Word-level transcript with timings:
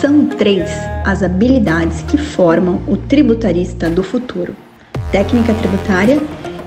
São 0.00 0.24
três 0.24 0.70
as 1.04 1.22
habilidades 1.22 2.00
que 2.00 2.16
formam 2.16 2.80
o 2.88 2.96
tributarista 2.96 3.90
do 3.90 4.02
futuro: 4.02 4.56
técnica 5.12 5.52
tributária, 5.52 6.18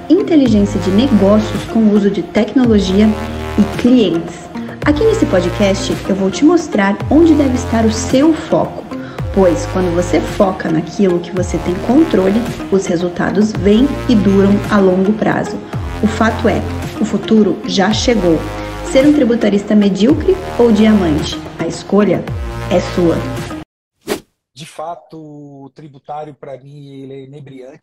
inteligência 0.07 0.79
de 0.79 0.91
negócios 0.91 1.63
com 1.71 1.89
uso 1.89 2.11
de 2.11 2.21
tecnologia 2.21 3.09
e 3.57 3.81
clientes. 3.81 4.35
Aqui 4.85 5.03
nesse 5.03 5.25
podcast 5.25 5.97
eu 6.07 6.15
vou 6.15 6.29
te 6.29 6.45
mostrar 6.45 6.95
onde 7.09 7.33
deve 7.33 7.55
estar 7.55 7.83
o 7.85 7.91
seu 7.91 8.35
foco, 8.35 8.83
pois 9.33 9.65
quando 9.73 9.95
você 9.95 10.19
foca 10.19 10.69
naquilo 10.69 11.19
que 11.19 11.31
você 11.31 11.57
tem 11.57 11.73
controle, 11.87 12.39
os 12.71 12.85
resultados 12.85 13.51
vêm 13.51 13.87
e 14.07 14.13
duram 14.13 14.53
a 14.69 14.77
longo 14.77 15.11
prazo. 15.13 15.57
O 16.03 16.07
fato 16.07 16.47
é, 16.47 16.61
o 17.01 17.05
futuro 17.05 17.57
já 17.65 17.91
chegou. 17.91 18.39
Ser 18.91 19.07
um 19.07 19.13
tributarista 19.13 19.73
medíocre 19.73 20.37
ou 20.59 20.71
diamante? 20.71 21.35
A 21.57 21.65
escolha 21.65 22.23
é 22.75 22.79
sua. 22.95 23.15
De 24.51 24.65
fato, 24.65 25.65
o 25.65 25.69
tributário 25.69 26.33
para 26.33 26.57
mim 26.57 27.03
ele 27.03 27.13
é 27.13 27.23
inebriante. 27.25 27.79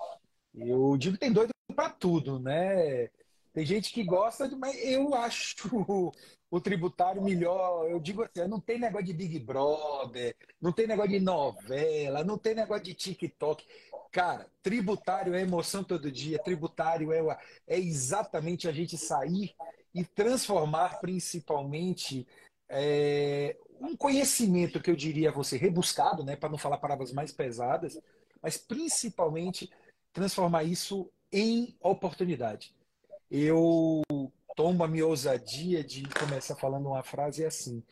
Eu 0.53 0.97
digo 0.97 1.15
que 1.15 1.21
tem 1.21 1.33
doido 1.33 1.51
para 1.77 1.91
tudo, 1.91 2.41
né? 2.41 3.09
Tem 3.53 3.65
gente 3.65 3.93
que 3.93 4.03
gosta, 4.03 4.49
mas 4.57 4.77
eu 4.85 5.15
acho 5.15 6.13
o 6.51 6.61
tributário 6.61 7.23
melhor. 7.23 7.89
Eu 7.89 8.01
digo 8.01 8.25
assim, 8.25 8.49
não 8.49 8.59
tem 8.59 8.81
negócio 8.81 9.07
de 9.07 9.13
Big 9.13 9.39
Brother, 9.39 10.35
não 10.61 10.73
tem 10.73 10.89
negócio 10.89 11.13
de 11.13 11.21
novela, 11.21 12.25
não 12.25 12.37
tem 12.37 12.57
negócio 12.57 12.83
de 12.83 12.95
TikTok. 12.95 13.65
Cara, 14.11 14.49
tributário 14.61 15.35
é 15.35 15.43
emoção 15.43 15.85
todo 15.85 16.11
dia, 16.11 16.43
tributário 16.43 17.13
é, 17.13 17.39
é 17.69 17.79
exatamente 17.79 18.67
a 18.67 18.73
gente 18.73 18.99
sair 18.99 19.55
e 19.95 20.05
transformar 20.05 21.01
principalmente 21.01 22.27
é, 22.69 23.57
um 23.81 23.97
conhecimento 23.97 24.81
que 24.81 24.91
eu 24.91 24.97
diria 24.97 25.31
a 25.31 25.33
você 25.33 25.57
rebuscado, 25.57 26.23
né, 26.23 26.37
para 26.37 26.49
não 26.49 26.59
falar 26.59 26.79
palavras 26.79 27.13
mais 27.13 27.33
pesadas, 27.33 27.99
mas 28.43 28.57
principalmente 28.57 29.71
transformar 30.13 30.65
isso 30.65 31.11
em 31.33 31.75
oportunidade. 31.81 32.75
Eu 33.31 34.03
tomo 34.55 34.85
a 34.85 34.89
minha 34.89 35.07
ousadia 35.07 35.83
de 35.83 36.03
começar 36.11 36.57
falando 36.57 36.89
uma 36.89 37.03
frase 37.03 37.45
assim, 37.45 37.83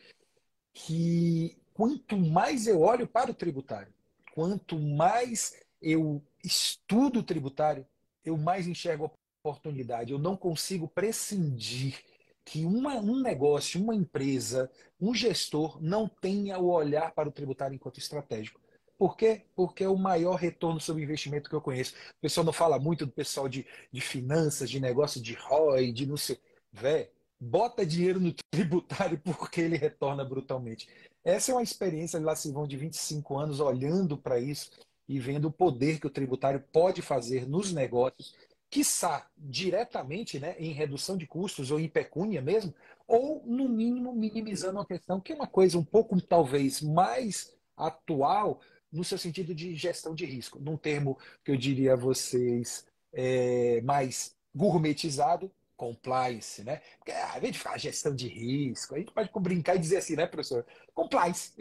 que 0.73 1.57
quanto 1.73 2.17
mais 2.17 2.67
eu 2.67 2.81
olho 2.81 3.07
para 3.07 3.31
o 3.31 3.33
tributário, 3.33 3.93
quanto 4.33 4.77
mais 4.77 5.57
eu 5.81 6.21
estudo 6.43 7.19
o 7.19 7.23
tributário, 7.23 7.85
eu 8.23 8.37
mais 8.37 8.67
enxergo 8.67 9.11
oportunidade. 9.43 10.11
Eu 10.11 10.19
não 10.19 10.35
consigo 10.35 10.87
prescindir 10.87 12.03
que 12.49 12.65
uma, 12.65 12.95
um 12.95 13.21
negócio, 13.21 13.79
uma 13.79 13.93
empresa, 13.93 14.71
um 14.99 15.13
gestor 15.13 15.79
não 15.79 16.07
tenha 16.07 16.57
o 16.57 16.71
olhar 16.71 17.13
para 17.13 17.29
o 17.29 17.31
tributário 17.31 17.75
enquanto 17.75 17.99
estratégico. 17.99 18.59
Por 18.97 19.15
quê? 19.15 19.43
Porque 19.55 19.83
é 19.83 19.87
o 19.87 19.95
maior 19.95 20.33
retorno 20.33 20.81
sobre 20.81 21.03
investimento 21.03 21.47
que 21.47 21.55
eu 21.55 21.61
conheço. 21.61 21.93
O 21.93 22.21
pessoal 22.21 22.43
não 22.43 22.51
fala 22.51 22.79
muito 22.79 23.05
do 23.05 23.11
pessoal 23.11 23.47
de, 23.47 23.67
de 23.91 24.01
finanças, 24.01 24.67
de 24.67 24.79
negócio 24.79 25.21
de 25.21 25.35
ROI, 25.35 25.91
de 25.91 26.07
não 26.07 26.17
sei. 26.17 26.39
Vé, 26.73 27.11
bota 27.39 27.85
dinheiro 27.85 28.19
no 28.19 28.33
tributário 28.51 29.19
porque 29.23 29.61
ele 29.61 29.77
retorna 29.77 30.25
brutalmente. 30.25 30.89
Essa 31.23 31.51
é 31.51 31.53
uma 31.53 31.61
experiência, 31.61 32.19
lá 32.19 32.35
se 32.35 32.51
vão 32.51 32.67
de 32.67 32.77
25 32.77 33.37
anos 33.37 33.59
olhando 33.59 34.17
para 34.17 34.39
isso 34.39 34.71
e 35.07 35.19
vendo 35.19 35.49
o 35.49 35.51
poder 35.51 35.99
que 35.99 36.07
o 36.07 36.11
tributário 36.11 36.63
pode 36.73 37.03
fazer 37.03 37.47
nos 37.47 37.71
negócios, 37.71 38.33
quiçá 38.69 39.27
diretamente 39.37 40.39
né, 40.39 40.55
em 40.59 40.71
redução 40.71 41.17
de 41.17 41.25
custos 41.25 41.71
ou 41.71 41.79
em 41.79 41.89
pecúnia 41.89 42.41
mesmo, 42.41 42.73
ou 43.07 43.43
no 43.45 43.67
mínimo 43.67 44.13
minimizando 44.13 44.79
a 44.79 44.85
questão, 44.85 45.19
que 45.19 45.33
é 45.33 45.35
uma 45.35 45.47
coisa 45.47 45.77
um 45.77 45.83
pouco 45.83 46.19
talvez 46.21 46.81
mais 46.81 47.55
atual 47.75 48.61
no 48.91 49.03
seu 49.03 49.17
sentido 49.17 49.53
de 49.53 49.75
gestão 49.75 50.13
de 50.13 50.25
risco, 50.25 50.59
num 50.59 50.77
termo 50.77 51.17
que 51.43 51.51
eu 51.51 51.57
diria 51.57 51.93
a 51.93 51.97
vocês 51.97 52.85
é, 53.13 53.81
mais 53.81 54.35
gourmetizado, 54.53 55.51
compliance, 55.79 56.61
né? 56.61 56.81
Porque 56.97 57.13
a 57.13 57.39
gente 57.39 57.57
fala 57.57 57.77
gestão 57.77 58.13
de 58.13 58.27
risco, 58.27 58.93
a 58.93 58.99
gente 58.99 59.13
pode 59.13 59.29
brincar 59.39 59.77
e 59.77 59.79
dizer 59.79 59.95
assim, 59.95 60.13
né, 60.13 60.27
professor? 60.27 60.65
Compliance. 60.93 61.53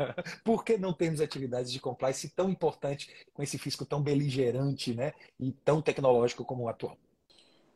Por 0.42 0.64
que 0.64 0.78
não 0.78 0.94
temos 0.94 1.20
atividades 1.20 1.70
de 1.70 1.78
compliance 1.78 2.30
tão 2.30 2.48
importante 2.48 3.14
com 3.34 3.42
esse 3.42 3.58
fisco 3.58 3.84
tão 3.84 4.00
beligerante, 4.00 4.94
né? 4.94 5.12
E 5.38 5.52
tão 5.52 5.82
tecnológico 5.82 6.42
como 6.42 6.62
o 6.62 6.68
atual? 6.70 6.96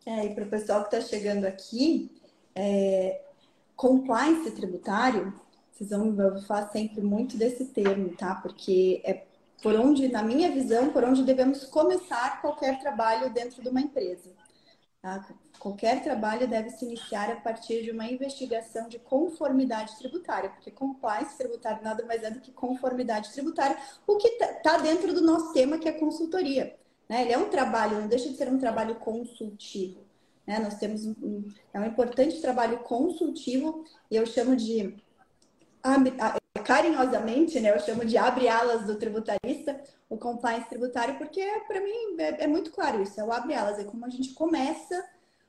É, 0.06 0.24
e 0.24 0.34
para 0.34 0.44
o 0.44 0.48
pessoal 0.48 0.86
que 0.86 0.96
está 0.96 1.06
chegando 1.06 1.44
aqui, 1.44 2.10
é, 2.54 3.20
compliance 3.76 4.50
tributário, 4.52 5.38
vocês 5.70 5.90
vão 5.90 6.40
falar 6.46 6.68
sempre 6.68 7.02
muito 7.02 7.36
desse 7.36 7.66
termo, 7.66 8.16
tá? 8.16 8.36
Porque 8.36 9.02
é 9.04 9.26
por 9.62 9.74
onde, 9.74 10.08
na 10.08 10.22
minha 10.22 10.50
visão, 10.50 10.90
por 10.90 11.04
onde 11.04 11.22
devemos 11.22 11.66
começar 11.66 12.40
qualquer 12.40 12.80
trabalho 12.80 13.28
dentro 13.28 13.62
de 13.62 13.68
uma 13.68 13.82
empresa. 13.82 14.39
Tá? 15.02 15.26
Qualquer 15.58 16.02
trabalho 16.02 16.46
deve 16.46 16.70
se 16.70 16.84
iniciar 16.84 17.30
a 17.30 17.36
partir 17.36 17.82
de 17.82 17.90
uma 17.90 18.04
investigação 18.04 18.86
de 18.86 18.98
conformidade 18.98 19.96
tributária, 19.96 20.50
porque 20.50 20.70
compliance 20.70 21.38
tributário 21.38 21.82
nada 21.82 22.04
mais 22.04 22.22
é 22.22 22.30
do 22.30 22.40
que 22.40 22.52
conformidade 22.52 23.32
tributária, 23.32 23.78
o 24.06 24.16
que 24.16 24.28
está 24.28 24.46
tá 24.54 24.78
dentro 24.78 25.14
do 25.14 25.22
nosso 25.22 25.54
tema, 25.54 25.78
que 25.78 25.88
é 25.88 25.92
consultoria. 25.92 26.78
Né? 27.08 27.22
Ele 27.22 27.32
é 27.32 27.38
um 27.38 27.48
trabalho, 27.48 28.00
não 28.00 28.08
deixa 28.08 28.28
de 28.28 28.36
ser 28.36 28.48
um 28.48 28.58
trabalho 28.58 28.96
consultivo. 28.96 30.00
Né? 30.46 30.58
Nós 30.58 30.74
temos 30.74 31.06
um, 31.06 31.48
é 31.72 31.80
um 31.80 31.86
importante 31.86 32.40
trabalho 32.40 32.80
consultivo, 32.80 33.84
e 34.10 34.16
eu 34.16 34.26
chamo 34.26 34.54
de 34.54 34.94
carinhosamente, 36.58 37.60
né, 37.60 37.70
eu 37.70 37.80
chamo 37.80 38.04
de 38.04 38.16
abre 38.16 38.48
alas 38.48 38.84
do 38.84 38.96
tributarista, 38.96 39.80
o 40.08 40.16
compliance 40.16 40.68
tributário, 40.68 41.16
porque 41.16 41.40
para 41.68 41.80
mim 41.80 42.16
é, 42.18 42.44
é, 42.44 42.46
muito 42.46 42.72
claro 42.72 43.00
isso, 43.02 43.20
é 43.20 43.24
o 43.24 43.32
abre 43.32 43.54
alas, 43.54 43.78
é 43.78 43.84
como 43.84 44.04
a 44.04 44.10
gente 44.10 44.34
começa 44.34 45.04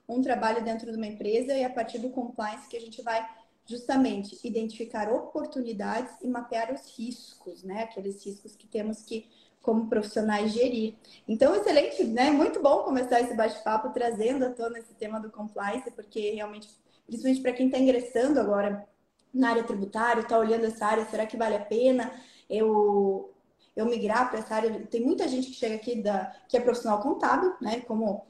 um 0.08 0.22
trabalho 0.22 0.64
dentro 0.64 0.92
de 0.92 0.98
uma 0.98 1.08
empresa 1.08 1.54
e 1.54 1.64
a 1.64 1.70
partir 1.70 1.98
do 1.98 2.10
compliance 2.10 2.68
que 2.68 2.78
a 2.78 2.82
gente 2.82 3.02
vai 3.02 3.28
justamente 3.66 4.38
identificar 4.44 5.12
oportunidades 5.12 6.12
e 6.22 6.28
mapear 6.28 6.72
os 6.74 6.96
riscos, 6.98 7.64
né, 7.64 7.84
aqueles 7.84 8.24
riscos 8.24 8.56
que 8.56 8.68
temos 8.68 9.02
que 9.02 9.28
como 9.62 9.88
profissionais 9.88 10.52
gerir. 10.52 10.96
Então, 11.28 11.56
excelente, 11.56 12.04
né? 12.04 12.32
Muito 12.32 12.60
bom 12.64 12.82
começar 12.84 13.22
esse 13.22 13.36
bate-papo 13.36 13.94
trazendo 13.94 14.44
à 14.44 14.50
tona 14.50 14.80
esse 14.80 14.92
tema 14.96 15.20
do 15.20 15.30
compliance, 15.30 15.92
porque 15.92 16.32
realmente, 16.32 16.68
principalmente 17.06 17.42
para 17.44 17.54
quem 17.54 17.68
está 17.68 17.78
ingressando 17.78 18.40
agora 18.40 18.88
na 19.34 19.50
área 19.50 19.64
tributária, 19.64 20.22
está 20.22 20.38
olhando 20.38 20.66
essa 20.66 20.86
área, 20.86 21.06
será 21.06 21.26
que 21.26 21.38
vale 21.38 21.56
a 21.56 21.66
pena 21.66 22.12
eu, 22.50 23.34
eu 23.76 23.86
migrar 23.86 24.30
para 24.30 24.40
essa 24.40 24.56
área? 24.56 24.86
Tem 24.88 25.02
muita 25.02 25.28
gente 25.28 25.48
que 25.48 25.54
chega 25.54 25.76
aqui 25.76 26.02
da, 26.02 26.34
que 26.48 26.58
é 26.58 26.60
profissional 26.60 27.02
contábil, 27.02 27.56
né? 27.62 27.82
Como, 27.82 28.26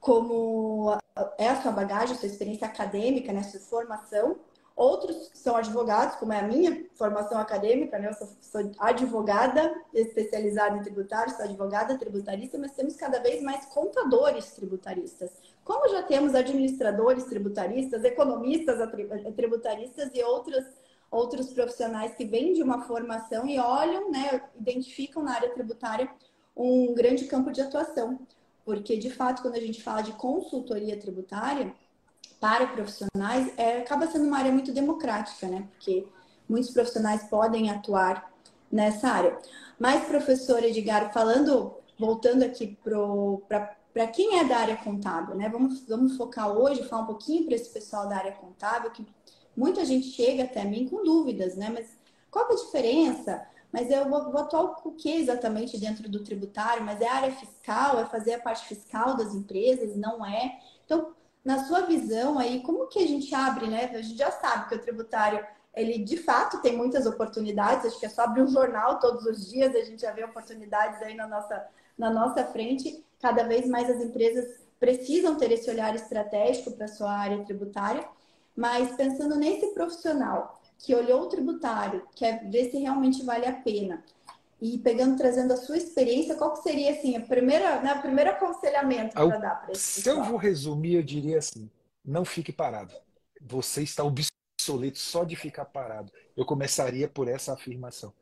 como 0.00 0.96
é 1.38 1.48
a 1.48 1.60
sua 1.60 1.72
bagagem, 1.72 2.16
sua 2.16 2.28
experiência 2.28 2.66
acadêmica, 2.66 3.32
né? 3.32 3.42
Sua 3.42 3.60
formação. 3.60 4.38
Outros 4.76 5.30
são 5.34 5.54
advogados, 5.54 6.16
como 6.16 6.32
é 6.32 6.40
a 6.40 6.48
minha 6.48 6.86
formação 6.94 7.38
acadêmica, 7.38 7.98
né? 7.98 8.08
Eu 8.08 8.14
sou, 8.14 8.28
sou 8.40 8.72
advogada 8.78 9.72
especializada 9.92 10.76
em 10.76 10.82
tributário, 10.82 11.34
sou 11.36 11.44
advogada 11.44 11.96
tributarista, 11.96 12.58
mas 12.58 12.72
temos 12.72 12.96
cada 12.96 13.20
vez 13.20 13.40
mais 13.42 13.66
contadores 13.66 14.52
tributaristas 14.52 15.30
como 15.64 15.88
já 15.88 16.02
temos 16.02 16.34
administradores 16.34 17.24
tributaristas, 17.24 18.04
economistas 18.04 18.78
tributaristas 19.34 20.10
e 20.14 20.22
outros, 20.22 20.64
outros 21.10 21.52
profissionais 21.52 22.14
que 22.14 22.24
vêm 22.24 22.52
de 22.52 22.62
uma 22.62 22.82
formação 22.82 23.46
e 23.46 23.58
olham, 23.58 24.10
né, 24.10 24.42
identificam 24.60 25.22
na 25.22 25.34
área 25.34 25.50
tributária 25.54 26.10
um 26.56 26.94
grande 26.94 27.24
campo 27.24 27.50
de 27.50 27.62
atuação. 27.62 28.20
Porque, 28.64 28.96
de 28.96 29.10
fato, 29.10 29.42
quando 29.42 29.56
a 29.56 29.60
gente 29.60 29.82
fala 29.82 30.02
de 30.02 30.12
consultoria 30.12 30.98
tributária 30.98 31.74
para 32.40 32.66
profissionais, 32.66 33.52
é, 33.56 33.78
acaba 33.78 34.06
sendo 34.06 34.26
uma 34.26 34.38
área 34.38 34.52
muito 34.52 34.72
democrática, 34.72 35.46
né? 35.46 35.68
Porque 35.72 36.06
muitos 36.48 36.70
profissionais 36.70 37.24
podem 37.24 37.70
atuar 37.70 38.32
nessa 38.70 39.08
área. 39.08 39.38
Mas, 39.78 40.04
professor 40.04 40.62
Edgar, 40.62 41.12
falando, 41.12 41.74
voltando 41.98 42.42
aqui 42.42 42.78
para 43.48 43.76
para 43.94 44.08
quem 44.08 44.40
é 44.40 44.44
da 44.44 44.58
área 44.58 44.76
contábil, 44.76 45.36
né? 45.36 45.48
Vamos, 45.48 45.86
vamos 45.86 46.16
focar 46.16 46.50
hoje, 46.50 46.86
falar 46.88 47.02
um 47.02 47.06
pouquinho 47.06 47.46
para 47.46 47.54
esse 47.54 47.70
pessoal 47.70 48.08
da 48.08 48.16
área 48.16 48.32
contábil, 48.32 48.90
que 48.90 49.06
muita 49.56 49.84
gente 49.84 50.08
chega 50.08 50.42
até 50.42 50.64
mim 50.64 50.88
com 50.88 51.04
dúvidas, 51.04 51.54
né? 51.54 51.70
Mas 51.72 51.96
qual 52.28 52.50
é 52.50 52.52
a 52.52 52.56
diferença? 52.56 53.46
Mas 53.72 53.90
eu 53.90 54.08
vou, 54.08 54.32
vou 54.32 54.40
atuar 54.40 54.62
o 54.84 54.92
que 54.92 55.10
exatamente 55.10 55.78
dentro 55.78 56.08
do 56.08 56.24
tributário? 56.24 56.84
Mas 56.84 57.00
é 57.00 57.08
área 57.08 57.32
fiscal? 57.32 58.00
É 58.00 58.06
fazer 58.06 58.34
a 58.34 58.40
parte 58.40 58.66
fiscal 58.66 59.16
das 59.16 59.32
empresas? 59.32 59.96
Não 59.96 60.26
é? 60.26 60.58
Então, 60.84 61.14
na 61.44 61.64
sua 61.64 61.82
visão 61.82 62.38
aí, 62.38 62.62
como 62.62 62.88
que 62.88 62.98
a 62.98 63.06
gente 63.06 63.32
abre, 63.32 63.68
né? 63.68 63.84
A 63.94 64.02
gente 64.02 64.18
já 64.18 64.32
sabe 64.32 64.68
que 64.68 64.74
o 64.74 64.80
tributário 64.80 65.46
ele 65.76 65.98
de 65.98 66.16
fato 66.16 66.62
tem 66.62 66.76
muitas 66.76 67.04
oportunidades, 67.04 67.86
acho 67.86 67.98
que 67.98 68.06
é 68.06 68.08
só 68.08 68.22
abrir 68.22 68.42
um 68.42 68.48
jornal 68.48 69.00
todos 69.00 69.26
os 69.26 69.50
dias, 69.50 69.74
a 69.74 69.82
gente 69.82 70.02
já 70.02 70.12
vê 70.12 70.24
oportunidades 70.24 71.02
aí 71.02 71.14
na 71.14 71.26
nossa, 71.26 71.66
na 71.98 72.10
nossa 72.10 72.44
frente. 72.44 73.04
Cada 73.24 73.44
vez 73.44 73.66
mais 73.66 73.88
as 73.88 74.02
empresas 74.04 74.60
precisam 74.78 75.34
ter 75.38 75.50
esse 75.50 75.70
olhar 75.70 75.94
estratégico 75.94 76.72
para 76.72 76.84
a 76.84 76.88
sua 76.88 77.10
área 77.10 77.42
tributária, 77.42 78.06
mas 78.54 78.94
pensando 78.96 79.34
nesse 79.34 79.68
profissional, 79.68 80.60
que 80.78 80.94
olhou 80.94 81.22
o 81.22 81.28
tributário, 81.30 82.06
quer 82.14 82.50
ver 82.50 82.70
se 82.70 82.76
realmente 82.76 83.24
vale 83.24 83.46
a 83.46 83.52
pena, 83.54 84.04
e 84.60 84.76
pegando, 84.76 85.16
trazendo 85.16 85.54
a 85.54 85.56
sua 85.56 85.78
experiência, 85.78 86.34
qual 86.34 86.52
que 86.52 86.60
seria 86.60 86.92
assim, 86.92 87.16
a 87.16 87.20
primeira, 87.22 87.80
né, 87.80 87.94
o 87.94 88.02
primeiro 88.02 88.28
aconselhamento 88.28 89.14
para 89.14 89.38
dar 89.38 89.62
para 89.62 89.72
esse 89.72 90.02
Se 90.02 90.10
eu 90.10 90.22
vou 90.22 90.36
resumir, 90.36 90.96
eu 90.96 91.02
diria 91.02 91.38
assim: 91.38 91.70
não 92.04 92.26
fique 92.26 92.52
parado. 92.52 92.92
Você 93.40 93.82
está 93.82 94.04
obsoleto 94.04 94.98
só 94.98 95.24
de 95.24 95.34
ficar 95.34 95.64
parado. 95.64 96.12
Eu 96.36 96.44
começaria 96.44 97.08
por 97.08 97.26
essa 97.26 97.54
afirmação. 97.54 98.12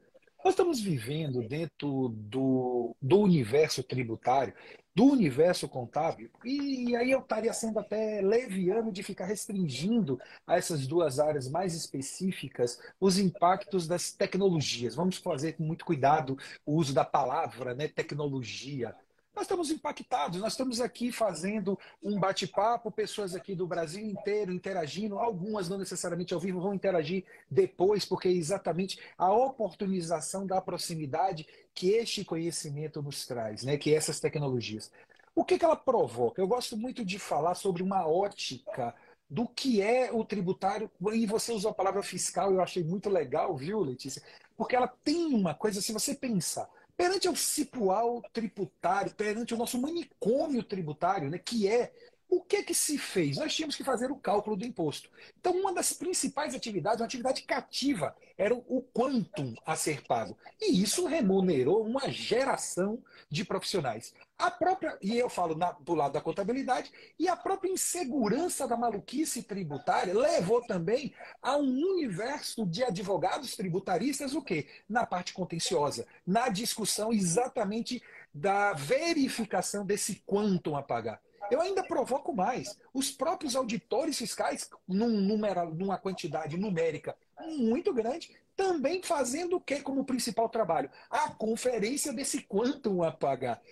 Nós 0.45 0.55
estamos 0.55 0.81
vivendo 0.81 1.47
dentro 1.47 2.09
do, 2.09 2.97
do 3.01 3.19
universo 3.21 3.83
tributário, 3.83 4.53
do 4.95 5.05
universo 5.05 5.69
contábil, 5.69 6.31
e 6.45 6.95
aí 6.97 7.13
eu 7.13 7.21
estaria 7.21 7.53
sendo 7.53 7.79
até 7.79 8.21
leviano 8.21 8.93
de 8.93 9.03
ficar 9.03 9.25
restringindo 9.25 10.21
a 10.47 10.57
essas 10.57 10.87
duas 10.87 11.19
áreas 11.21 11.49
mais 11.49 11.75
específicas 11.75 12.79
os 13.01 13.19
impactos 13.19 13.87
das 13.87 14.11
tecnologias. 14.11 14.97
Vamos 14.97 15.17
fazer 15.17 15.53
com 15.53 15.63
muito 15.63 15.85
cuidado 15.85 16.37
o 16.67 16.75
uso 16.75 16.93
da 16.93 17.05
palavra, 17.05 17.73
né, 17.75 17.89
tecnologia. 17.89 18.95
Nós 19.35 19.45
estamos 19.45 19.71
impactados, 19.71 20.41
nós 20.41 20.53
estamos 20.53 20.79
aqui 20.79 21.11
fazendo 21.11 21.79
um 22.03 22.21
bate-papo, 22.21 22.91
pessoas 22.91 23.35
aqui 23.35 23.55
do 23.55 23.67
Brasil 23.67 24.05
inteiro 24.05 24.53
interagindo, 24.53 25.19
algumas 25.19 25.71
não 25.71 25.79
necessariamente 25.79 26.35
ao 26.35 26.41
vivo 26.41 26.61
vão 26.61 26.75
interagir 26.75 27.25
depois, 27.51 28.05
porque 28.05 28.29
é 28.29 28.33
exatamente 28.33 29.01
a 29.17 29.33
oportunização 29.33 30.47
da 30.47 30.61
proximidade 30.61 31.47
que 31.75 31.91
este 31.91 32.25
conhecimento 32.25 33.01
nos 33.01 33.27
traz, 33.27 33.63
né? 33.65 33.79
que 33.79 33.95
essas 33.95 34.21
tecnologias. 34.21 34.93
O 35.35 35.45
que, 35.45 35.59
que 35.59 35.65
ela 35.65 35.77
provoca? 35.77 36.41
Eu 36.41 36.47
gosto 36.47 36.77
muito 36.77 37.03
de 37.03 37.19
falar 37.19 37.55
sobre 37.55 37.83
uma 37.83 38.07
ótica 38.07 38.95
do 39.31 39.49
que 39.49 39.81
é 39.81 40.13
o 40.13 40.27
tributário, 40.27 40.91
e 41.11 41.25
você 41.25 41.53
usou 41.53 41.71
a 41.71 41.75
palavra 41.75 42.03
fiscal, 42.03 42.53
eu 42.53 42.61
achei 42.61 42.85
muito 42.85 43.09
legal, 43.09 43.57
viu, 43.57 43.81
Letícia? 43.81 44.23
Porque 44.55 44.77
ela 44.77 44.87
tem 44.87 45.33
uma 45.33 45.55
coisa, 45.55 45.81
se 45.81 45.91
você 45.91 46.15
pensar, 46.15 46.69
perante 47.03 47.29
o 47.29 47.35
cipual 47.35 48.23
tributário, 48.33 49.13
perante 49.13 49.53
o 49.53 49.57
nosso 49.57 49.77
manicômio 49.77 50.63
tributário, 50.63 51.29
né, 51.29 51.37
que 51.37 51.67
é 51.67 51.93
o 52.29 52.41
que 52.41 52.63
que 52.63 52.73
se 52.73 52.97
fez? 52.97 53.37
Nós 53.39 53.53
tínhamos 53.53 53.75
que 53.75 53.83
fazer 53.83 54.11
o 54.13 54.17
cálculo 54.17 54.57
do 54.57 54.65
imposto. 54.65 55.11
Então, 55.39 55.53
uma 55.53 55.75
das 55.75 55.93
principais 55.93 56.55
atividades, 56.55 57.01
uma 57.01 57.07
atividade 57.07 57.43
cativa, 57.43 58.17
era 58.39 58.55
o 58.55 58.83
quantum 58.95 59.53
a 59.67 59.75
ser 59.75 60.03
pago. 60.07 60.39
E 60.61 60.81
isso 60.81 61.05
remunerou 61.05 61.85
uma 61.85 62.09
geração 62.09 63.03
de 63.29 63.45
profissionais. 63.45 64.15
A 64.43 64.51
própria, 64.51 64.99
e 65.01 65.17
eu 65.17 65.31
falo 65.31 65.55
na, 65.55 65.71
do 65.71 65.95
lado 65.95 66.15
da 66.15 66.21
contabilidade, 66.21 66.91
e 67.17 67.29
a 67.29 67.37
própria 67.37 67.71
insegurança 67.71 68.67
da 68.67 68.77
maluquice 68.77 69.45
tributária 69.45 70.13
levou 70.13 70.61
também 70.67 71.15
a 71.41 71.57
um 71.57 71.93
universo 71.93 72.67
de 72.67 72.83
advogados 72.83 73.55
tributaristas, 73.55 74.35
o 74.35 74.43
quê? 74.43 74.67
Na 74.89 75.07
parte 75.07 75.33
contenciosa, 75.33 76.09
na 76.27 76.49
discussão 76.49 77.13
exatamente 77.13 78.03
da 78.35 78.73
verificação 78.73 79.87
desse 79.87 80.17
quantum 80.27 80.75
a 80.75 80.83
pagar. 80.83 81.23
Eu 81.49 81.61
ainda 81.61 81.85
provoco 81.85 82.35
mais. 82.35 82.77
Os 82.93 83.13
próprios 83.13 83.55
auditores 83.55 84.19
fiscais, 84.19 84.69
num 84.89 85.21
número, 85.21 85.73
numa 85.73 85.99
quantidade 85.99 86.57
numérica 86.57 87.17
muito 87.47 87.95
grande, 87.95 88.37
também 88.57 89.03
fazendo 89.05 89.57
o 89.57 89.61
que 89.61 89.81
como 89.83 90.05
principal 90.05 90.49
trabalho? 90.49 90.91
A 91.09 91.31
conferência 91.31 92.13
desse 92.13 92.43
quantum 92.43 93.05
a 93.05 93.13
pagar. 93.13 93.63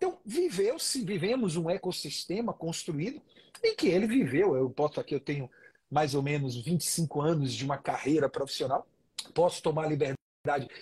Então, 0.00 0.18
viveu-se, 0.24 1.04
vivemos 1.04 1.56
um 1.56 1.68
ecossistema 1.68 2.54
construído 2.54 3.20
em 3.62 3.76
que 3.76 3.86
ele 3.86 4.06
viveu. 4.06 4.56
Eu 4.56 4.70
posso 4.70 4.98
aqui, 4.98 5.14
eu 5.14 5.20
tenho 5.20 5.50
mais 5.90 6.14
ou 6.14 6.22
menos 6.22 6.56
25 6.56 7.20
anos 7.20 7.52
de 7.52 7.66
uma 7.66 7.76
carreira 7.76 8.26
profissional, 8.26 8.86
posso 9.34 9.62
tomar 9.62 9.86
liberdade 9.86 10.16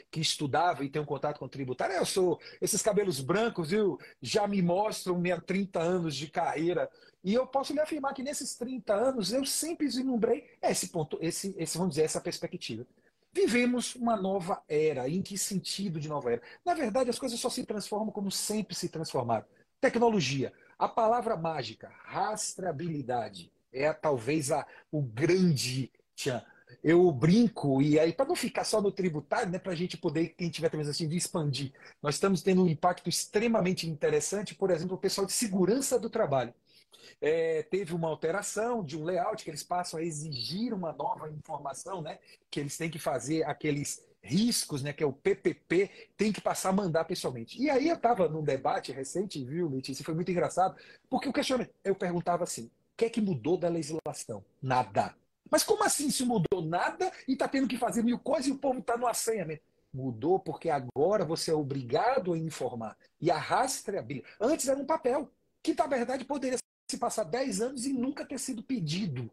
que 0.08 0.20
estudava 0.20 0.84
e 0.84 0.88
tem 0.88 1.02
um 1.02 1.04
contato 1.04 1.40
com 1.40 1.46
o 1.46 1.48
tributário. 1.48 1.96
Eu 1.96 2.06
sou 2.06 2.38
esses 2.60 2.80
cabelos 2.80 3.20
brancos, 3.20 3.70
viu? 3.70 3.98
Já 4.22 4.46
me 4.46 4.62
mostram 4.62 5.18
minha 5.18 5.40
30 5.40 5.80
anos 5.80 6.14
de 6.14 6.30
carreira. 6.30 6.88
E 7.24 7.34
eu 7.34 7.44
posso 7.44 7.72
lhe 7.72 7.80
afirmar 7.80 8.14
que 8.14 8.22
nesses 8.22 8.54
30 8.54 8.94
anos 8.94 9.32
eu 9.32 9.44
sempre 9.44 9.86
vislumbrei 9.86 10.48
esse 10.62 10.90
ponto, 10.90 11.18
esse, 11.20 11.56
esse, 11.58 11.76
vamos 11.76 11.94
dizer, 11.94 12.04
essa 12.04 12.20
perspectiva. 12.20 12.86
Vivemos 13.38 13.94
uma 13.94 14.16
nova 14.16 14.60
era. 14.68 15.08
Em 15.08 15.22
que 15.22 15.38
sentido 15.38 16.00
de 16.00 16.08
nova 16.08 16.32
era? 16.32 16.42
Na 16.64 16.74
verdade, 16.74 17.08
as 17.08 17.20
coisas 17.20 17.38
só 17.38 17.48
se 17.48 17.64
transformam 17.64 18.10
como 18.10 18.32
sempre 18.32 18.74
se 18.74 18.88
transformaram. 18.88 19.44
Tecnologia. 19.80 20.52
A 20.76 20.88
palavra 20.88 21.36
mágica, 21.36 21.88
rastreabilidade, 22.04 23.52
é 23.72 23.92
talvez 23.92 24.50
a, 24.50 24.66
o 24.90 25.00
grande 25.00 25.90
tchan, 26.16 26.42
eu 26.82 27.10
brinco, 27.12 27.80
e 27.80 27.98
aí, 27.98 28.12
para 28.12 28.26
não 28.26 28.36
ficar 28.36 28.64
só 28.64 28.80
no 28.80 28.90
tributário, 28.90 29.50
né, 29.50 29.58
para 29.58 29.72
a 29.72 29.76
gente 29.76 29.96
poder, 29.96 30.34
quem 30.36 30.50
tiver 30.50 30.68
também 30.68 30.86
de 30.86 31.16
expandir, 31.16 31.72
nós 32.02 32.16
estamos 32.16 32.42
tendo 32.42 32.62
um 32.62 32.68
impacto 32.68 33.08
extremamente 33.08 33.88
interessante, 33.88 34.54
por 34.54 34.70
exemplo, 34.70 34.96
o 34.96 35.00
pessoal 35.00 35.26
de 35.26 35.32
segurança 35.32 35.98
do 35.98 36.10
trabalho. 36.10 36.52
É, 37.20 37.62
teve 37.64 37.94
uma 37.94 38.08
alteração 38.08 38.84
de 38.84 38.96
um 38.96 39.04
layout 39.04 39.42
que 39.42 39.50
eles 39.50 39.62
passam 39.62 39.98
a 39.98 40.02
exigir 40.02 40.72
uma 40.72 40.92
nova 40.92 41.28
informação, 41.30 42.00
né? 42.02 42.18
Que 42.50 42.60
eles 42.60 42.76
têm 42.76 42.90
que 42.90 42.98
fazer 42.98 43.44
aqueles 43.44 44.06
riscos, 44.22 44.82
né? 44.82 44.92
Que 44.92 45.02
é 45.02 45.06
o 45.06 45.12
PPP, 45.12 45.90
tem 46.16 46.32
que 46.32 46.40
passar 46.40 46.70
a 46.70 46.72
mandar 46.72 47.04
pessoalmente. 47.04 47.60
E 47.60 47.70
aí 47.70 47.88
eu 47.88 47.96
estava 47.96 48.28
num 48.28 48.42
debate 48.42 48.92
recente, 48.92 49.44
viu, 49.44 49.68
Letícia? 49.68 50.04
Foi 50.04 50.14
muito 50.14 50.30
engraçado, 50.30 50.76
porque 51.08 51.28
o 51.28 51.32
questionamento, 51.32 51.72
eu 51.84 51.94
perguntava 51.94 52.44
assim: 52.44 52.64
o 52.64 52.70
que 52.96 53.04
é 53.06 53.10
que 53.10 53.20
mudou 53.20 53.56
da 53.56 53.68
legislação? 53.68 54.44
Nada. 54.62 55.14
Mas 55.50 55.62
como 55.62 55.82
assim 55.82 56.10
se 56.10 56.24
mudou 56.24 56.62
nada 56.62 57.10
e 57.26 57.32
está 57.32 57.48
tendo 57.48 57.66
que 57.66 57.78
fazer 57.78 58.02
mil 58.02 58.18
coisas 58.18 58.46
e 58.46 58.52
o 58.52 58.58
povo 58.58 58.80
está 58.80 58.96
no 58.96 59.06
assanhamento? 59.06 59.62
Mudou 59.92 60.38
porque 60.38 60.68
agora 60.68 61.24
você 61.24 61.50
é 61.50 61.54
obrigado 61.54 62.34
a 62.34 62.38
informar. 62.38 62.96
E 63.20 63.30
a 63.30 63.38
rastreabilidade. 63.38 64.34
Antes 64.38 64.68
era 64.68 64.78
um 64.78 64.84
papel, 64.84 65.30
que 65.62 65.74
na 65.74 65.86
verdade 65.86 66.24
poderia 66.24 66.58
se 66.88 66.98
passar 66.98 67.24
10 67.24 67.60
anos 67.60 67.86
e 67.86 67.92
nunca 67.92 68.24
ter 68.24 68.38
sido 68.38 68.62
pedido. 68.62 69.30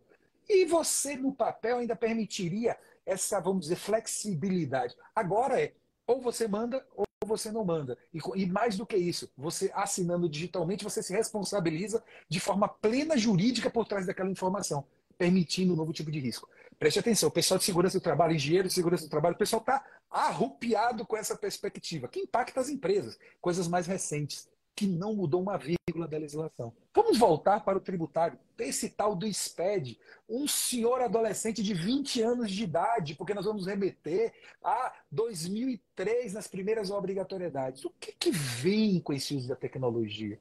E 0.48 0.66
você, 0.66 1.16
no 1.16 1.34
papel, 1.34 1.78
ainda 1.78 1.96
permitiria 1.96 2.78
essa, 3.06 3.40
vamos 3.40 3.62
dizer, 3.62 3.78
flexibilidade. 3.78 4.96
Agora 5.16 5.62
é, 5.62 5.74
ou 6.06 6.22
você 6.22 6.48
manda 6.48 6.86
ou 6.96 7.06
você 7.26 7.52
não 7.52 7.66
manda. 7.66 7.98
E, 8.14 8.20
e, 8.36 8.46
mais 8.46 8.78
do 8.78 8.86
que 8.86 8.98
isso, 8.98 9.32
você 9.38 9.72
assinando 9.74 10.30
digitalmente, 10.30 10.84
você 10.84 11.02
se 11.02 11.14
responsabiliza 11.14 12.04
de 12.30 12.40
forma 12.40 12.68
plena 12.68 13.18
jurídica 13.18 13.70
por 13.70 13.88
trás 13.88 14.06
daquela 14.06 14.30
informação 14.30 14.86
permitindo 15.18 15.74
um 15.74 15.76
novo 15.76 15.94
tipo 15.94 16.12
de 16.12 16.20
risco. 16.20 16.48
Preste 16.78 17.00
atenção, 17.00 17.30
o 17.30 17.32
pessoal 17.32 17.58
de 17.58 17.64
segurança 17.64 17.98
do 17.98 18.04
trabalho, 18.04 18.36
engenheiro 18.36 18.68
de 18.68 18.74
segurança 18.74 19.06
do 19.06 19.10
trabalho, 19.10 19.36
o 19.36 19.38
pessoal 19.38 19.62
está 19.62 19.84
arrupiado 20.12 21.06
com 21.06 21.16
essa 21.16 21.36
perspectiva, 21.36 22.08
que 22.08 22.20
impacta 22.20 22.60
as 22.60 22.70
empresas, 22.70 23.18
coisas 23.42 23.68
mais 23.68 23.88
recentes, 23.88 24.48
que 24.76 24.86
não 24.86 25.16
mudou 25.16 25.42
uma 25.42 25.58
vírgula 25.58 26.08
da 26.08 26.18
legislação. 26.18 26.74
Vamos 26.94 27.18
voltar 27.18 27.64
para 27.64 27.78
o 27.78 27.82
tributário. 27.82 28.38
Esse 28.60 28.90
tal 28.90 29.16
do 29.16 29.26
SPED, 29.32 29.98
um 30.28 30.48
senhor 30.48 31.02
adolescente 31.02 31.64
de 31.64 31.74
20 31.74 32.22
anos 32.22 32.52
de 32.52 32.64
idade, 32.64 33.16
porque 33.16 33.34
nós 33.34 33.46
vamos 33.46 33.66
remeter 33.66 34.34
a 34.64 34.94
2003 35.12 36.34
nas 36.34 36.48
primeiras 36.48 36.92
obrigatoriedades. 36.92 37.86
O 37.86 37.90
que, 38.00 38.12
que 38.12 38.32
vem 38.32 39.00
com 39.00 39.14
esse 39.14 39.36
uso 39.36 39.48
da 39.48 39.56
tecnologia? 39.56 40.40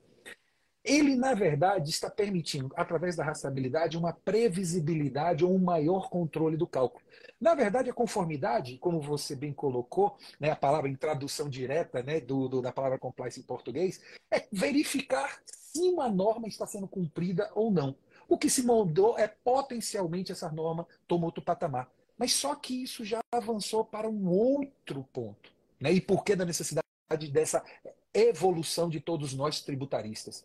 Ele, 0.85 1.17
na 1.17 1.33
verdade, 1.33 1.88
está 1.88 2.11
permitindo, 2.11 2.71
através 2.76 3.17
da 3.17 3.25
rastreabilidade, 3.25 3.97
uma 3.97 4.12
previsibilidade 4.12 5.43
ou 5.43 5.55
um 5.55 5.59
maior 5.59 6.11
controle 6.11 6.59
do 6.59 6.67
cálculo. 6.67 7.03
Na 7.41 7.55
verdade, 7.55 7.88
a 7.88 7.95
conformidade, 7.95 8.76
como 8.76 9.00
você 9.00 9.35
bem 9.35 9.53
colocou, 9.53 10.17
né, 10.38 10.50
a 10.50 10.57
palavra 10.57 10.91
em 10.91 10.95
tradução 10.95 11.49
direta 11.49 12.03
né, 12.03 12.21
do, 12.21 12.49
do, 12.49 12.61
da 12.61 12.71
palavra 12.71 12.99
compliance 12.99 13.41
em 13.41 13.43
português, 13.43 14.03
é 14.31 14.47
verificar 14.53 15.41
se 15.47 15.81
uma 15.88 16.09
norma 16.09 16.47
está 16.49 16.67
sendo 16.67 16.87
cumprida 16.87 17.50
ou 17.55 17.71
não. 17.71 17.97
O 18.29 18.37
que 18.37 18.50
se 18.50 18.62
mudou 18.62 19.19
é 19.19 19.26
potencialmente 19.26 20.33
essa 20.33 20.50
norma 20.53 20.87
tomou 21.09 21.26
outro 21.26 21.43
patamar. 21.43 21.91
Mas 22.19 22.33
só 22.35 22.55
que 22.55 22.83
isso 22.83 23.05
já 23.05 23.21
avançou 23.33 23.85
para 23.85 24.09
um 24.09 24.29
outro 24.29 25.03
ponto. 25.12 25.50
Né? 25.81 25.93
E 25.93 26.00
por 26.00 26.25
que 26.25 26.37
da 26.37 26.45
necessidade 26.45 26.85
dessa 27.33 27.64
evolução 28.12 28.88
de 28.88 29.00
todos 29.00 29.35
nós 29.35 29.61
tributaristas? 29.61 30.45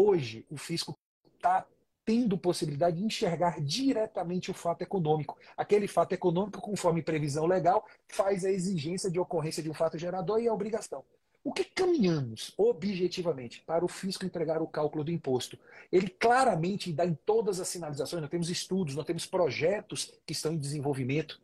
Hoje, 0.00 0.46
o 0.48 0.56
fisco 0.56 0.96
está 1.34 1.66
tendo 2.04 2.38
possibilidade 2.38 2.98
de 2.98 3.04
enxergar 3.04 3.60
diretamente 3.60 4.48
o 4.48 4.54
fato 4.54 4.82
econômico. 4.82 5.36
Aquele 5.56 5.88
fato 5.88 6.12
econômico, 6.12 6.60
conforme 6.60 7.02
previsão 7.02 7.46
legal, 7.46 7.84
faz 8.06 8.44
a 8.44 8.50
exigência 8.50 9.10
de 9.10 9.18
ocorrência 9.18 9.60
de 9.60 9.68
um 9.68 9.74
fato 9.74 9.98
gerador 9.98 10.40
e 10.40 10.46
a 10.46 10.54
obrigação. 10.54 11.04
O 11.42 11.52
que 11.52 11.64
caminhamos 11.64 12.54
objetivamente 12.56 13.60
para 13.66 13.84
o 13.84 13.88
fisco 13.88 14.24
entregar 14.24 14.62
o 14.62 14.68
cálculo 14.68 15.02
do 15.02 15.10
imposto? 15.10 15.58
Ele 15.90 16.08
claramente 16.08 16.92
dá 16.92 17.04
em 17.04 17.18
todas 17.26 17.58
as 17.58 17.66
sinalizações, 17.66 18.22
nós 18.22 18.30
temos 18.30 18.50
estudos, 18.50 18.94
nós 18.94 19.04
temos 19.04 19.26
projetos 19.26 20.14
que 20.24 20.32
estão 20.32 20.52
em 20.52 20.58
desenvolvimento, 20.58 21.40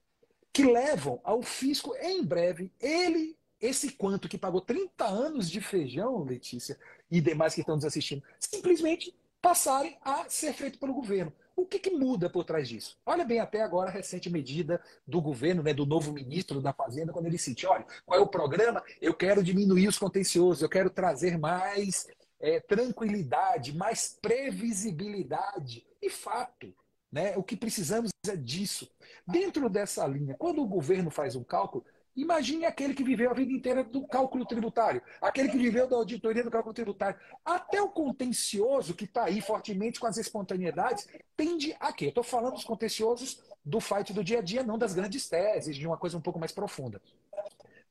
que 0.53 0.63
levam 0.63 1.21
ao 1.25 1.43
fisco, 1.43 1.93
em 1.97 2.25
breve, 2.25 2.71
ele 2.81 3.37
esse 3.65 3.93
quanto 3.93 4.29
que 4.29 4.37
pagou 4.37 4.61
30 4.61 5.07
anos 5.07 5.51
de 5.51 5.59
feijão, 5.59 6.23
Letícia, 6.23 6.79
e 7.15 7.21
demais 7.21 7.55
que 7.55 7.61
estão 7.61 7.77
nos 7.77 7.85
assistindo, 7.85 8.25
simplesmente 8.41 9.15
passarem 9.41 9.97
a 10.03 10.29
ser 10.29 10.53
feito 10.53 10.81
pelo 10.81 10.93
governo. 10.93 11.33
O 11.55 11.65
que, 11.65 11.79
que, 11.79 11.91
muda 11.91 12.29
por 12.29 12.45
trás 12.45 12.69
disso? 12.69 12.99
Olha 13.07 13.25
bem 13.25 13.39
até 13.39 13.63
agora 13.63 13.89
a 13.89 13.93
recente 13.93 14.29
medida 14.29 14.83
do 15.07 15.21
governo, 15.21 15.63
né, 15.63 15.73
do 15.73 15.87
novo 15.87 16.13
ministro 16.13 16.61
da 16.61 16.73
Fazenda, 16.73 17.13
quando 17.13 17.27
ele 17.27 17.37
disse, 17.37 17.55
olha, 17.65 17.87
qual 18.05 18.19
é 18.19 18.23
o 18.23 18.27
programa? 18.27 18.83
Eu 19.01 19.15
quero 19.15 19.45
diminuir 19.45 19.87
os 19.87 19.97
contenciosos, 19.97 20.61
eu 20.61 20.69
quero 20.69 20.91
trazer 20.91 21.39
mais 21.39 22.09
é, 22.41 22.59
tranquilidade, 22.59 23.77
mais 23.77 24.19
previsibilidade. 24.21 25.87
E 26.03 26.11
fato, 26.11 26.75
né, 27.13 27.37
o 27.37 27.45
que 27.45 27.57
precisamos 27.57 28.11
é 28.29 28.35
disso. 28.35 28.91
Dentro 29.25 29.71
dessa 29.71 30.05
linha, 30.05 30.35
quando 30.37 30.61
o 30.61 30.67
governo 30.67 31.13
faz 31.13 31.37
um 31.37 31.45
cálculo, 31.45 31.85
Imagine 32.17 32.65
aquele 32.65 32.95
que 32.95 33.03
viveu 33.03 33.31
a 33.31 33.35
vida 33.35 33.53
inteira 33.53 33.83
do 33.83 34.07
cálculo 34.07 34.47
tributário, 34.47 35.03
aquele 35.21 35.49
que 35.49 35.59
viveu 35.59 35.89
da 35.89 35.97
auditoria 35.97 36.45
do 36.45 36.51
cálculo 36.51 36.73
tributário. 36.73 37.19
Até 37.45 37.83
o 37.83 37.89
contencioso, 37.89 38.95
que 38.95 39.05
está 39.05 39.25
aí 39.25 39.41
fortemente 39.41 39.99
com 39.99 40.07
as 40.07 40.17
espontaneidades, 40.17 41.09
tende 41.37 41.77
a 41.81 41.93
quê? 41.93 42.07
Eu 42.07 42.09
estou 42.11 42.25
falando 42.25 42.55
dos 42.55 42.65
contenciosos 42.65 43.43
do 43.65 43.81
fight 43.81 44.13
do 44.13 44.23
dia 44.23 44.39
a 44.39 44.43
dia, 44.43 44.63
não 44.63 44.79
das 44.79 44.95
grandes 44.95 45.29
teses, 45.29 45.75
de 45.75 45.87
uma 45.87 45.97
coisa 45.97 46.17
um 46.17 46.21
pouco 46.21 46.39
mais 46.39 46.53
profunda. 46.53 47.03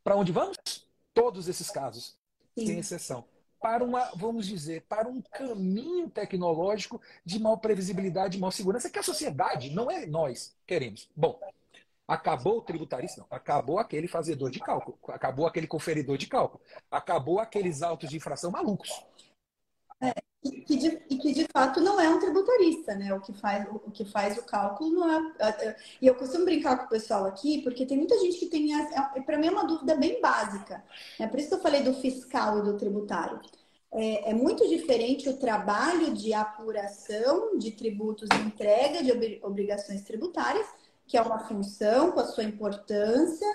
Para 0.03 0.15
onde 0.15 0.32
vamos? 0.32 0.58
Todos 1.13 1.50
esses 1.50 1.70
casos, 1.70 2.18
Sim. 2.58 2.68
sem 2.68 2.80
exceção. 2.80 3.25
Para 3.60 3.84
uma, 3.84 4.12
vamos 4.15 4.46
dizer, 4.48 4.84
para 4.89 5.08
um 5.08 5.22
caminho 5.22 6.10
tecnológico 6.10 7.01
de 7.25 7.39
mal 7.39 7.58
previsibilidade, 7.58 8.36
de 8.36 8.39
mal 8.39 8.51
segurança, 8.51 8.89
que 8.89 9.00
a 9.00 9.03
sociedade, 9.03 9.70
não 9.70 9.89
é 9.89 10.06
nós, 10.06 10.53
queremos. 10.68 11.10
Bom, 11.15 11.39
Acabou 12.13 12.60
o 12.60 12.62
tributarista? 12.62 13.22
Não. 13.22 13.27
Acabou 13.36 13.79
aquele 13.79 14.08
fazedor 14.08 14.51
de 14.51 14.60
cálculo. 14.60 15.00
Acabou 15.08 15.48
aquele 15.48 15.65
conferidor 15.65 16.15
de 16.15 16.27
cálculo. 16.27 16.62
Acabou 16.91 17.39
aqueles 17.39 17.82
autos 17.82 18.08
de 18.08 18.17
infração 18.17 18.51
malucos. 18.51 19.03
É, 20.00 20.13
e, 20.43 20.62
que 20.62 20.75
de, 20.75 21.01
e 21.10 21.17
que 21.17 21.34
de 21.34 21.48
fato 21.51 21.79
não 21.82 22.00
é 22.00 22.08
um 22.08 22.20
tributarista, 22.20 22.93
né? 22.93 23.12
O 23.15 23.20
que 23.20 23.34
faz 23.34 23.67
o, 23.67 23.79
que 23.89 24.05
faz 24.05 24.38
o 24.38 24.43
cálculo 24.43 24.91
não 24.91 25.10
é, 25.10 25.34
é, 25.39 25.67
é. 25.70 25.75
E 26.00 26.05
eu 26.05 26.13
costumo 26.13 26.46
brincar 26.46 26.77
com 26.77 26.86
o 26.86 26.89
pessoal 26.89 27.25
aqui, 27.25 27.63
porque 27.63 27.84
tem 27.84 27.98
muita 27.98 28.20
gente 28.20 28.38
que 28.38 28.46
tem. 28.46 28.75
É, 28.75 29.22
Para 29.22 29.39
mim 29.39 29.48
é 29.48 29.51
uma 29.51 29.65
dúvida 29.65 29.96
bem 29.96 30.22
básica. 30.22 30.84
É 31.20 31.25
por 31.25 31.39
isso 31.39 31.50
que 31.50 31.55
eu 31.55 31.62
falei 31.62 31.82
do 31.82 31.96
fiscal 31.96 32.60
e 32.60 32.62
do 32.62 32.77
tributário. 32.77 33.41
É, 33.91 34.32
é, 34.32 34.34
muito 34.34 34.67
diferente 34.70 35.29
o 35.29 35.38
trabalho 35.38 36.13
de 36.13 36.32
apuração 36.34 37.58
de 37.58 37.72
tributos 37.72 38.27
e 38.34 38.41
entrega 38.41 39.03
de 39.03 39.39
obrigações 39.43 40.03
tributárias 40.03 40.67
que 41.07 41.17
é 41.17 41.22
uma 41.22 41.39
função 41.39 42.12
com 42.12 42.19
a 42.19 42.25
sua 42.25 42.43
importância. 42.43 43.48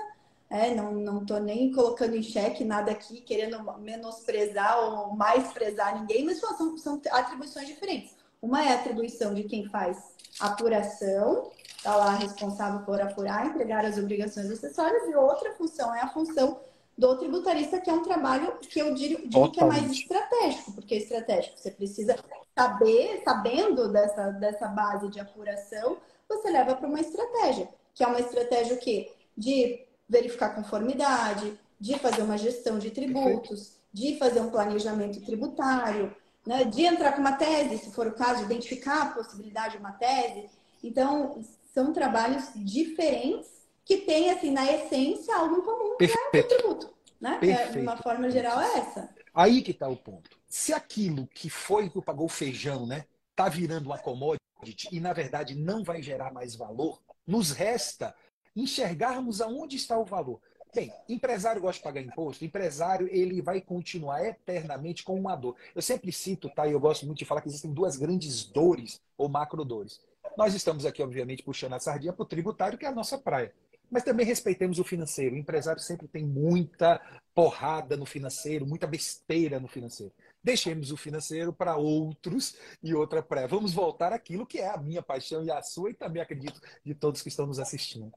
É, 0.50 0.75
não 0.75 1.21
estou 1.21 1.40
nem 1.40 1.71
colocando 1.73 2.17
em 2.17 2.23
xeque 2.23 2.64
nada 2.64 2.90
aqui, 2.90 3.21
querendo 3.21 3.62
menosprezar 3.78 4.78
ou 4.78 5.14
mais 5.14 5.52
prezar 5.52 6.00
ninguém, 6.00 6.25
mas 6.25 6.38
são, 6.40 6.76
são 6.78 7.02
atribuições 7.11 7.67
diferentes. 7.67 8.17
Uma 8.40 8.64
é 8.64 8.73
a 8.73 8.75
atribuição 8.76 9.35
de 9.35 9.43
quem 9.43 9.69
faz 9.69 9.99
apuração, 10.40 11.50
está 11.76 11.97
lá 11.97 12.14
responsável 12.14 12.81
por 12.81 13.00
apurar, 13.00 13.47
entregar 13.47 13.85
as 13.85 13.99
obrigações 13.99 14.50
acessórias, 14.50 15.09
e 15.09 15.14
outra 15.14 15.52
função 15.55 15.95
é 15.95 16.00
a 16.00 16.09
função 16.09 16.61
do 16.97 17.17
tributarista, 17.17 17.81
que 17.81 17.90
é 17.90 17.93
um 17.93 18.02
trabalho 18.02 18.59
que 18.59 18.81
eu 18.81 18.95
digo, 18.95 19.28
digo 19.28 19.50
que 19.50 19.61
é 19.61 19.64
mais 19.64 19.90
estratégico, 19.90 20.73
porque 20.73 20.95
é 20.95 20.99
estratégico. 20.99 21.59
Você 21.59 21.71
precisa 21.71 22.17
saber, 22.57 23.23
sabendo 23.25 23.93
dessa, 23.93 24.31
dessa 24.33 24.67
base 24.67 25.09
de 25.09 25.21
apuração, 25.21 25.99
você 26.28 26.50
leva 26.50 26.75
para 26.75 26.88
uma 26.88 27.00
estratégia, 27.00 27.68
que 27.94 28.04
é 28.04 28.06
uma 28.06 28.20
estratégia 28.20 28.75
o 28.75 28.78
quê? 28.78 29.12
De 29.37 29.85
verificar 30.08 30.54
conformidade, 30.54 31.58
de 31.80 31.99
fazer 31.99 32.23
uma 32.23 32.37
gestão 32.37 32.78
de 32.78 32.90
tributos, 32.90 33.78
de 33.92 34.18
fazer 34.18 34.40
um 34.40 34.50
planejamento 34.50 35.20
tributário, 35.25 36.14
né? 36.47 36.64
de 36.64 36.82
entrar 36.85 37.12
com 37.12 37.20
uma 37.20 37.37
tese, 37.37 37.78
se 37.78 37.92
for 37.92 38.06
o 38.06 38.14
caso, 38.14 38.44
identificar 38.44 39.02
a 39.02 39.11
possibilidade 39.12 39.73
de 39.73 39.78
uma 39.78 39.92
tese. 39.92 40.49
Então, 40.82 41.42
são 41.73 41.92
trabalhos 41.92 42.50
diferentes 42.54 43.49
que 43.85 43.99
têm, 43.99 44.30
assim, 44.30 44.50
na 44.50 44.70
essência, 44.70 45.35
algo 45.35 45.56
em 45.56 45.62
comum, 45.62 45.97
que 45.97 46.04
é 46.04 46.40
o 46.40 46.49
tributo. 46.49 46.94
Né? 47.20 47.38
É, 47.42 47.68
de 47.68 47.78
uma 47.80 47.97
forma 47.97 48.30
geral, 48.30 48.61
é 48.61 48.78
essa. 48.78 49.08
Aí 49.35 49.62
que 49.62 49.73
está 49.73 49.88
o 49.88 49.97
ponto. 49.97 50.38
Se 50.47 50.73
aquilo 50.73 51.26
que 51.28 51.50
foi 51.50 51.88
que 51.88 52.00
pagou 52.02 52.26
o 52.26 52.30
feijão, 52.30 52.87
né, 52.87 53.04
tá 53.35 53.49
virando 53.49 53.87
uma 53.87 53.99
commodity, 53.99 54.42
e, 54.91 55.00
na 55.00 55.12
verdade, 55.12 55.55
não 55.55 55.83
vai 55.83 56.03
gerar 56.03 56.33
mais 56.33 56.55
valor, 56.55 57.00
nos 57.27 57.50
resta 57.50 58.15
enxergarmos 58.55 59.41
aonde 59.41 59.77
está 59.77 59.99
o 59.99 60.05
valor. 60.05 60.41
Bem, 60.75 60.93
empresário 61.09 61.62
gosta 61.62 61.79
de 61.79 61.85
pagar 61.85 62.03
imposto, 62.03 62.45
empresário 62.45 63.09
ele 63.11 63.41
vai 63.41 63.61
continuar 63.61 64.25
eternamente 64.25 65.03
com 65.03 65.19
uma 65.19 65.35
dor. 65.35 65.57
Eu 65.75 65.81
sempre 65.81 66.12
cito, 66.12 66.50
tá? 66.50 66.67
E 66.67 66.73
eu 66.73 66.81
gosto 66.81 67.07
muito 67.07 67.19
de 67.19 67.25
falar 67.25 67.41
que 67.41 67.49
existem 67.49 67.73
duas 67.73 67.97
grandes 67.97 68.45
dores 68.45 69.00
ou 69.17 69.29
macro 69.29 69.65
dores. 69.65 70.00
Nós 70.37 70.55
estamos 70.55 70.85
aqui, 70.85 71.03
obviamente, 71.03 71.43
puxando 71.43 71.73
a 71.73 71.81
sardinha 71.81 72.12
para 72.12 72.23
o 72.23 72.27
tributário, 72.27 72.79
que 72.79 72.85
é 72.85 72.88
a 72.88 72.95
nossa 72.95 73.17
praia. 73.17 73.53
Mas 73.91 74.05
também 74.05 74.27
respeitemos 74.27 74.79
o 74.79 74.85
financeiro. 74.85 75.35
O 75.35 75.38
empresário 75.38 75.81
sempre 75.81 76.07
tem 76.07 76.25
muita 76.25 77.00
porrada 77.35 77.97
no 77.97 78.05
financeiro, 78.05 78.67
muita 78.67 78.87
besteira 78.87 79.59
no 79.59 79.67
financeiro. 79.67 80.12
Deixemos 80.49 80.90
o 80.90 80.97
financeiro 80.97 81.52
para 81.52 81.76
outros 81.76 82.57
e 82.83 82.95
outra 82.95 83.23
pré. 83.23 83.47
Vamos 83.47 83.75
voltar 83.75 84.14
àquilo 84.14 84.47
que 84.47 84.57
é 84.57 84.71
a 84.71 84.78
minha 84.78 85.02
paixão 85.02 85.45
e 85.45 85.50
a 85.50 85.61
sua, 85.61 85.90
e 85.90 85.95
também 85.95 86.23
acredito 86.23 86.59
de 86.83 86.95
todos 86.95 87.21
que 87.21 87.28
estão 87.28 87.47
nos 87.47 87.59
assistindo. 87.59 88.11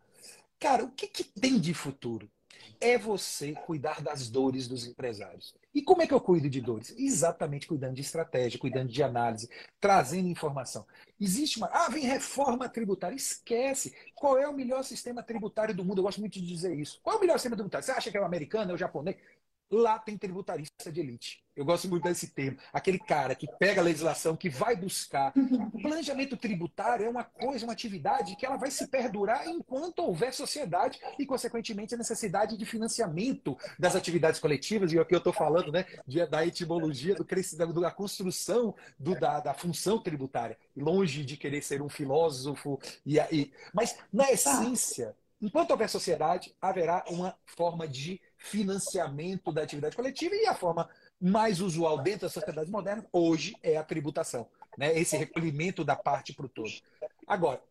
Cara, 0.58 0.86
o 0.86 0.92
que, 0.92 1.08
que 1.08 1.26
tem 1.26 1.60
de 1.60 1.74
futuro? 1.74 2.32
É 2.80 2.98
você 2.98 3.52
cuidar 3.52 4.02
das 4.02 4.30
dores 4.30 4.66
dos 4.66 4.88
empresários. 4.88 5.54
E 5.76 5.82
como 5.82 6.04
é 6.04 6.08
que 6.08 6.14
eu 6.14 6.22
cuido 6.22 6.50
de 6.50 6.62
dores? 6.62 6.96
Exatamente 6.98 7.68
cuidando 7.68 7.96
de 7.96 8.02
estratégia, 8.02 8.58
cuidando 8.58 8.90
de 8.90 9.04
análise, 9.04 9.50
trazendo 9.82 10.30
informação. 10.30 10.88
Existe 11.20 11.58
uma. 11.58 11.68
Ah, 11.68 11.90
vem 11.90 12.06
reforma 12.06 12.70
tributária. 12.70 13.14
Esquece. 13.14 13.94
Qual 14.16 14.38
é 14.38 14.48
o 14.48 14.54
melhor 14.54 14.86
sistema 14.86 15.22
tributário 15.22 15.76
do 15.76 15.84
mundo? 15.84 15.98
Eu 16.00 16.04
gosto 16.04 16.22
muito 16.22 16.40
de 16.40 16.48
dizer 16.48 16.74
isso. 16.80 16.98
Qual 17.04 17.16
é 17.16 17.18
o 17.18 17.22
melhor 17.22 17.38
sistema 17.38 17.58
tributário? 17.58 17.86
Você 17.86 17.92
acha 17.92 18.10
que 18.10 18.16
é 18.16 18.22
o 18.22 18.26
americano, 18.26 18.72
é 18.72 18.74
o 18.74 18.78
japonês? 18.78 19.18
Lá 19.72 19.98
tem 19.98 20.18
tributarista 20.18 20.92
de 20.92 21.00
elite. 21.00 21.42
Eu 21.56 21.64
gosto 21.64 21.88
muito 21.88 22.04
desse 22.04 22.28
termo. 22.28 22.58
Aquele 22.74 23.00
cara 23.00 23.36
que 23.36 23.48
pega 23.60 23.80
a 23.80 23.84
legislação, 23.84 24.36
que 24.36 24.50
vai 24.50 24.76
buscar. 24.76 25.34
O 25.74 25.82
planejamento 25.82 26.36
tributário 26.36 27.06
é 27.06 27.10
uma 27.10 27.24
coisa, 27.24 27.66
uma 27.66 27.72
atividade 27.74 28.36
que 28.36 28.46
ela 28.46 28.58
vai 28.58 28.70
se 28.70 28.88
perdurar 28.88 29.48
enquanto 29.48 30.00
houver 30.00 30.34
sociedade 30.34 31.00
e, 31.20 31.26
consequentemente, 31.26 31.94
a 31.94 31.98
necessidade 31.98 32.58
de 32.58 32.66
financiamento 32.66 33.58
das 33.80 33.96
atividades 33.96 34.40
coletivas. 34.40 34.92
E 34.92 35.00
aqui 35.00 35.14
eu 35.14 35.20
estou 35.20 35.34
falando 35.34 35.72
né, 35.72 35.86
de, 36.06 36.26
da 36.26 36.46
etimologia, 36.46 37.16
do 37.16 37.24
crescimento, 37.26 37.80
da 37.80 37.92
construção 37.92 38.76
do, 39.00 39.18
da, 39.18 39.40
da 39.40 39.54
função 39.54 40.00
tributária. 40.00 40.58
Longe 40.76 41.24
de 41.24 41.38
querer 41.38 41.62
ser 41.62 41.82
um 41.82 41.90
filósofo. 41.90 42.80
E, 43.06 43.18
e, 43.32 43.52
mas, 43.74 43.98
na 44.12 44.32
essência, 44.32 45.16
enquanto 45.42 45.72
houver 45.72 45.90
sociedade, 45.90 46.56
haverá 46.62 47.04
uma 47.08 47.38
forma 47.46 47.88
de 47.88 48.22
financiamento 48.42 49.52
da 49.52 49.62
atividade 49.62 49.96
coletiva 49.96 50.36
e 50.36 50.48
a 50.48 50.56
forma 50.56 50.90
mais 51.20 51.62
usual 51.62 52.00
dentro 52.00 52.22
da 52.22 52.30
sociedade 52.30 52.72
moderna 52.72 53.06
hoje 53.14 53.56
é 53.62 53.78
a 53.78 53.84
tributação, 53.84 54.48
né? 54.78 54.98
Esse 54.98 55.16
recolhimento 55.16 55.84
da 55.84 55.96
parte 55.96 56.34
para 56.34 56.48
o 56.48 56.50
todo. 56.50 56.72
Agora, 57.28 57.62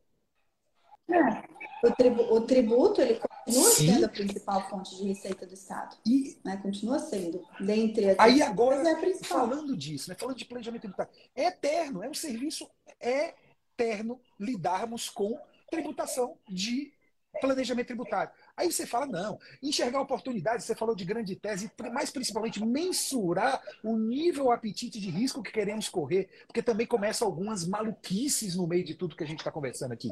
é, 1.09 1.87
o, 1.87 1.91
tribu, 1.91 2.23
o, 2.23 2.41
tributo 2.43 3.01
ele 3.01 3.19
continua 3.19 3.71
Sim. 3.71 3.87
sendo 3.93 4.07
a 4.07 4.09
principal 4.09 4.69
fonte 4.71 4.97
de 4.97 5.09
receita 5.09 5.45
do 5.45 5.55
Estado, 5.55 5.97
e 6.07 6.39
né? 6.45 6.57
Continua 6.59 7.01
sendo 7.01 7.45
dentre 7.59 8.11
as 8.11 8.19
aí 8.21 8.41
agora 8.41 8.77
é 8.89 9.15
falando 9.25 9.77
disso, 9.77 10.09
né? 10.09 10.17
Falando 10.17 10.37
de 10.37 10.45
planejamento 10.45 10.83
tributário, 10.83 11.13
é 11.35 11.47
eterno, 11.47 12.05
é 12.05 12.09
um 12.09 12.15
serviço 12.15 12.71
eterno 13.01 14.21
lidarmos 14.39 15.11
com 15.11 15.37
tributação 15.69 16.39
de 16.49 16.93
planejamento 17.41 17.89
tributário. 17.89 18.33
Aí 18.61 18.71
você 18.71 18.87
fala, 18.87 19.07
não, 19.07 19.39
enxergar 19.63 20.03
oportunidades, 20.03 20.67
você 20.67 20.75
falou 20.75 20.95
de 20.95 21.03
grande 21.03 21.35
tese, 21.35 21.73
mas 21.95 22.11
principalmente 22.11 22.63
mensurar 22.63 23.59
o 23.83 23.97
nível 23.97 24.53
apetite 24.53 25.01
de 25.01 25.09
risco 25.09 25.43
que 25.43 25.51
queremos 25.51 25.89
correr, 25.89 26.29
porque 26.47 26.63
também 26.63 26.87
começam 26.87 27.27
algumas 27.27 27.67
maluquices 27.67 28.55
no 28.55 28.67
meio 28.67 28.85
de 28.85 28.95
tudo 28.95 29.17
que 29.17 29.25
a 29.25 29.27
gente 29.27 29.39
está 29.39 29.51
conversando 29.51 29.93
aqui. 29.93 30.11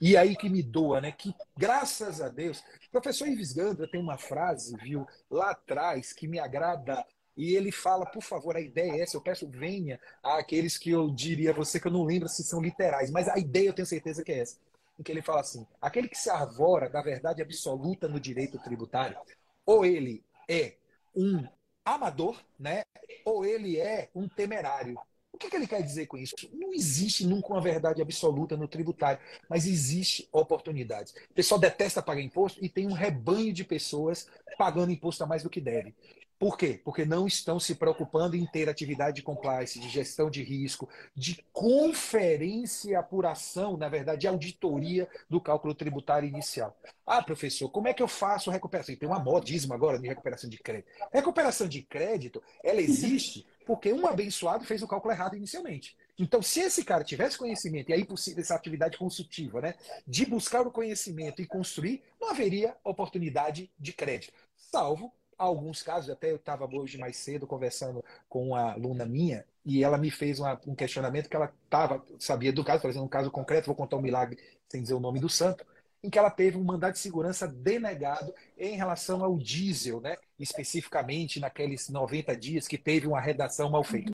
E 0.00 0.16
aí 0.16 0.34
que 0.34 0.48
me 0.48 0.64
doa, 0.64 1.00
né? 1.00 1.12
Que 1.12 1.32
graças 1.56 2.20
a 2.20 2.28
Deus, 2.28 2.58
o 2.58 2.90
professor 2.90 3.28
Ives 3.28 3.52
Gandra 3.52 3.88
tem 3.88 4.00
uma 4.00 4.18
frase, 4.18 4.76
viu, 4.82 5.06
lá 5.30 5.52
atrás, 5.52 6.12
que 6.12 6.26
me 6.26 6.40
agrada 6.40 7.06
e 7.36 7.54
ele 7.54 7.70
fala, 7.70 8.04
por 8.04 8.22
favor, 8.22 8.56
a 8.56 8.60
ideia 8.60 8.94
é 8.94 9.00
essa, 9.02 9.16
eu 9.16 9.20
peço 9.20 9.46
venha 9.48 10.00
àqueles 10.24 10.76
que 10.76 10.90
eu 10.90 11.08
diria 11.08 11.50
a 11.50 11.54
você 11.54 11.78
que 11.78 11.86
eu 11.86 11.92
não 11.92 12.02
lembro 12.02 12.28
se 12.28 12.42
são 12.42 12.60
literais, 12.60 13.12
mas 13.12 13.28
a 13.28 13.38
ideia 13.38 13.68
eu 13.68 13.74
tenho 13.74 13.86
certeza 13.86 14.24
que 14.24 14.32
é 14.32 14.40
essa 14.40 14.56
em 14.98 15.02
que 15.02 15.12
ele 15.12 15.22
fala 15.22 15.40
assim: 15.40 15.66
aquele 15.80 16.08
que 16.08 16.18
se 16.18 16.30
arvora 16.30 16.88
da 16.88 17.02
verdade 17.02 17.42
absoluta 17.42 18.08
no 18.08 18.20
direito 18.20 18.58
tributário, 18.58 19.16
ou 19.64 19.84
ele 19.84 20.24
é 20.48 20.74
um 21.14 21.46
amador, 21.84 22.40
né? 22.58 22.84
Ou 23.24 23.44
ele 23.44 23.78
é 23.78 24.10
um 24.14 24.28
temerário. 24.28 24.98
O 25.32 25.38
que, 25.38 25.50
que 25.50 25.56
ele 25.56 25.66
quer 25.66 25.82
dizer 25.82 26.06
com 26.06 26.16
isso? 26.16 26.34
Não 26.54 26.72
existe 26.72 27.26
nunca 27.26 27.48
uma 27.48 27.60
verdade 27.60 28.00
absoluta 28.00 28.56
no 28.56 28.66
tributário, 28.66 29.20
mas 29.50 29.66
existe 29.66 30.26
oportunidades. 30.32 31.12
O 31.30 31.34
pessoal 31.34 31.60
detesta 31.60 32.02
pagar 32.02 32.22
imposto 32.22 32.64
e 32.64 32.70
tem 32.70 32.86
um 32.86 32.94
rebanho 32.94 33.52
de 33.52 33.62
pessoas 33.62 34.26
pagando 34.56 34.90
imposto 34.90 35.22
a 35.22 35.26
mais 35.26 35.42
do 35.42 35.50
que 35.50 35.60
deve. 35.60 35.94
Por 36.38 36.58
quê? 36.58 36.80
Porque 36.84 37.04
não 37.04 37.26
estão 37.26 37.58
se 37.58 37.74
preocupando 37.74 38.36
em 38.36 38.44
ter 38.44 38.68
atividade 38.68 39.16
de 39.16 39.22
compliance, 39.22 39.80
de 39.80 39.88
gestão 39.88 40.28
de 40.28 40.42
risco, 40.42 40.88
de 41.14 41.42
conferência 41.52 42.90
e 42.90 42.94
apuração, 42.94 43.76
na 43.76 43.88
verdade, 43.88 44.22
de 44.22 44.28
auditoria 44.28 45.08
do 45.30 45.40
cálculo 45.40 45.74
tributário 45.74 46.28
inicial. 46.28 46.76
Ah, 47.06 47.22
professor, 47.22 47.70
como 47.70 47.88
é 47.88 47.94
que 47.94 48.02
eu 48.02 48.08
faço 48.08 48.50
recuperação? 48.50 48.94
Tem 48.96 49.08
uma 49.08 49.18
modismo 49.18 49.72
agora 49.72 49.98
de 49.98 50.06
recuperação 50.06 50.50
de 50.50 50.58
crédito. 50.58 50.90
Recuperação 51.10 51.66
de 51.66 51.82
crédito, 51.82 52.42
ela 52.62 52.82
existe 52.82 53.46
porque 53.64 53.92
um 53.92 54.06
abençoado 54.06 54.64
fez 54.64 54.80
o 54.82 54.86
cálculo 54.86 55.12
errado 55.12 55.36
inicialmente. 55.36 55.96
Então, 56.16 56.40
se 56.40 56.60
esse 56.60 56.84
cara 56.84 57.02
tivesse 57.02 57.36
conhecimento, 57.36 57.90
e 57.90 57.94
aí 57.94 58.04
possível 58.04 58.40
essa 58.40 58.54
atividade 58.54 58.96
consultiva, 58.96 59.60
né, 59.60 59.74
de 60.06 60.24
buscar 60.24 60.66
o 60.66 60.70
conhecimento 60.70 61.42
e 61.42 61.46
construir, 61.46 62.02
não 62.20 62.30
haveria 62.30 62.76
oportunidade 62.84 63.70
de 63.78 63.92
crédito. 63.92 64.32
Salvo 64.54 65.12
alguns 65.36 65.82
casos, 65.82 66.10
até 66.10 66.30
eu 66.30 66.36
estava 66.36 66.66
hoje 66.66 66.98
mais 66.98 67.16
cedo 67.16 67.46
conversando 67.46 68.04
com 68.28 68.48
uma 68.48 68.72
aluna 68.72 69.04
minha, 69.04 69.44
e 69.64 69.82
ela 69.82 69.98
me 69.98 70.10
fez 70.10 70.38
uma, 70.38 70.60
um 70.66 70.74
questionamento 70.74 71.28
que 71.28 71.36
ela 71.36 71.52
tava, 71.68 72.04
sabia 72.18 72.52
do 72.52 72.64
caso, 72.64 72.82
fazendo 72.82 73.04
um 73.04 73.08
caso 73.08 73.30
concreto, 73.30 73.66
vou 73.66 73.74
contar 73.74 73.96
um 73.96 74.02
milagre 74.02 74.38
sem 74.68 74.82
dizer 74.82 74.94
o 74.94 75.00
nome 75.00 75.20
do 75.20 75.28
santo, 75.28 75.64
em 76.02 76.10
que 76.10 76.18
ela 76.18 76.30
teve 76.30 76.56
um 76.56 76.64
mandado 76.64 76.92
de 76.92 77.00
segurança 77.00 77.48
denegado 77.48 78.32
em 78.56 78.76
relação 78.76 79.24
ao 79.24 79.36
diesel, 79.36 80.00
né? 80.00 80.16
especificamente 80.38 81.40
naqueles 81.40 81.88
90 81.88 82.36
dias 82.36 82.68
que 82.68 82.78
teve 82.78 83.06
uma 83.06 83.20
redação 83.20 83.70
mal 83.70 83.82
feita. 83.82 84.12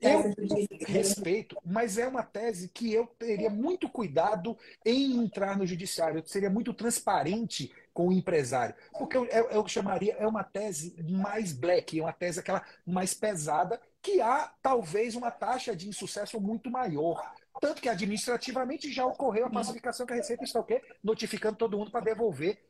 Eu 0.00 0.34
respeito, 0.86 1.56
mas 1.64 1.96
é 1.96 2.06
uma 2.06 2.22
tese 2.22 2.68
que 2.68 2.92
eu 2.92 3.06
teria 3.18 3.48
muito 3.48 3.88
cuidado 3.88 4.56
em 4.84 5.16
entrar 5.16 5.56
no 5.56 5.66
judiciário. 5.66 6.18
Eu 6.18 6.26
seria 6.26 6.50
muito 6.50 6.74
transparente 6.74 7.72
com 7.96 8.08
o 8.08 8.12
empresário. 8.12 8.74
Porque 8.92 9.16
eu, 9.16 9.24
eu, 9.24 9.44
eu 9.48 9.66
chamaria, 9.66 10.14
é 10.18 10.26
uma 10.26 10.44
tese 10.44 10.94
mais 11.08 11.54
black, 11.54 11.98
é 11.98 12.02
uma 12.02 12.12
tese 12.12 12.40
aquela 12.40 12.62
mais 12.84 13.14
pesada, 13.14 13.80
que 14.02 14.20
há 14.20 14.52
talvez 14.60 15.14
uma 15.14 15.30
taxa 15.30 15.74
de 15.74 15.88
insucesso 15.88 16.38
muito 16.38 16.70
maior. 16.70 17.32
Tanto 17.58 17.80
que 17.80 17.88
administrativamente 17.88 18.92
já 18.92 19.06
ocorreu 19.06 19.46
a 19.46 19.50
pacificação 19.50 20.04
que 20.04 20.12
a 20.12 20.16
Receita 20.16 20.44
está 20.44 20.60
o 20.60 20.64
quê? 20.64 20.82
Notificando 21.02 21.56
todo 21.56 21.78
mundo 21.78 21.90
para 21.90 22.04
devolver 22.04 22.62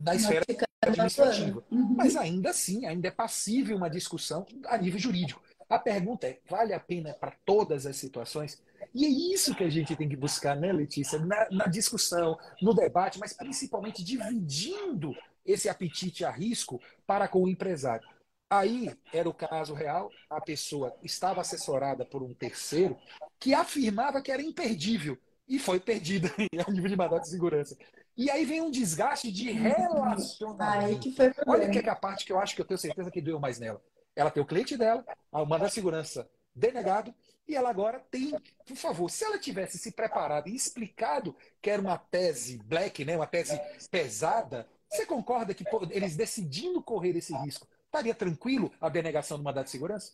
na 0.00 0.16
esfera 0.16 0.44
administrativa. 0.82 1.64
Uhum. 1.70 1.94
Mas 1.96 2.16
ainda 2.16 2.50
assim, 2.50 2.86
ainda 2.86 3.06
é 3.06 3.12
passível 3.12 3.76
uma 3.76 3.88
discussão 3.88 4.44
a 4.66 4.76
nível 4.76 4.98
jurídico. 4.98 5.40
A 5.68 5.78
pergunta 5.78 6.26
é: 6.26 6.40
vale 6.50 6.72
a 6.72 6.80
pena 6.80 7.14
para 7.14 7.30
todas 7.44 7.86
as 7.86 7.94
situações? 7.96 8.60
E 8.92 9.04
é 9.04 9.08
isso 9.34 9.54
que 9.54 9.64
a 9.64 9.70
gente 9.70 9.94
tem 9.96 10.08
que 10.08 10.16
buscar, 10.16 10.56
né, 10.56 10.72
Letícia? 10.72 11.18
Na, 11.18 11.48
na 11.50 11.66
discussão, 11.66 12.38
no 12.60 12.74
debate, 12.74 13.18
mas 13.18 13.32
principalmente 13.32 14.02
dividindo 14.02 15.14
esse 15.44 15.68
apetite 15.68 16.24
a 16.24 16.30
risco 16.30 16.80
para 17.06 17.28
com 17.28 17.42
o 17.42 17.48
empresário. 17.48 18.06
Aí 18.48 18.94
era 19.12 19.28
o 19.28 19.34
caso 19.34 19.74
real, 19.74 20.10
a 20.28 20.40
pessoa 20.40 20.94
estava 21.02 21.40
assessorada 21.40 22.04
por 22.04 22.22
um 22.22 22.34
terceiro 22.34 22.96
que 23.38 23.54
afirmava 23.54 24.22
que 24.22 24.30
era 24.30 24.42
imperdível 24.42 25.18
e 25.48 25.58
foi 25.58 25.80
perdida 25.80 26.28
a 26.66 26.70
nível 26.70 26.88
de 26.88 26.96
mandado 26.96 27.22
de 27.22 27.30
segurança. 27.30 27.76
E 28.16 28.30
aí 28.30 28.44
vem 28.44 28.60
um 28.60 28.70
desgaste 28.70 29.32
de 29.32 29.50
relacionamento. 29.50 31.12
Olha 31.46 31.68
que 31.68 31.78
é 31.78 31.90
a 31.90 31.96
parte 31.96 32.24
que 32.24 32.32
eu 32.32 32.38
acho 32.38 32.54
que 32.54 32.60
eu 32.60 32.66
tenho 32.66 32.78
certeza 32.78 33.10
que 33.10 33.20
doeu 33.20 33.40
mais 33.40 33.58
nela. 33.58 33.82
Ela 34.14 34.30
tem 34.30 34.42
o 34.42 34.46
cliente 34.46 34.76
dela, 34.76 35.04
o 35.32 35.44
mandado 35.44 35.68
de 35.68 35.74
segurança 35.74 36.28
denegado, 36.54 37.14
e 37.46 37.54
ela 37.54 37.68
agora 37.68 38.00
tem, 38.10 38.32
por 38.66 38.76
favor, 38.76 39.10
se 39.10 39.24
ela 39.24 39.38
tivesse 39.38 39.78
se 39.78 39.92
preparado 39.92 40.48
e 40.48 40.54
explicado 40.54 41.36
que 41.60 41.68
era 41.68 41.80
uma 41.80 41.98
tese 41.98 42.58
black, 42.64 43.04
né, 43.04 43.16
uma 43.16 43.26
tese 43.26 43.60
pesada, 43.90 44.66
você 44.88 45.04
concorda 45.04 45.52
que 45.54 45.64
pô, 45.64 45.86
eles 45.90 46.16
decidindo 46.16 46.82
correr 46.82 47.16
esse 47.16 47.34
risco, 47.38 47.68
estaria 47.84 48.14
tranquilo 48.14 48.72
a 48.80 48.88
denegação 48.88 49.36
do 49.36 49.44
mandado 49.44 49.64
de 49.64 49.70
segurança? 49.70 50.12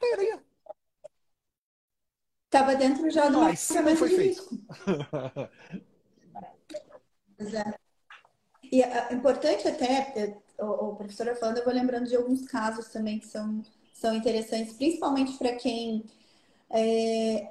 Teria. 0.00 0.42
Estava 2.46 2.74
dentro 2.74 3.10
já 3.10 3.28
do 3.28 3.40
Mas 3.40 3.68
não 3.70 3.96
foi 3.96 4.08
feito. 4.08 4.48
é. 7.54 7.88
E 8.70 8.82
é 8.82 9.12
importante 9.12 9.66
até, 9.66 10.38
o, 10.58 10.64
o 10.64 10.96
professor 10.96 11.34
falando, 11.36 11.58
eu 11.58 11.64
vou 11.64 11.72
lembrando 11.72 12.08
de 12.08 12.16
alguns 12.16 12.46
casos 12.46 12.88
também 12.88 13.18
que 13.18 13.26
são, 13.26 13.62
são 14.00 14.14
interessantes, 14.14 14.74
principalmente 14.74 15.36
para 15.36 15.54
quem 15.54 16.04
é, 16.70 17.48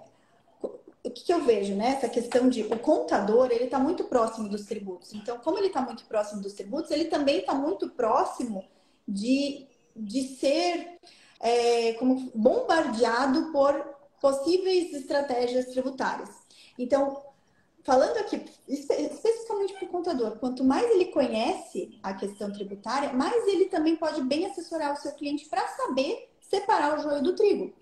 o 1.03 1.09
que, 1.09 1.23
que, 1.25 1.33
eu 1.33 1.43
vejo, 1.43 1.75
né? 1.75 1.93
Essa 1.97 2.09
questão 2.09 2.49
de 2.49 2.63
o 2.63 2.79
contador, 2.79 3.49
ele 3.51 3.65
está 3.65 3.79
muito 3.79 4.03
próximo 4.05 4.49
dos 4.49 4.65
tributos. 4.65 5.13
Então, 5.13 5.37
como 5.39 5.57
ele 5.57 5.67
está 5.67 5.81
muito 5.81 6.05
próximo 6.05 6.41
dos 6.41 6.53
tributos, 6.53 6.91
ele 6.91 7.05
também 7.05 7.39
está 7.39 7.53
muito 7.53 7.89
próximo 7.89 8.65
de, 9.07 9.67
de 9.95 10.23
ser 10.37 10.97
é, 11.39 11.93
como 11.93 12.31
bombardeado 12.35 13.51
por 13.51 13.73
possíveis 14.21 14.93
estratégias 14.93 15.67
tributárias. 15.67 16.29
Então, 16.77 17.23
falando 17.83 18.17
aqui 18.17 18.43
especificamente 18.67 19.73
para 19.73 19.85
o 19.85 19.89
contador, 19.89 20.37
quanto 20.39 20.63
mais 20.63 20.89
ele 20.91 21.05
conhece 21.05 21.97
a 22.03 22.13
questão 22.13 22.51
tributária, 22.51 23.13
mais 23.13 23.47
ele 23.47 23.65
também 23.65 23.95
pode 23.95 24.21
bem 24.23 24.45
assessorar 24.45 24.93
o 24.93 24.97
seu 24.97 25.13
cliente 25.13 25.47
para 25.47 25.65
saber 25.69 26.29
separar 26.49 26.97
o 26.97 27.01
joio 27.01 27.21
do 27.21 27.35
trigo. 27.35 27.73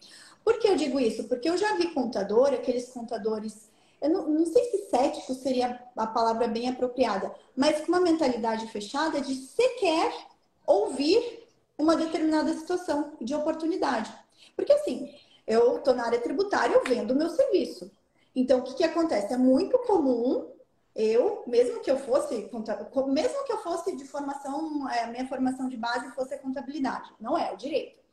Por 0.43 0.59
que 0.59 0.67
eu 0.67 0.75
digo 0.75 0.99
isso? 0.99 1.23
Porque 1.25 1.49
eu 1.49 1.57
já 1.57 1.75
vi 1.75 1.93
contador, 1.93 2.53
aqueles 2.53 2.89
contadores, 2.89 3.69
eu 4.01 4.09
não, 4.09 4.29
não 4.29 4.45
sei 4.45 4.63
se 4.65 4.89
cético 4.89 5.33
seria 5.33 5.81
a 5.95 6.07
palavra 6.07 6.47
bem 6.47 6.69
apropriada, 6.69 7.33
mas 7.55 7.81
com 7.81 7.87
uma 7.87 7.99
mentalidade 7.99 8.67
fechada 8.67 9.19
de 9.21 9.35
sequer 9.35 10.13
ouvir 10.65 11.43
uma 11.77 11.95
determinada 11.95 12.53
situação 12.53 13.13
de 13.19 13.33
oportunidade. 13.33 14.13
Porque 14.55 14.71
assim, 14.71 15.13
eu 15.47 15.77
estou 15.77 15.93
na 15.93 16.05
área 16.05 16.21
tributária, 16.21 16.75
eu 16.75 16.83
vendo 16.83 17.11
o 17.11 17.15
meu 17.15 17.29
serviço. 17.29 17.91
Então, 18.35 18.59
o 18.59 18.63
que, 18.63 18.75
que 18.75 18.83
acontece? 18.83 19.33
É 19.33 19.37
muito 19.37 19.77
comum 19.79 20.51
eu, 20.95 21.43
mesmo 21.45 21.81
que 21.81 21.91
eu 21.91 21.97
fosse, 21.97 22.49
mesmo 23.07 23.43
que 23.45 23.51
eu 23.51 23.57
fosse 23.57 23.95
de 23.95 24.05
formação, 24.05 24.87
a 24.87 25.07
minha 25.07 25.27
formação 25.27 25.67
de 25.67 25.75
base 25.75 26.09
fosse 26.11 26.33
a 26.33 26.39
contabilidade, 26.39 27.11
não 27.19 27.37
é 27.37 27.51
o 27.51 27.57
direito. 27.57 28.04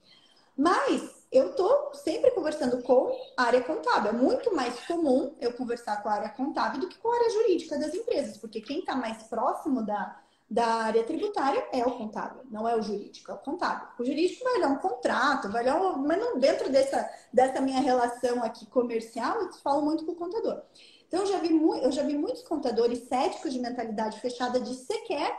Mas 0.56 1.22
eu 1.32 1.50
estou 1.50 1.94
sempre 1.94 2.30
conversando 2.32 2.82
com 2.82 3.10
a 3.36 3.44
área 3.44 3.62
contábil. 3.62 4.10
É 4.10 4.12
muito 4.12 4.54
mais 4.54 4.78
comum 4.86 5.34
eu 5.40 5.54
conversar 5.54 6.02
com 6.02 6.08
a 6.08 6.12
área 6.12 6.28
contábil 6.28 6.80
do 6.80 6.88
que 6.88 6.98
com 6.98 7.08
a 7.08 7.14
área 7.14 7.30
jurídica 7.30 7.78
das 7.78 7.94
empresas, 7.94 8.36
porque 8.36 8.60
quem 8.60 8.80
está 8.80 8.94
mais 8.94 9.22
próximo 9.22 9.82
da, 9.82 10.20
da 10.50 10.66
área 10.66 11.02
tributária 11.04 11.66
é 11.72 11.82
o 11.82 11.96
contábil, 11.96 12.42
não 12.50 12.68
é 12.68 12.76
o 12.76 12.82
jurídico, 12.82 13.30
é 13.30 13.34
o 13.34 13.38
contábil. 13.38 13.88
O 13.98 14.04
jurídico 14.04 14.44
vai 14.44 14.56
olhar 14.56 14.68
um 14.68 14.76
contrato, 14.76 15.50
vai 15.50 15.62
olhar 15.62 15.80
um, 15.80 15.96
mas 16.06 16.20
não 16.20 16.38
dentro 16.38 16.70
dessa, 16.70 17.08
dessa 17.32 17.58
minha 17.62 17.80
relação 17.80 18.44
aqui 18.44 18.66
comercial, 18.66 19.40
eu 19.40 19.52
falo 19.54 19.80
muito 19.80 20.04
com 20.04 20.12
o 20.12 20.16
contador. 20.16 20.60
Então, 21.08 21.20
eu 21.20 21.26
já 21.26 21.38
vi, 21.38 21.48
eu 21.82 21.90
já 21.90 22.02
vi 22.02 22.16
muitos 22.16 22.42
contadores 22.42 23.08
céticos 23.08 23.52
de 23.52 23.58
mentalidade 23.58 24.20
fechada 24.20 24.60
de 24.60 24.74
sequer 24.74 25.34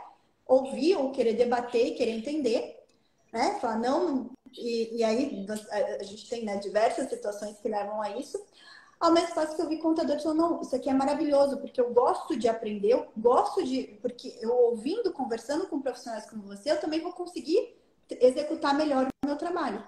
ouvir 0.46 0.96
ou 0.96 1.12
querer 1.12 1.34
debater 1.34 1.86
e 1.86 1.94
querer 1.94 2.12
entender, 2.12 2.84
né? 3.32 3.58
Falar, 3.60 3.78
não, 3.78 4.30
e, 4.56 4.98
e 4.98 5.04
aí 5.04 5.46
a 5.70 6.02
gente 6.02 6.28
tem 6.28 6.44
né, 6.44 6.56
diversas 6.56 7.08
situações 7.08 7.58
que 7.58 7.68
levam 7.68 8.00
a 8.00 8.16
isso. 8.16 8.40
Ao 9.00 9.12
mesmo 9.12 9.34
tempo 9.34 9.56
que 9.56 9.62
eu 9.62 9.68
vi 9.68 9.78
contadores 9.78 10.22
falando, 10.22 10.38
não, 10.38 10.60
isso 10.62 10.74
aqui 10.74 10.88
é 10.88 10.94
maravilhoso, 10.94 11.58
porque 11.58 11.80
eu 11.80 11.92
gosto 11.92 12.38
de 12.38 12.48
aprender, 12.48 12.92
eu 12.92 13.06
gosto 13.16 13.62
de. 13.62 13.98
Porque 14.00 14.38
eu 14.40 14.54
ouvindo, 14.54 15.12
conversando 15.12 15.66
com 15.66 15.80
profissionais 15.80 16.24
como 16.28 16.42
você, 16.44 16.70
eu 16.70 16.80
também 16.80 17.00
vou 17.00 17.12
conseguir 17.12 17.76
executar 18.20 18.74
melhor 18.74 19.06
o 19.06 19.26
meu 19.26 19.36
trabalho. 19.36 19.84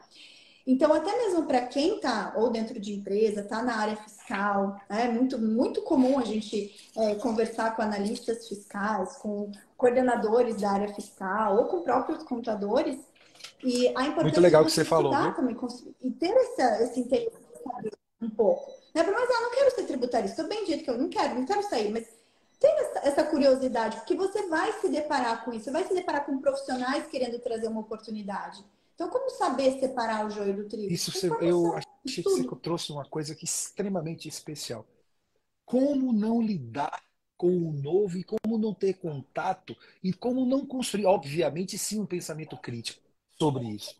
Então, 0.66 0.92
até 0.92 1.16
mesmo 1.16 1.46
para 1.46 1.64
quem 1.64 1.96
está 1.96 2.34
ou 2.36 2.50
dentro 2.50 2.80
de 2.80 2.92
empresa, 2.92 3.40
está 3.40 3.62
na 3.62 3.76
área 3.76 3.96
fiscal, 3.96 4.80
é 4.88 5.06
muito, 5.06 5.38
muito 5.38 5.80
comum 5.82 6.18
a 6.18 6.24
gente 6.24 6.90
é, 6.96 7.14
conversar 7.14 7.76
com 7.76 7.82
analistas 7.82 8.48
fiscais, 8.48 9.16
com 9.18 9.52
coordenadores 9.76 10.60
da 10.60 10.72
área 10.72 10.92
fiscal 10.92 11.56
ou 11.56 11.66
com 11.66 11.82
próprios 11.82 12.24
contadores, 12.24 12.98
e 13.62 13.88
a 13.88 13.90
importância 13.90 14.22
Muito 14.22 14.40
legal 14.40 14.64
que 14.64 14.70
você 14.70 14.84
falou. 14.84 15.12
Também, 15.12 15.56
e 16.02 16.10
ter 16.10 16.30
essa, 16.30 16.82
esse 16.84 17.00
interesse 17.00 17.36
um 18.20 18.30
pouco. 18.30 18.70
Né? 18.94 19.02
Mas 19.02 19.30
ah, 19.30 19.40
não 19.42 19.50
quero 19.50 19.74
ser 19.74 19.84
tributarista, 19.84 20.42
estou 20.42 20.48
bem 20.48 20.64
dito 20.64 20.84
que 20.84 20.90
eu 20.90 20.98
não 20.98 21.08
quero, 21.08 21.34
não 21.34 21.44
quero 21.44 21.62
sair, 21.68 21.90
mas 21.90 22.08
tem 22.58 22.70
essa, 22.80 22.98
essa, 23.00 23.24
curiosidade, 23.24 23.96
porque 23.98 24.14
você 24.14 24.46
vai 24.48 24.72
se 24.80 24.88
deparar 24.88 25.44
com 25.44 25.52
isso, 25.52 25.64
você 25.64 25.70
vai 25.70 25.84
se 25.84 25.94
deparar 25.94 26.24
com 26.24 26.40
profissionais 26.40 27.06
querendo 27.06 27.38
trazer 27.38 27.68
uma 27.68 27.80
oportunidade. 27.80 28.64
Então, 28.94 29.10
como 29.10 29.28
saber 29.28 29.78
separar 29.78 30.26
o 30.26 30.30
joio 30.30 30.56
do 30.56 30.64
trigo? 30.64 30.90
Isso 30.90 31.12
você, 31.12 31.28
eu 31.28 31.74
achei 31.74 32.22
que 32.22 32.30
você 32.30 32.56
trouxe 32.62 32.90
uma 32.92 33.04
coisa 33.04 33.34
que 33.34 33.44
é 33.44 33.48
extremamente 33.48 34.26
especial. 34.26 34.86
Como 35.66 36.14
não 36.14 36.40
lidar 36.40 37.02
com 37.36 37.48
o 37.48 37.72
novo 37.72 38.16
e 38.16 38.24
como 38.24 38.56
não 38.56 38.72
ter 38.72 38.94
contato 38.94 39.76
e 40.02 40.14
como 40.14 40.46
não 40.46 40.64
construir, 40.64 41.04
obviamente, 41.04 41.76
sim, 41.76 42.00
um 42.00 42.06
pensamento 42.06 42.56
crítico 42.56 43.05
sobre 43.38 43.64
isso. 43.68 43.94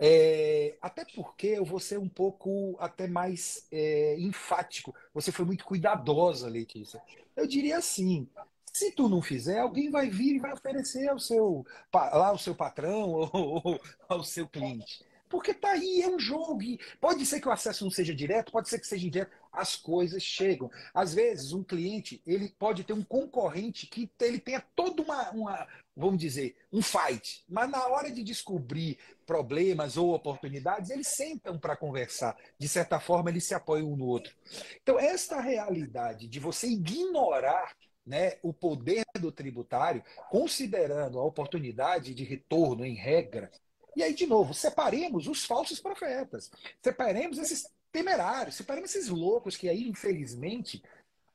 É, 0.00 0.78
até 0.80 1.04
porque 1.04 1.48
eu 1.48 1.64
vou 1.64 1.80
ser 1.80 1.98
um 1.98 2.08
pouco 2.08 2.76
até 2.78 3.08
mais 3.08 3.66
é, 3.72 4.16
enfático. 4.18 4.94
Você 5.12 5.32
foi 5.32 5.44
muito 5.44 5.64
cuidadosa, 5.64 6.48
Letícia. 6.48 7.02
Eu 7.36 7.46
diria 7.46 7.78
assim: 7.78 8.28
Se 8.72 8.92
tu 8.92 9.08
não 9.08 9.20
fizer, 9.20 9.58
alguém 9.58 9.90
vai 9.90 10.08
vir 10.08 10.36
e 10.36 10.38
vai 10.38 10.52
oferecer 10.52 11.08
ao 11.08 11.18
seu, 11.18 11.66
lá 11.92 12.28
ao 12.28 12.38
seu 12.38 12.54
patrão 12.54 13.10
ou 13.32 13.80
ao 14.08 14.22
seu 14.22 14.48
cliente. 14.48 15.04
Porque 15.28 15.52
tá 15.52 15.72
aí, 15.72 16.00
é 16.00 16.08
um 16.08 16.18
jogo. 16.18 16.60
Pode 17.00 17.26
ser 17.26 17.40
que 17.40 17.48
o 17.48 17.52
acesso 17.52 17.84
não 17.84 17.90
seja 17.90 18.14
direto, 18.14 18.52
pode 18.52 18.68
ser 18.68 18.78
que 18.78 18.86
seja 18.86 19.06
indireto. 19.06 19.36
As 19.52 19.76
coisas 19.76 20.22
chegam. 20.22 20.70
Às 20.94 21.12
vezes, 21.12 21.52
um 21.52 21.62
cliente 21.62 22.22
ele 22.26 22.48
pode 22.58 22.84
ter 22.84 22.92
um 22.92 23.02
concorrente 23.02 23.86
que 23.86 24.10
ele 24.20 24.38
tenha 24.38 24.64
toda 24.74 25.02
uma, 25.02 25.30
uma 25.30 25.68
vamos 25.98 26.20
dizer, 26.20 26.56
um 26.72 26.80
fight. 26.80 27.44
Mas 27.48 27.68
na 27.68 27.86
hora 27.88 28.10
de 28.10 28.22
descobrir 28.22 28.96
problemas 29.26 29.96
ou 29.96 30.14
oportunidades, 30.14 30.90
eles 30.90 31.08
sentam 31.08 31.58
para 31.58 31.76
conversar. 31.76 32.36
De 32.56 32.68
certa 32.68 33.00
forma, 33.00 33.28
eles 33.28 33.44
se 33.44 33.54
apoiam 33.54 33.92
um 33.92 33.96
no 33.96 34.06
outro. 34.06 34.32
Então, 34.80 34.98
esta 34.98 35.40
realidade 35.40 36.28
de 36.28 36.38
você 36.38 36.68
ignorar 36.68 37.76
né, 38.06 38.38
o 38.42 38.54
poder 38.54 39.04
do 39.20 39.30
tributário, 39.30 40.02
considerando 40.30 41.18
a 41.18 41.24
oportunidade 41.24 42.14
de 42.14 42.24
retorno 42.24 42.86
em 42.86 42.94
regra, 42.94 43.50
e 43.94 44.02
aí, 44.02 44.14
de 44.14 44.26
novo, 44.26 44.54
separemos 44.54 45.26
os 45.26 45.44
falsos 45.44 45.80
profetas, 45.80 46.50
separemos 46.80 47.36
esses 47.36 47.68
temerários, 47.90 48.54
separemos 48.54 48.94
esses 48.94 49.08
loucos 49.08 49.56
que 49.56 49.68
aí, 49.68 49.88
infelizmente, 49.88 50.82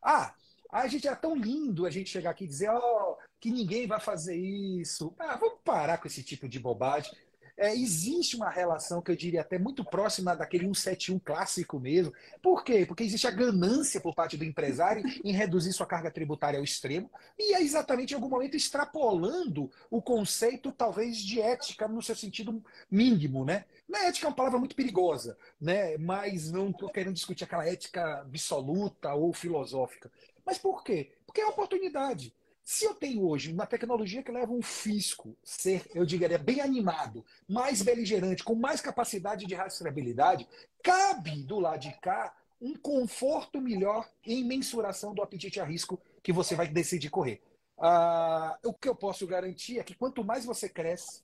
ah, 0.01 0.33
a 0.71 0.87
gente 0.87 1.07
é 1.07 1.13
tão 1.13 1.35
lindo 1.35 1.85
a 1.85 1.91
gente 1.91 2.09
chegar 2.09 2.31
aqui 2.31 2.45
e 2.45 2.47
dizer, 2.47 2.69
ó, 2.69 2.79
oh, 2.79 3.12
que 3.43 3.51
ninguém 3.51 3.85
vai 3.85 3.99
fazer 3.99 4.37
isso. 4.37 5.13
Ah, 5.19 5.35
vamos 5.35 5.59
parar 5.65 5.97
com 5.97 6.07
esse 6.07 6.23
tipo 6.23 6.47
de 6.47 6.57
bobagem 6.57 7.11
é, 7.55 7.73
existe 7.73 8.35
uma 8.35 8.49
relação 8.49 9.01
que 9.01 9.11
eu 9.11 9.15
diria 9.15 9.41
até 9.41 9.59
muito 9.59 9.85
próxima 9.85 10.35
daquele 10.35 10.65
171 10.65 11.19
clássico 11.19 11.79
mesmo. 11.79 12.13
Por 12.41 12.63
quê? 12.63 12.85
Porque 12.85 13.03
existe 13.03 13.27
a 13.27 13.31
ganância 13.31 14.01
por 14.01 14.15
parte 14.15 14.35
do 14.35 14.43
empresário 14.43 15.03
em 15.23 15.31
reduzir 15.31 15.71
sua 15.71 15.85
carga 15.85 16.09
tributária 16.09 16.57
ao 16.57 16.63
extremo 16.63 17.11
e 17.37 17.53
é 17.53 17.61
exatamente 17.61 18.11
em 18.11 18.15
algum 18.15 18.29
momento 18.29 18.57
extrapolando 18.57 19.71
o 19.89 20.01
conceito, 20.01 20.71
talvez, 20.71 21.17
de 21.17 21.39
ética 21.39 21.87
no 21.87 22.01
seu 22.01 22.15
sentido 22.15 22.63
mínimo, 22.89 23.45
né? 23.45 23.65
Na 23.87 23.99
ética 24.05 24.25
é 24.25 24.29
uma 24.29 24.35
palavra 24.35 24.57
muito 24.57 24.75
perigosa, 24.75 25.37
né? 25.61 25.97
Mas 25.97 26.51
não 26.51 26.71
estou 26.71 26.89
querendo 26.89 27.13
discutir 27.13 27.43
aquela 27.43 27.67
ética 27.67 28.21
absoluta 28.21 29.13
ou 29.13 29.31
filosófica. 29.31 30.11
Mas 30.45 30.57
por 30.57 30.83
quê? 30.83 31.11
Porque 31.25 31.41
é 31.41 31.45
uma 31.45 31.53
oportunidade. 31.53 32.33
Se 32.63 32.85
eu 32.85 32.95
tenho 32.95 33.27
hoje 33.27 33.51
uma 33.51 33.65
tecnologia 33.65 34.23
que 34.23 34.31
leva 34.31 34.53
um 34.53 34.61
fisco 34.61 35.35
ser, 35.43 35.85
eu 35.93 36.05
diria, 36.05 36.37
bem 36.37 36.61
animado, 36.61 37.25
mais 37.47 37.81
beligerante, 37.81 38.43
com 38.43 38.55
mais 38.55 38.79
capacidade 38.79 39.45
de 39.45 39.53
rastreabilidade, 39.53 40.47
cabe 40.81 41.43
do 41.43 41.59
lado 41.59 41.81
de 41.81 41.91
cá 41.99 42.33
um 42.61 42.73
conforto 42.75 43.59
melhor 43.59 44.09
em 44.25 44.45
mensuração 44.45 45.13
do 45.13 45.21
apetite 45.21 45.59
a 45.59 45.65
risco 45.65 46.01
que 46.23 46.31
você 46.31 46.55
vai 46.55 46.65
decidir 46.65 47.09
correr. 47.09 47.41
Ah, 47.77 48.57
o 48.63 48.73
que 48.73 48.87
eu 48.87 48.95
posso 48.95 49.27
garantir 49.27 49.79
é 49.79 49.83
que 49.83 49.93
quanto 49.93 50.23
mais 50.23 50.45
você 50.45 50.69
cresce, 50.69 51.21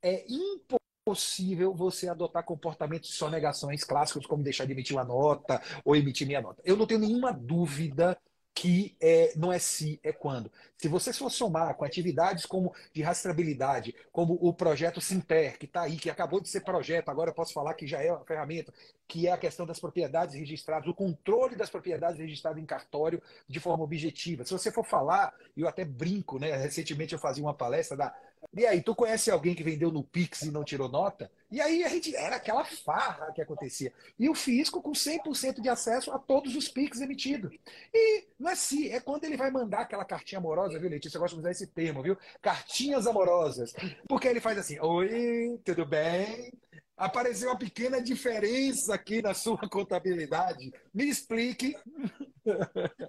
é 0.00 0.24
impossível 0.28 1.74
você 1.74 2.08
adotar 2.08 2.44
comportamentos 2.44 3.10
de 3.10 3.16
sonegações 3.16 3.82
clássicos, 3.82 4.24
como 4.24 4.44
deixar 4.44 4.66
de 4.66 4.72
emitir 4.72 4.96
uma 4.96 5.04
nota 5.04 5.60
ou 5.84 5.96
emitir 5.96 6.28
minha 6.28 6.40
nota. 6.40 6.62
Eu 6.64 6.76
não 6.76 6.86
tenho 6.86 7.00
nenhuma 7.00 7.32
dúvida 7.32 8.16
que 8.56 8.96
é, 8.98 9.34
não 9.36 9.52
é 9.52 9.58
se, 9.58 10.00
é 10.02 10.12
quando. 10.12 10.50
Se 10.78 10.88
você 10.88 11.12
for 11.12 11.30
somar 11.30 11.74
com 11.74 11.84
atividades 11.84 12.46
como 12.46 12.74
de 12.90 13.02
rastreabilidade, 13.02 13.94
como 14.10 14.38
o 14.40 14.50
projeto 14.50 14.98
Sinter, 14.98 15.58
que 15.58 15.66
está 15.66 15.82
aí, 15.82 15.96
que 15.96 16.08
acabou 16.08 16.40
de 16.40 16.48
ser 16.48 16.62
projeto, 16.62 17.10
agora 17.10 17.28
eu 17.28 17.34
posso 17.34 17.52
falar 17.52 17.74
que 17.74 17.86
já 17.86 18.02
é 18.02 18.10
uma 18.10 18.24
ferramenta, 18.24 18.72
que 19.06 19.26
é 19.26 19.32
a 19.32 19.36
questão 19.36 19.66
das 19.66 19.78
propriedades 19.78 20.34
registradas, 20.34 20.88
o 20.88 20.94
controle 20.94 21.54
das 21.54 21.68
propriedades 21.68 22.18
registradas 22.18 22.62
em 22.62 22.64
cartório 22.64 23.22
de 23.46 23.60
forma 23.60 23.84
objetiva. 23.84 24.42
Se 24.42 24.54
você 24.54 24.72
for 24.72 24.86
falar, 24.86 25.34
eu 25.54 25.68
até 25.68 25.84
brinco, 25.84 26.38
né? 26.38 26.56
Recentemente 26.56 27.12
eu 27.12 27.18
fazia 27.18 27.44
uma 27.44 27.54
palestra 27.54 27.94
da 27.94 28.14
e 28.54 28.66
aí, 28.66 28.82
tu 28.82 28.94
conhece 28.94 29.30
alguém 29.30 29.54
que 29.54 29.62
vendeu 29.62 29.90
no 29.90 30.02
Pix 30.02 30.42
e 30.42 30.50
não 30.50 30.64
tirou 30.64 30.88
nota? 30.88 31.30
E 31.50 31.60
aí 31.60 31.84
a 31.84 31.88
gente 31.88 32.14
era 32.14 32.36
aquela 32.36 32.64
farra 32.64 33.32
que 33.32 33.40
acontecia. 33.40 33.92
E 34.18 34.28
o 34.28 34.34
fisco 34.34 34.82
com 34.82 34.92
100% 34.92 35.60
de 35.60 35.68
acesso 35.68 36.10
a 36.10 36.18
todos 36.18 36.56
os 36.56 36.68
Pix 36.68 37.00
emitidos. 37.00 37.56
E 37.92 38.24
não 38.38 38.50
é 38.50 38.52
assim, 38.52 38.88
é 38.88 39.00
quando 39.00 39.24
ele 39.24 39.36
vai 39.36 39.50
mandar 39.50 39.80
aquela 39.80 40.04
cartinha 40.04 40.38
amorosa, 40.38 40.78
viu, 40.78 40.90
Letícia? 40.90 41.16
Eu 41.16 41.20
gosto 41.20 41.34
de 41.34 41.40
usar 41.40 41.50
esse 41.50 41.66
termo, 41.66 42.02
viu? 42.02 42.16
Cartinhas 42.42 43.06
amorosas. 43.06 43.74
Porque 44.08 44.26
ele 44.26 44.40
faz 44.40 44.58
assim: 44.58 44.78
Oi, 44.80 45.60
tudo 45.64 45.86
bem? 45.86 46.52
Apareceu 46.96 47.50
uma 47.50 47.58
pequena 47.58 48.00
diferença 48.00 48.94
aqui 48.94 49.20
na 49.20 49.34
sua 49.34 49.58
contabilidade. 49.68 50.72
Me 50.94 51.08
explique. 51.08 51.76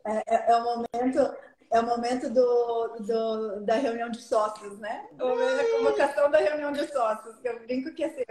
É, 0.06 0.36
é, 0.36 0.52
é 0.52 0.56
o 0.58 0.64
momento 0.64 1.38
é 1.72 1.80
o 1.80 1.86
momento 1.86 2.30
do, 2.30 2.98
do, 3.00 3.66
da 3.66 3.76
reunião 3.76 4.10
de 4.10 4.22
sócios, 4.22 4.80
né? 4.80 5.08
O 5.20 5.28
momento 5.28 5.58
da 5.58 5.78
convocação 5.78 6.32
da 6.32 6.40
reunião 6.40 6.72
de 6.72 6.88
sócios. 6.88 7.38
Que 7.40 7.50
eu 7.50 7.60
brinco 7.60 7.94
que 7.94 8.04
assim, 8.04 8.24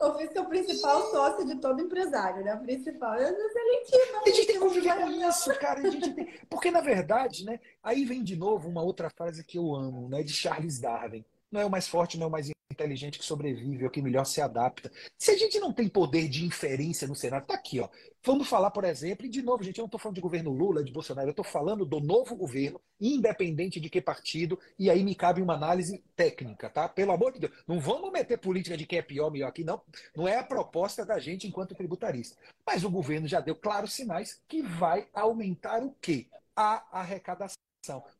o 0.00 0.14
fisco 0.14 0.38
é 0.38 0.40
o 0.40 0.48
principal 0.48 1.10
sócio 1.10 1.44
de 1.44 1.56
todo 1.56 1.82
empresário, 1.82 2.44
né? 2.44 2.54
O 2.54 2.60
principal 2.60 3.14
é 3.14 3.30
excelentíssimo. 3.30 4.22
A 4.24 4.28
gente 4.28 4.46
tem 4.46 4.54
que 4.54 4.60
conviver 4.60 5.08
isso, 5.28 5.52
cara. 5.58 5.80
A 5.80 5.90
gente 5.90 6.14
tem... 6.14 6.40
Porque, 6.48 6.70
na 6.70 6.80
verdade, 6.80 7.44
né? 7.44 7.58
Aí 7.82 8.04
vem 8.04 8.22
de 8.22 8.36
novo 8.36 8.68
uma 8.68 8.82
outra 8.82 9.10
frase 9.10 9.44
que 9.44 9.58
eu 9.58 9.74
amo, 9.74 10.08
né? 10.08 10.22
De 10.22 10.32
Charles 10.32 10.78
Darwin. 10.78 11.24
Não 11.50 11.60
é 11.60 11.64
o 11.64 11.70
mais 11.70 11.88
forte, 11.88 12.18
não 12.18 12.24
é 12.24 12.28
o 12.28 12.32
mais 12.32 12.50
inteligente 12.70 13.18
que 13.18 13.24
sobrevive, 13.24 13.84
é 13.84 13.86
o 13.86 13.90
que 13.90 14.02
melhor 14.02 14.24
se 14.24 14.40
adapta. 14.40 14.90
Se 15.18 15.30
a 15.30 15.36
gente 15.36 15.58
não 15.58 15.72
tem 15.72 15.88
poder 15.88 16.28
de 16.28 16.44
inferência 16.44 17.08
no 17.08 17.14
cenário, 17.14 17.46
tá 17.46 17.54
aqui, 17.54 17.80
ó. 17.80 17.88
Vamos 18.22 18.48
falar, 18.48 18.70
por 18.70 18.84
exemplo, 18.84 19.24
e 19.24 19.28
de 19.28 19.40
novo, 19.42 19.62
gente, 19.62 19.78
eu 19.78 19.82
não 19.82 19.86
estou 19.86 19.98
falando 19.98 20.16
de 20.16 20.20
governo 20.20 20.50
Lula, 20.50 20.84
de 20.84 20.92
Bolsonaro, 20.92 21.28
eu 21.28 21.32
estou 21.32 21.44
falando 21.44 21.84
do 21.84 21.98
novo 22.00 22.36
governo, 22.36 22.80
independente 23.00 23.80
de 23.80 23.88
que 23.88 24.00
partido, 24.00 24.58
e 24.78 24.90
aí 24.90 25.02
me 25.02 25.14
cabe 25.14 25.40
uma 25.40 25.54
análise 25.54 26.04
técnica, 26.14 26.68
tá? 26.68 26.88
Pelo 26.88 27.12
amor 27.12 27.32
de 27.32 27.40
Deus, 27.40 27.52
não 27.66 27.80
vamos 27.80 28.12
meter 28.12 28.38
política 28.38 28.76
de 28.76 28.86
quem 28.86 28.98
é 28.98 29.02
pior, 29.02 29.30
melhor 29.30 29.48
aqui, 29.48 29.64
não. 29.64 29.80
Não 30.14 30.28
é 30.28 30.36
a 30.36 30.44
proposta 30.44 31.06
da 31.06 31.18
gente 31.18 31.46
enquanto 31.46 31.74
tributarista. 31.74 32.36
Mas 32.66 32.84
o 32.84 32.90
governo 32.90 33.26
já 33.26 33.40
deu 33.40 33.56
claros 33.56 33.94
sinais 33.94 34.40
que 34.46 34.62
vai 34.62 35.08
aumentar 35.14 35.82
o 35.82 35.94
quê? 36.00 36.26
A 36.54 36.84
arrecadação 37.00 37.56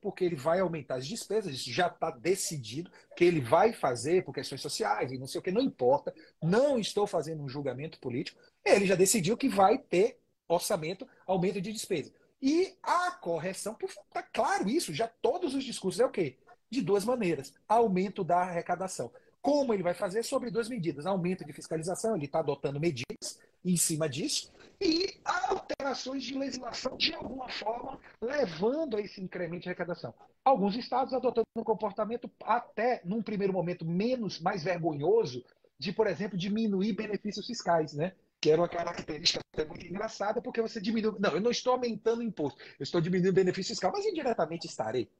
porque 0.00 0.24
ele 0.24 0.36
vai 0.36 0.60
aumentar 0.60 0.96
as 0.96 1.06
despesas, 1.06 1.54
isso 1.54 1.70
já 1.70 1.88
está 1.88 2.10
decidido 2.10 2.90
que 3.16 3.24
ele 3.24 3.40
vai 3.40 3.72
fazer 3.72 4.24
por 4.24 4.34
questões 4.34 4.60
sociais 4.60 5.12
e 5.12 5.18
não 5.18 5.26
sei 5.26 5.38
o 5.38 5.42
que, 5.42 5.50
não 5.50 5.60
importa, 5.60 6.14
não 6.42 6.78
estou 6.78 7.06
fazendo 7.06 7.42
um 7.42 7.48
julgamento 7.48 7.98
político, 7.98 8.40
ele 8.64 8.86
já 8.86 8.94
decidiu 8.94 9.36
que 9.36 9.48
vai 9.48 9.78
ter 9.78 10.18
orçamento, 10.48 11.06
aumento 11.26 11.60
de 11.60 11.72
despesa. 11.72 12.12
E 12.40 12.74
a 12.82 13.10
correção, 13.10 13.76
está 13.82 14.22
claro 14.22 14.68
isso, 14.68 14.94
já 14.94 15.08
todos 15.08 15.54
os 15.54 15.64
discursos 15.64 16.00
é 16.00 16.06
o 16.06 16.10
quê? 16.10 16.36
De 16.70 16.80
duas 16.80 17.04
maneiras, 17.04 17.52
aumento 17.68 18.22
da 18.22 18.38
arrecadação. 18.38 19.10
Como 19.40 19.72
ele 19.72 19.82
vai 19.82 19.94
fazer? 19.94 20.22
Sobre 20.24 20.50
duas 20.50 20.68
medidas. 20.68 21.06
Aumento 21.06 21.44
de 21.44 21.52
fiscalização, 21.52 22.14
ele 22.14 22.26
está 22.26 22.40
adotando 22.40 22.80
medidas 22.80 23.38
em 23.64 23.76
cima 23.76 24.08
disso, 24.08 24.52
e 24.80 25.20
alterações 25.24 26.22
de 26.22 26.38
legislação 26.38 26.96
de 26.96 27.12
alguma 27.14 27.48
forma, 27.48 27.98
levando 28.20 28.96
a 28.96 29.00
esse 29.00 29.20
incremento 29.20 29.62
de 29.62 29.68
arrecadação. 29.68 30.14
Alguns 30.44 30.76
estados 30.76 31.12
adotando 31.12 31.46
um 31.56 31.64
comportamento 31.64 32.30
até, 32.44 33.00
num 33.04 33.22
primeiro 33.22 33.52
momento, 33.52 33.84
menos, 33.84 34.40
mais 34.40 34.62
vergonhoso, 34.62 35.44
de, 35.78 35.92
por 35.92 36.06
exemplo, 36.06 36.38
diminuir 36.38 36.92
benefícios 36.92 37.46
fiscais, 37.46 37.92
né? 37.92 38.12
Que 38.40 38.50
era 38.50 38.60
uma 38.60 38.68
característica 38.68 39.40
muito 39.66 39.86
engraçada, 39.86 40.40
porque 40.40 40.62
você 40.62 40.80
diminui. 40.80 41.16
Não, 41.18 41.32
eu 41.32 41.40
não 41.40 41.50
estou 41.50 41.72
aumentando 41.72 42.20
o 42.20 42.22
imposto, 42.22 42.60
eu 42.78 42.84
estou 42.84 43.00
diminuindo 43.00 43.30
o 43.30 43.34
benefício 43.34 43.72
fiscal, 43.72 43.92
mas 43.92 44.06
indiretamente 44.06 44.66
estarei. 44.66 45.10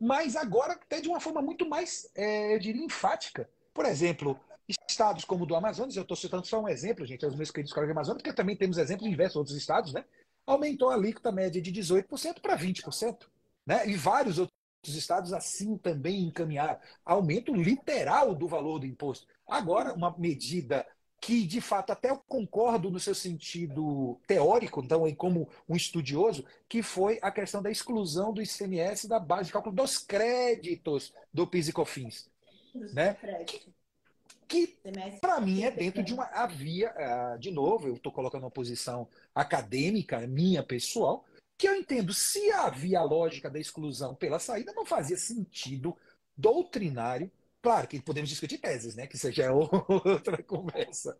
Mas 0.00 0.34
agora, 0.34 0.72
até 0.72 1.00
de 1.00 1.08
uma 1.08 1.20
forma 1.20 1.40
muito 1.40 1.68
mais, 1.68 2.10
é, 2.14 2.54
eu 2.54 2.58
diria, 2.58 2.84
enfática. 2.84 3.48
Por 3.72 3.84
exemplo, 3.84 4.38
Estados 4.88 5.24
como 5.24 5.44
o 5.44 5.46
do 5.46 5.54
Amazonas, 5.54 5.96
eu 5.96 6.02
estou 6.02 6.16
citando 6.16 6.46
só 6.46 6.60
um 6.60 6.68
exemplo, 6.68 7.06
gente, 7.06 7.24
os 7.24 7.34
meus 7.34 7.50
queridos 7.50 7.72
colegas 7.72 7.94
do 7.94 7.98
Amazonas, 7.98 8.22
porque 8.22 8.34
também 8.34 8.56
temos 8.56 8.78
exemplos 8.78 9.06
em 9.06 9.10
diversos 9.10 9.36
outros 9.36 9.56
estados, 9.56 9.92
né? 9.92 10.04
Aumentou 10.46 10.90
a 10.90 10.94
alíquota 10.94 11.30
média 11.30 11.60
de 11.60 11.72
18% 11.72 12.40
para 12.40 12.56
20%. 12.56 13.26
Né? 13.66 13.88
E 13.88 13.94
vários 13.94 14.38
outros 14.38 14.52
estados 14.86 15.32
assim 15.32 15.76
também 15.76 16.24
encaminharam. 16.24 16.78
Aumento 17.04 17.54
literal 17.54 18.34
do 18.34 18.48
valor 18.48 18.78
do 18.78 18.86
imposto. 18.86 19.26
Agora, 19.46 19.94
uma 19.94 20.14
medida 20.18 20.86
que, 21.20 21.46
de 21.46 21.60
fato, 21.60 21.92
até 21.92 22.10
eu 22.10 22.16
concordo 22.26 22.90
no 22.90 22.98
seu 22.98 23.14
sentido 23.14 24.18
teórico, 24.26 24.82
então, 24.82 25.14
como 25.14 25.48
um 25.68 25.76
estudioso, 25.76 26.44
que 26.66 26.82
foi 26.82 27.18
a 27.20 27.30
questão 27.30 27.62
da 27.62 27.70
exclusão 27.70 28.32
do 28.32 28.40
ICMS 28.40 29.06
da 29.06 29.20
base 29.20 29.46
de 29.46 29.52
cálculo 29.52 29.76
dos 29.76 29.98
créditos 29.98 31.12
do 31.32 31.46
PIS 31.46 31.68
e 31.68 31.72
COFINS. 31.72 32.30
Né? 32.94 33.16
Que 34.50 34.76
para 35.20 35.40
mim 35.40 35.62
é 35.62 35.70
dentro 35.70 36.02
de 36.02 36.12
uma 36.12 36.24
havia 36.24 36.92
uh, 36.92 37.38
de 37.38 37.52
novo 37.52 37.86
eu 37.86 37.94
estou 37.94 38.10
colocando 38.10 38.42
uma 38.42 38.50
posição 38.50 39.08
acadêmica 39.32 40.26
minha 40.26 40.60
pessoal 40.60 41.24
que 41.56 41.68
eu 41.68 41.76
entendo 41.76 42.12
se 42.12 42.50
havia 42.50 42.98
a 42.98 43.04
lógica 43.04 43.48
da 43.48 43.60
exclusão 43.60 44.14
pela 44.14 44.40
saída 44.40 44.72
não 44.72 44.84
fazia 44.84 45.16
sentido 45.16 45.96
doutrinário. 46.36 47.30
Claro 47.62 47.86
que 47.86 48.00
podemos 48.00 48.30
discutir 48.30 48.58
teses 48.58 48.96
né 48.96 49.06
que 49.06 49.16
já 49.30 49.44
é 49.44 49.50
outra 49.52 50.42
conversa. 50.42 51.16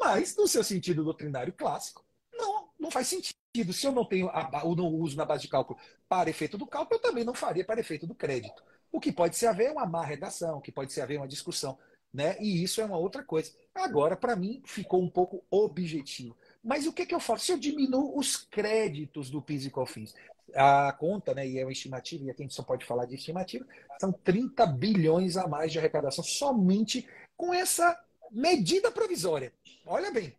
Mas 0.00 0.36
no 0.36 0.48
seu 0.48 0.64
sentido 0.64 1.04
doutrinário 1.04 1.52
clássico 1.52 2.04
não 2.32 2.68
não 2.78 2.90
faz 2.90 3.06
sentido. 3.06 3.72
Se 3.72 3.86
eu 3.86 3.92
não 3.92 4.04
tenho 4.04 4.28
a, 4.28 4.64
ou 4.64 4.74
não 4.74 4.86
uso 4.86 5.16
na 5.16 5.24
base 5.24 5.42
de 5.42 5.48
cálculo 5.48 5.78
para 6.08 6.28
efeito 6.28 6.58
do 6.58 6.66
cálculo, 6.66 6.98
eu 6.98 7.02
também 7.02 7.24
não 7.24 7.34
faria 7.34 7.64
para 7.64 7.80
efeito 7.80 8.06
do 8.06 8.14
crédito. 8.14 8.62
O 8.90 8.98
que 8.98 9.12
pode 9.12 9.36
ser 9.36 9.46
haver 9.46 9.70
uma 9.70 9.86
má 9.86 10.04
redação, 10.04 10.58
o 10.58 10.60
que 10.60 10.72
pode 10.72 10.92
ser 10.92 11.02
haver 11.02 11.18
uma 11.18 11.28
discussão, 11.28 11.78
né? 12.12 12.36
E 12.40 12.62
isso 12.62 12.80
é 12.80 12.84
uma 12.84 12.98
outra 12.98 13.22
coisa. 13.22 13.52
Agora, 13.74 14.16
para 14.16 14.36
mim, 14.36 14.62
ficou 14.64 15.02
um 15.02 15.08
pouco 15.08 15.44
objetivo. 15.50 16.36
Mas 16.62 16.86
o 16.86 16.92
que, 16.92 17.06
que 17.06 17.14
eu 17.14 17.20
faço? 17.20 17.46
Se 17.46 17.52
eu 17.52 17.58
diminuo 17.58 18.18
os 18.18 18.36
créditos 18.36 19.30
do 19.30 19.40
PIS 19.40 19.66
e 19.66 19.70
COFINS, 19.70 20.14
a 20.54 20.92
conta, 20.92 21.34
né, 21.34 21.46
e 21.46 21.58
é 21.58 21.64
uma 21.64 21.72
estimativa, 21.72 22.24
e 22.24 22.30
aqui 22.30 22.42
a 22.42 22.44
gente 22.44 22.54
só 22.54 22.62
pode 22.62 22.84
falar 22.84 23.06
de 23.06 23.14
estimativa, 23.14 23.64
são 24.00 24.12
30 24.12 24.66
bilhões 24.66 25.36
a 25.36 25.46
mais 25.46 25.72
de 25.72 25.78
arrecadação 25.78 26.24
somente 26.24 27.08
com 27.36 27.54
essa 27.54 27.98
medida 28.30 28.90
provisória. 28.90 29.52
Olha 29.86 30.10
bem, 30.10 30.36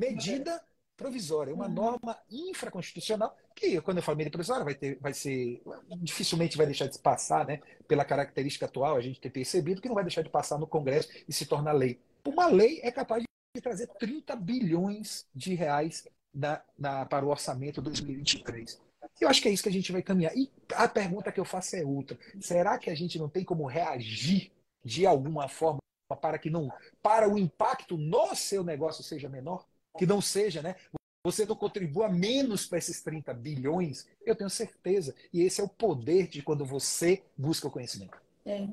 medida 0.00 0.62
provisória, 0.98 1.54
uma 1.54 1.68
uhum. 1.68 1.72
norma 1.72 2.18
infraconstitucional 2.28 3.34
que, 3.54 3.80
quando 3.80 3.98
eu 3.98 4.02
falo 4.02 4.18
medida 4.18 4.32
provisória, 4.32 4.64
vai, 4.64 4.74
ter, 4.74 4.98
vai 5.00 5.14
ser. 5.14 5.62
dificilmente 6.02 6.56
vai 6.56 6.66
deixar 6.66 6.88
de 6.88 6.98
passar, 6.98 7.46
né? 7.46 7.60
Pela 7.86 8.04
característica 8.04 8.66
atual, 8.66 8.96
a 8.96 9.00
gente 9.00 9.20
tem 9.20 9.30
percebido 9.30 9.80
que 9.80 9.88
não 9.88 9.94
vai 9.94 10.04
deixar 10.04 10.22
de 10.22 10.28
passar 10.28 10.58
no 10.58 10.66
Congresso 10.66 11.08
e 11.26 11.32
se 11.32 11.46
tornar 11.46 11.72
lei. 11.72 12.00
Uma 12.26 12.48
lei 12.48 12.80
é 12.82 12.90
capaz 12.90 13.22
de 13.56 13.62
trazer 13.62 13.86
30 13.86 14.34
bilhões 14.36 15.26
de 15.34 15.54
reais 15.54 16.06
na, 16.34 16.60
na, 16.76 17.06
para 17.06 17.24
o 17.24 17.30
orçamento 17.30 17.80
2023. 17.80 18.80
Eu 19.20 19.28
acho 19.28 19.40
que 19.40 19.48
é 19.48 19.52
isso 19.52 19.62
que 19.62 19.68
a 19.68 19.72
gente 19.72 19.92
vai 19.92 20.02
caminhar. 20.02 20.36
E 20.36 20.50
a 20.74 20.88
pergunta 20.88 21.32
que 21.32 21.40
eu 21.40 21.44
faço 21.44 21.76
é 21.76 21.84
outra. 21.84 22.18
Será 22.40 22.76
que 22.76 22.90
a 22.90 22.94
gente 22.94 23.18
não 23.18 23.28
tem 23.28 23.44
como 23.44 23.66
reagir 23.66 24.50
de 24.84 25.06
alguma 25.06 25.48
forma 25.48 25.78
para 26.20 26.38
que 26.38 26.50
não 26.50 26.72
para 27.02 27.28
o 27.28 27.38
impacto 27.38 27.96
no 27.96 28.34
seu 28.34 28.64
negócio 28.64 29.04
seja 29.04 29.28
menor? 29.28 29.64
Que 29.98 30.06
não 30.06 30.20
seja, 30.20 30.62
né? 30.62 30.76
Você 31.24 31.44
não 31.44 31.56
contribua 31.56 32.08
menos 32.08 32.64
para 32.64 32.78
esses 32.78 33.02
30 33.02 33.34
bilhões, 33.34 34.06
eu 34.24 34.36
tenho 34.36 34.48
certeza. 34.48 35.14
E 35.32 35.42
esse 35.42 35.60
é 35.60 35.64
o 35.64 35.68
poder 35.68 36.28
de 36.28 36.42
quando 36.42 36.64
você 36.64 37.22
busca 37.36 37.66
o 37.66 37.70
conhecimento. 37.70 38.16
É. 38.46 38.66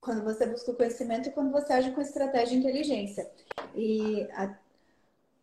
Quando 0.00 0.22
você 0.22 0.46
busca 0.46 0.70
o 0.70 0.76
conhecimento 0.76 1.28
e 1.28 1.32
quando 1.32 1.50
você 1.50 1.72
age 1.72 1.90
com 1.90 2.00
estratégia 2.00 2.54
e 2.54 2.58
inteligência. 2.58 3.28
E, 3.74 4.22
a, 4.32 4.56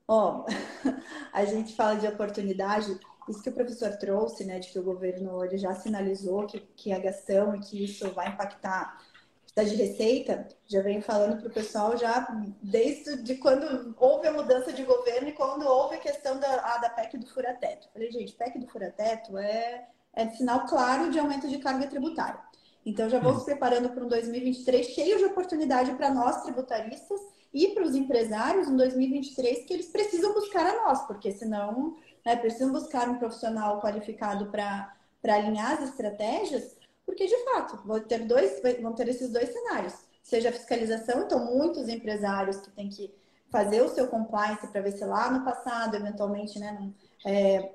ó, 0.08 0.46
a 1.34 1.44
gente 1.44 1.76
fala 1.76 1.96
de 1.96 2.08
oportunidade, 2.08 2.98
isso 3.28 3.44
que 3.44 3.50
o 3.50 3.54
professor 3.54 3.98
trouxe, 3.98 4.46
né, 4.46 4.60
de 4.60 4.70
que 4.70 4.80
o 4.80 4.84
governo 4.84 5.44
ele 5.44 5.58
já 5.58 5.74
sinalizou 5.76 6.46
que, 6.46 6.60
que 6.60 6.94
a 6.94 7.02
gestão 7.02 7.56
e 7.56 7.60
que 7.60 7.84
isso 7.84 8.10
vai 8.14 8.30
impactar 8.30 9.04
da 9.56 9.64
de 9.64 9.76
receita, 9.76 10.50
já 10.68 10.82
venho 10.82 11.02
falando 11.02 11.40
para 11.40 11.48
o 11.48 11.54
pessoal 11.54 11.98
já 11.98 12.28
desde 12.62 13.24
de 13.24 13.36
quando 13.36 13.96
houve 13.98 14.28
a 14.28 14.34
mudança 14.34 14.74
de 14.74 14.84
governo 14.84 15.30
e 15.30 15.32
quando 15.32 15.66
houve 15.66 15.96
a 15.96 16.00
questão 16.00 16.38
da, 16.38 16.74
a, 16.74 16.78
da 16.80 16.90
PEC 16.90 17.18
do 17.18 17.26
furateto. 17.26 17.88
Falei, 17.94 18.12
gente, 18.12 18.34
PEC 18.34 18.60
do 18.60 18.68
furateto 18.68 19.38
é, 19.38 19.88
é 20.14 20.30
sinal 20.32 20.66
claro 20.66 21.10
de 21.10 21.18
aumento 21.18 21.48
de 21.48 21.58
carga 21.60 21.88
tributária. 21.88 22.38
Então, 22.86 23.10
já 23.10 23.18
vou 23.18 23.32
hum. 23.32 23.40
se 23.40 23.46
preparando 23.46 23.90
para 23.90 24.04
um 24.04 24.10
2023 24.10 24.88
cheio 24.88 25.18
de 25.18 25.26
oportunidade 25.26 25.94
para 25.94 26.14
nós 26.14 26.44
tributaristas 26.44 27.22
e 27.54 27.70
para 27.70 27.84
os 27.84 27.96
empresários 27.96 28.68
em 28.68 28.76
2023 28.76 29.66
que 29.66 29.74
eles 29.74 29.88
precisam 29.88 30.34
buscar 30.34 30.68
a 30.68 30.84
nós, 30.84 31.08
porque 31.08 31.32
senão 31.32 31.96
né, 32.26 32.36
precisam 32.36 32.74
buscar 32.74 33.08
um 33.08 33.18
profissional 33.18 33.80
qualificado 33.80 34.52
para 34.52 34.94
alinhar 35.24 35.72
as 35.72 35.90
estratégias, 35.90 36.76
porque, 37.06 37.26
de 37.26 37.38
fato, 37.46 37.82
vão 37.86 38.00
ter, 38.00 38.26
dois, 38.26 38.62
vão 38.82 38.94
ter 38.94 39.08
esses 39.08 39.32
dois 39.32 39.50
cenários. 39.50 39.94
Seja 40.24 40.50
a 40.50 40.54
fiscalização, 40.54 41.22
então 41.22 41.46
muitos 41.46 41.88
empresários 41.88 42.58
que 42.58 42.72
têm 42.72 42.90
que 42.90 43.14
fazer 43.50 43.82
o 43.82 43.90
seu 43.90 44.08
compliance 44.08 44.68
para 44.68 44.82
ver 44.82 44.92
se 44.92 45.06
lá 45.06 45.32
no 45.32 45.46
passado, 45.46 45.96
eventualmente, 45.96 46.58
né, 46.60 46.76
não, 46.80 46.94
é, 47.26 47.72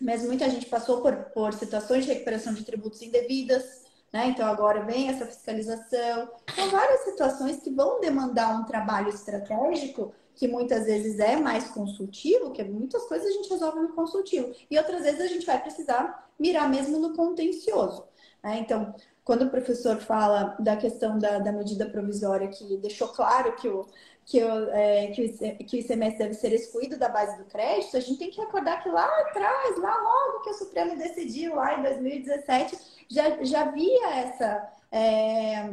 mas 0.00 0.24
muita 0.24 0.50
gente 0.50 0.66
passou 0.66 1.00
por, 1.00 1.14
por 1.32 1.54
situações 1.54 2.04
de 2.04 2.12
recuperação 2.12 2.52
de 2.52 2.64
tributos 2.64 3.00
indevidas, 3.02 3.82
né? 4.12 4.26
Então 4.26 4.46
agora 4.46 4.84
vem 4.84 5.08
essa 5.08 5.24
fiscalização. 5.24 6.28
São 6.54 6.68
várias 6.70 7.04
situações 7.04 7.60
que 7.60 7.70
vão 7.70 8.00
demandar 8.00 8.60
um 8.60 8.64
trabalho 8.64 9.08
estratégico 9.08 10.12
que 10.34 10.48
muitas 10.48 10.86
vezes 10.86 11.18
é 11.18 11.36
mais 11.36 11.68
consultivo, 11.68 12.52
que 12.52 12.64
muitas 12.64 13.04
coisas 13.04 13.28
a 13.28 13.32
gente 13.32 13.50
resolve 13.50 13.80
no 13.80 13.92
consultivo, 13.92 14.52
e 14.70 14.78
outras 14.78 15.02
vezes 15.02 15.20
a 15.20 15.26
gente 15.26 15.46
vai 15.46 15.60
precisar 15.60 16.30
mirar 16.38 16.68
mesmo 16.68 16.98
no 16.98 17.14
contencioso. 17.14 18.04
Né? 18.42 18.58
Então, 18.58 18.94
quando 19.24 19.42
o 19.42 19.50
professor 19.50 19.98
fala 19.98 20.56
da 20.58 20.76
questão 20.76 21.18
da, 21.18 21.38
da 21.38 21.52
medida 21.52 21.88
provisória, 21.88 22.48
que 22.48 22.76
deixou 22.78 23.08
claro 23.08 23.54
que 23.56 23.68
o, 23.68 23.86
que 24.24 24.42
o, 24.42 24.70
é, 24.70 25.08
que, 25.08 25.24
o, 25.24 25.64
que 25.64 25.76
o 25.76 25.80
ICMS 25.80 26.18
deve 26.18 26.34
ser 26.34 26.52
excluído 26.52 26.98
da 26.98 27.08
base 27.08 27.38
do 27.38 27.44
crédito, 27.44 27.96
a 27.96 28.00
gente 28.00 28.18
tem 28.18 28.30
que 28.30 28.40
recordar 28.40 28.82
que 28.82 28.88
lá 28.88 29.06
atrás, 29.20 29.78
lá 29.78 29.96
logo 29.96 30.40
que 30.44 30.50
o 30.50 30.54
Supremo 30.54 30.96
decidiu, 30.96 31.54
lá 31.54 31.78
em 31.78 31.82
2017, 31.82 32.78
já, 33.08 33.42
já 33.44 33.62
havia 33.62 34.14
essa. 34.14 34.72
É, 34.90 35.70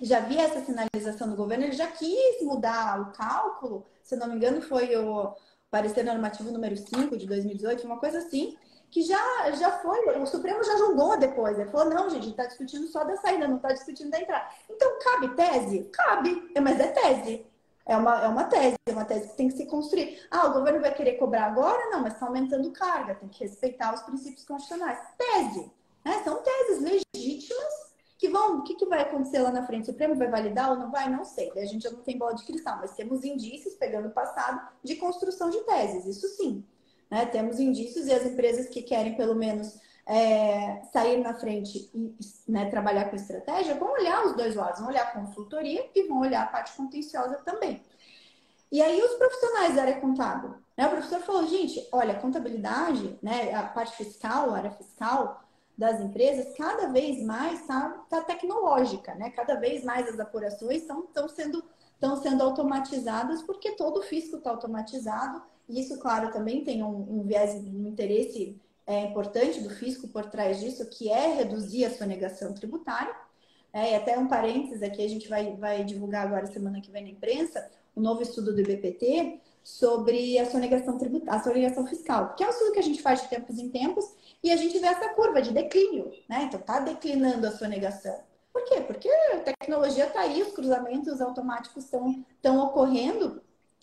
já 0.00 0.18
havia 0.18 0.42
essa 0.42 0.64
sinalização 0.64 1.28
do 1.28 1.36
governo, 1.36 1.64
ele 1.64 1.72
já 1.72 1.86
quis 1.86 2.42
mudar 2.42 2.98
o 3.00 3.12
cálculo, 3.12 3.84
se 4.02 4.16
não 4.16 4.26
me 4.26 4.36
engano, 4.36 4.62
foi 4.62 4.96
o 4.96 5.34
parecer 5.70 6.02
normativo 6.02 6.50
número 6.50 6.76
5 6.76 7.16
de 7.16 7.26
2018, 7.26 7.84
uma 7.84 7.98
coisa 7.98 8.18
assim, 8.18 8.56
que 8.92 9.00
já, 9.00 9.50
já 9.52 9.70
foi, 9.78 10.20
o 10.20 10.26
Supremo 10.26 10.62
já 10.62 10.76
julgou 10.76 11.16
depois. 11.16 11.58
Ele 11.58 11.70
falou, 11.70 11.94
não, 11.94 12.10
gente, 12.10 12.28
está 12.28 12.44
discutindo 12.44 12.86
só 12.88 13.02
da 13.02 13.16
saída, 13.16 13.48
não 13.48 13.56
está 13.56 13.72
discutindo 13.72 14.10
da 14.10 14.20
entrada. 14.20 14.46
Então, 14.68 14.98
cabe 15.02 15.34
tese? 15.34 15.88
Cabe, 15.90 16.52
mas 16.60 16.78
é 16.78 16.88
tese. 16.88 17.46
É 17.86 17.96
uma, 17.96 18.22
é 18.22 18.28
uma 18.28 18.44
tese, 18.44 18.76
é 18.86 18.92
uma 18.92 19.06
tese 19.06 19.30
que 19.30 19.36
tem 19.36 19.48
que 19.48 19.56
se 19.56 19.64
construir. 19.64 20.20
Ah, 20.30 20.46
o 20.46 20.52
governo 20.52 20.82
vai 20.82 20.94
querer 20.94 21.14
cobrar 21.14 21.46
agora? 21.46 21.88
Não, 21.90 22.02
mas 22.02 22.12
está 22.12 22.26
aumentando 22.26 22.70
carga, 22.70 23.14
tem 23.14 23.30
que 23.30 23.42
respeitar 23.42 23.94
os 23.94 24.02
princípios 24.02 24.44
constitucionais. 24.44 24.98
Tese. 25.16 25.72
Né? 26.04 26.22
São 26.22 26.42
teses 26.42 27.02
legítimas 27.14 27.94
que 28.18 28.28
vão. 28.28 28.58
O 28.58 28.62
que, 28.62 28.74
que 28.74 28.84
vai 28.84 29.00
acontecer 29.00 29.38
lá 29.38 29.50
na 29.50 29.66
frente? 29.66 29.84
O 29.84 29.86
Supremo 29.86 30.14
vai 30.16 30.28
validar 30.28 30.70
ou 30.70 30.76
não 30.76 30.90
vai? 30.90 31.08
Não 31.08 31.24
sei. 31.24 31.50
a 31.56 31.64
gente 31.64 31.82
já 31.82 31.90
não 31.90 32.00
tem 32.00 32.18
bola 32.18 32.34
de 32.34 32.44
cristal, 32.44 32.76
mas 32.78 32.94
temos 32.94 33.24
indícios, 33.24 33.74
pegando 33.74 34.08
o 34.08 34.12
passado, 34.12 34.68
de 34.84 34.96
construção 34.96 35.48
de 35.48 35.60
teses. 35.60 36.04
Isso 36.04 36.28
sim. 36.36 36.62
Né? 37.12 37.26
Temos 37.26 37.60
indícios 37.60 38.06
e 38.06 38.12
as 38.14 38.24
empresas 38.24 38.70
que 38.70 38.80
querem, 38.80 39.14
pelo 39.14 39.34
menos, 39.34 39.78
é, 40.06 40.80
sair 40.94 41.18
na 41.18 41.34
frente 41.34 41.90
e 41.94 42.16
né, 42.48 42.70
trabalhar 42.70 43.10
com 43.10 43.16
estratégia 43.16 43.74
vão 43.74 43.92
olhar 43.92 44.24
os 44.24 44.34
dois 44.34 44.54
lados, 44.54 44.80
vão 44.80 44.88
olhar 44.88 45.02
a 45.02 45.10
consultoria 45.10 45.90
e 45.94 46.08
vão 46.08 46.20
olhar 46.20 46.42
a 46.42 46.46
parte 46.46 46.72
contenciosa 46.72 47.34
também. 47.44 47.82
E 48.72 48.80
aí 48.80 48.98
os 49.02 49.12
profissionais 49.16 49.76
da 49.76 49.82
área 49.82 50.00
contábil, 50.00 50.54
né? 50.74 50.86
O 50.86 50.90
professor 50.90 51.20
falou, 51.20 51.46
gente, 51.46 51.86
olha, 51.92 52.14
a 52.14 52.18
contabilidade, 52.18 53.18
né, 53.22 53.52
a 53.52 53.64
parte 53.64 53.94
fiscal, 53.94 54.48
a 54.48 54.56
área 54.56 54.70
fiscal 54.70 55.44
das 55.76 56.00
empresas, 56.00 56.56
cada 56.56 56.86
vez 56.86 57.22
mais 57.22 57.60
está 57.60 57.90
tá 58.08 58.22
tecnológica, 58.22 59.14
né? 59.16 59.28
Cada 59.28 59.56
vez 59.56 59.84
mais 59.84 60.08
as 60.08 60.18
apurações 60.18 60.80
estão 60.80 61.28
sendo, 61.28 61.62
sendo 62.22 62.42
automatizadas 62.42 63.42
porque 63.42 63.72
todo 63.72 63.98
o 63.98 64.02
fisco 64.02 64.38
está 64.38 64.48
automatizado 64.48 65.51
isso, 65.68 65.98
claro, 65.98 66.32
também 66.32 66.64
tem 66.64 66.82
um, 66.82 67.20
um 67.20 67.22
viés, 67.22 67.54
um 67.54 67.88
interesse 67.88 68.60
é, 68.86 69.04
importante 69.04 69.60
do 69.60 69.70
fisco 69.70 70.08
por 70.08 70.26
trás 70.26 70.60
disso, 70.60 70.88
que 70.88 71.10
é 71.10 71.34
reduzir 71.34 71.84
a 71.84 71.90
sonegação 71.90 72.52
tributária. 72.52 73.14
É, 73.72 73.92
e 73.92 73.94
até 73.94 74.18
um 74.18 74.28
parênteses 74.28 74.82
aqui, 74.82 75.02
a 75.02 75.08
gente 75.08 75.28
vai, 75.28 75.56
vai 75.56 75.84
divulgar 75.84 76.26
agora, 76.26 76.46
semana 76.46 76.80
que 76.80 76.90
vem 76.90 77.04
na 77.04 77.10
imprensa, 77.10 77.70
o 77.94 78.00
um 78.00 78.02
novo 78.02 78.22
estudo 78.22 78.54
do 78.54 78.60
IBPT 78.60 79.40
sobre 79.64 80.38
a 80.38 80.50
sonegação 80.50 80.98
tributária, 80.98 81.40
a 81.40 81.44
sonegação 81.44 81.86
fiscal, 81.86 82.34
que 82.34 82.42
é 82.42 82.46
um 82.46 82.50
estudo 82.50 82.72
que 82.72 82.78
a 82.80 82.82
gente 82.82 83.00
faz 83.00 83.22
de 83.22 83.28
tempos 83.28 83.58
em 83.58 83.70
tempos 83.70 84.04
e 84.42 84.50
a 84.50 84.56
gente 84.56 84.78
vê 84.78 84.86
essa 84.86 85.10
curva 85.10 85.40
de 85.40 85.52
declínio, 85.52 86.10
né? 86.28 86.44
Então, 86.44 86.58
está 86.60 86.80
declinando 86.80 87.46
a 87.46 87.52
sonegação. 87.52 88.18
Por 88.52 88.64
quê? 88.64 88.80
Porque 88.82 89.08
a 89.08 89.38
tecnologia 89.38 90.06
está 90.06 90.20
aí, 90.20 90.42
os 90.42 90.52
cruzamentos 90.52 91.20
automáticos 91.20 91.84
estão 91.84 92.58
ocorrendo 92.58 93.40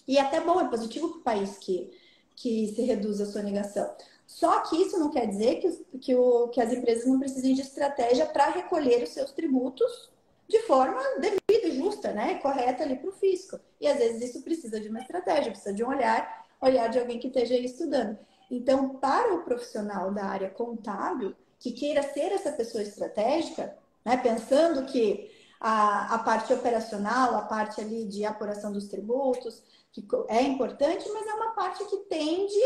e 0.10 0.17
é 0.17 0.22
até 0.22 0.41
bom, 0.41 0.60
é 0.60 0.67
positivo 0.67 1.08
para 1.10 1.17
o 1.19 1.22
país 1.22 1.60
que, 1.60 1.95
que 2.36 2.74
se 2.74 2.82
reduz 2.82 3.22
a 3.22 3.28
sonegação. 3.28 3.88
Só 4.26 4.62
que 4.62 4.76
isso 4.76 4.98
não 4.98 5.12
quer 5.12 5.28
dizer 5.28 5.58
que, 5.58 6.00
que, 6.00 6.15
o, 6.15 6.48
que 6.48 6.60
as 6.60 6.74
empresas 6.74 7.06
não 7.06 7.19
precisem 7.19 7.54
de 7.54 7.62
estratégia 7.62 8.26
para 8.26 8.50
recolher 8.50 9.04
os 9.04 9.10
seus 9.10 9.30
tributos 9.32 10.10
de 10.48 10.63
forma 10.63 11.00
devida 11.19 11.67
e 11.67 11.78
justa, 11.78 12.12
né? 12.12 12.39
Correta 12.39 12.82
ali 12.82 12.95
para 12.95 13.10
o 13.12 13.13
fisco. 13.13 13.60
E 13.80 13.86
às 13.86 14.00
vezes 14.00 14.30
isso 14.30 14.41
precisa 14.41 14.80
de 14.80 14.89
uma 14.89 15.00
estratégia, 15.00 15.52
precisa 15.52 15.76
de 15.76 15.84
um 15.84 15.89
olhar, 15.89 16.48
olhar 16.60 16.88
de 16.88 16.98
alguém 16.98 17.19
que 17.19 17.28
esteja 17.28 17.54
estudando. 17.56 18.17
Então, 18.50 18.95
para 18.95 19.36
o 19.36 19.43
profissional 19.43 20.12
da 20.12 20.26
área 20.26 20.50
contábil, 20.50 21.36
que 21.60 21.72
queira 21.72 22.02
ser 22.02 22.32
essa 22.32 22.52
pessoa 22.52 22.82
estratégica, 22.82 23.78
né, 24.04 24.17
pensando 24.17 24.88
que 24.88 25.30
a, 25.60 26.15
a 26.15 26.19
parte 26.19 26.54
operacional, 26.54 27.36
a 27.36 27.41
parte 27.41 27.82
ali 27.82 28.06
de 28.06 28.26
apuração 28.26 28.72
dos 28.72 28.88
tributos, 28.88 29.63
que 29.91 30.06
é 30.28 30.41
importante, 30.41 31.08
mas 31.10 31.28
é 31.28 31.34
uma 31.34 31.52
parte 31.52 31.84
que 31.86 31.98
tende 32.10 32.60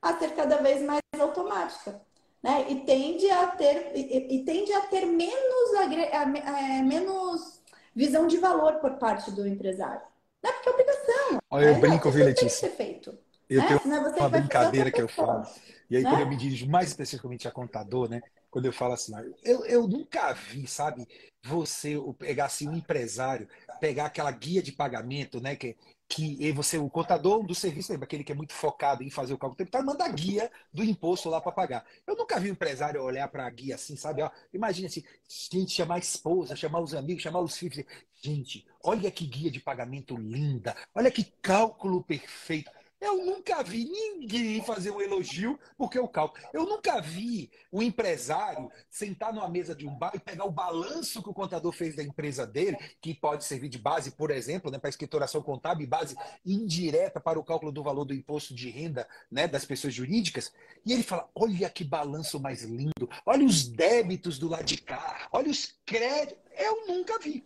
a 0.00 0.16
ser 0.18 0.34
cada 0.34 0.58
vez 0.58 0.82
mais 0.82 1.00
automática. 1.18 2.00
Né? 2.42 2.66
E 2.70 2.80
tende 2.80 3.30
a 3.30 3.46
ter, 3.48 3.92
e, 3.94 4.36
e 4.36 4.44
tende 4.44 4.72
a 4.72 4.82
ter 4.82 5.06
menos, 5.06 5.74
é, 6.12 6.82
menos 6.82 7.62
visão 7.94 8.26
de 8.26 8.36
valor 8.38 8.74
por 8.74 8.98
parte 8.98 9.30
do 9.30 9.46
empresário. 9.46 10.02
Né? 10.42 10.52
Porque 10.52 10.68
é 10.68 10.72
obrigação. 10.72 11.38
Olha, 11.50 11.64
eu 11.66 11.74
né? 11.74 11.80
brinco, 11.80 12.10
viu, 12.10 12.24
Letícia? 12.24 12.68
Tem 12.68 12.70
que 12.70 12.76
ser 12.76 12.84
feito. 12.84 13.18
Eu 13.48 13.62
né? 13.62 13.68
tenho 13.68 14.14
uma 14.18 14.28
brincadeira 14.28 14.90
que 14.90 15.00
eu 15.00 15.08
faço. 15.08 15.60
E 15.88 15.96
aí, 15.96 16.02
né? 16.02 16.10
quando 16.10 16.20
eu 16.20 16.28
me 16.28 16.36
dirijo 16.36 16.68
mais 16.68 16.88
especificamente 16.88 17.48
a 17.48 17.50
contador, 17.50 18.08
né? 18.08 18.20
Quando 18.54 18.66
eu 18.66 18.72
falo 18.72 18.94
assim, 18.94 19.12
eu, 19.42 19.66
eu 19.66 19.88
nunca 19.88 20.32
vi, 20.32 20.64
sabe, 20.64 21.08
você 21.42 21.96
pegar 22.16 22.44
assim, 22.44 22.68
um 22.68 22.76
empresário, 22.76 23.48
pegar 23.80 24.04
aquela 24.06 24.30
guia 24.30 24.62
de 24.62 24.70
pagamento, 24.70 25.40
né? 25.40 25.56
Que, 25.56 25.76
que 26.08 26.52
você, 26.52 26.78
o 26.78 26.88
contador 26.88 27.44
do 27.44 27.52
serviço, 27.52 27.90
lembra 27.90 28.04
aquele 28.04 28.22
que 28.22 28.30
é 28.30 28.34
muito 28.34 28.52
focado 28.52 29.02
em 29.02 29.10
fazer 29.10 29.34
o 29.34 29.38
cálculo 29.38 29.56
tributário, 29.56 29.84
manda 29.84 30.04
a 30.04 30.08
guia 30.08 30.48
do 30.72 30.84
imposto 30.84 31.28
lá 31.28 31.40
para 31.40 31.50
pagar. 31.50 31.84
Eu 32.06 32.14
nunca 32.14 32.38
vi 32.38 32.48
um 32.48 32.52
empresário 32.52 33.02
olhar 33.02 33.26
para 33.26 33.44
a 33.44 33.50
guia 33.50 33.74
assim, 33.74 33.96
sabe? 33.96 34.22
Ó, 34.22 34.30
imagina 34.52 34.86
assim, 34.86 35.02
gente, 35.28 35.72
chamar 35.72 35.96
a 35.96 35.98
esposa, 35.98 36.54
chamar 36.54 36.78
os 36.80 36.94
amigos, 36.94 37.24
chamar 37.24 37.40
os 37.40 37.56
filhos. 37.56 37.84
Gente, 38.22 38.64
olha 38.84 39.10
que 39.10 39.26
guia 39.26 39.50
de 39.50 39.58
pagamento 39.58 40.16
linda, 40.16 40.76
olha 40.94 41.10
que 41.10 41.24
cálculo 41.42 42.04
perfeito. 42.04 42.70
Eu 43.00 43.24
nunca 43.24 43.62
vi 43.62 43.84
ninguém 43.84 44.62
fazer 44.64 44.90
um 44.90 45.00
elogio 45.00 45.58
porque 45.76 45.98
o 45.98 46.08
cálculo. 46.08 46.42
Eu 46.52 46.64
nunca 46.64 47.00
vi 47.00 47.50
o 47.70 47.78
um 47.78 47.82
empresário 47.82 48.70
sentar 48.88 49.32
numa 49.32 49.48
mesa 49.48 49.74
de 49.74 49.86
um 49.86 49.94
bar 49.94 50.12
e 50.14 50.18
pegar 50.18 50.44
o 50.44 50.50
balanço 50.50 51.22
que 51.22 51.28
o 51.28 51.34
contador 51.34 51.72
fez 51.72 51.96
da 51.96 52.02
empresa 52.02 52.46
dele, 52.46 52.78
que 53.00 53.14
pode 53.14 53.44
servir 53.44 53.68
de 53.68 53.78
base, 53.78 54.12
por 54.12 54.30
exemplo, 54.30 54.70
né, 54.70 54.78
para 54.78 54.88
escrituração 54.88 55.42
contábil, 55.42 55.86
base 55.86 56.16
indireta 56.44 57.20
para 57.20 57.38
o 57.38 57.44
cálculo 57.44 57.72
do 57.72 57.82
valor 57.82 58.04
do 58.04 58.14
imposto 58.14 58.54
de 58.54 58.70
renda 58.70 59.06
né, 59.30 59.46
das 59.46 59.64
pessoas 59.64 59.92
jurídicas. 59.92 60.52
E 60.86 60.92
ele 60.92 61.02
fala: 61.02 61.28
olha 61.34 61.68
que 61.68 61.84
balanço 61.84 62.40
mais 62.40 62.62
lindo, 62.62 63.08
olha 63.26 63.44
os 63.44 63.68
débitos 63.68 64.38
do 64.38 64.48
lado 64.48 64.64
de 64.64 64.78
cá, 64.78 65.28
olha 65.32 65.50
os 65.50 65.74
créditos. 65.84 66.42
Eu 66.56 66.86
nunca 66.86 67.18
vi 67.18 67.44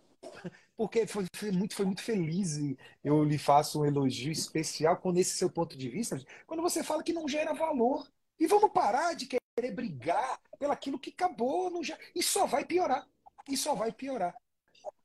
porque 0.77 1.05
foi, 1.05 1.25
foi, 1.35 1.51
muito, 1.51 1.75
foi 1.75 1.85
muito 1.85 2.01
feliz 2.01 2.57
e 2.57 2.77
eu 3.03 3.23
lhe 3.23 3.37
faço 3.37 3.81
um 3.81 3.85
elogio 3.85 4.31
especial 4.31 4.97
com 4.97 5.11
esse 5.17 5.37
seu 5.37 5.49
ponto 5.49 5.77
de 5.77 5.89
vista, 5.89 6.17
quando 6.47 6.61
você 6.61 6.83
fala 6.83 7.03
que 7.03 7.13
não 7.13 7.27
gera 7.27 7.53
valor. 7.53 8.07
E 8.39 8.47
vamos 8.47 8.71
parar 8.71 9.13
de 9.13 9.25
querer 9.25 9.71
brigar 9.73 10.39
pelaquilo 10.57 10.97
que 10.97 11.09
acabou, 11.09 11.69
não 11.69 11.83
gera... 11.83 11.99
e 12.15 12.23
só 12.23 12.45
vai 12.45 12.63
piorar. 12.63 13.05
E 13.49 13.57
só 13.57 13.75
vai 13.75 13.91
piorar. 13.91 14.33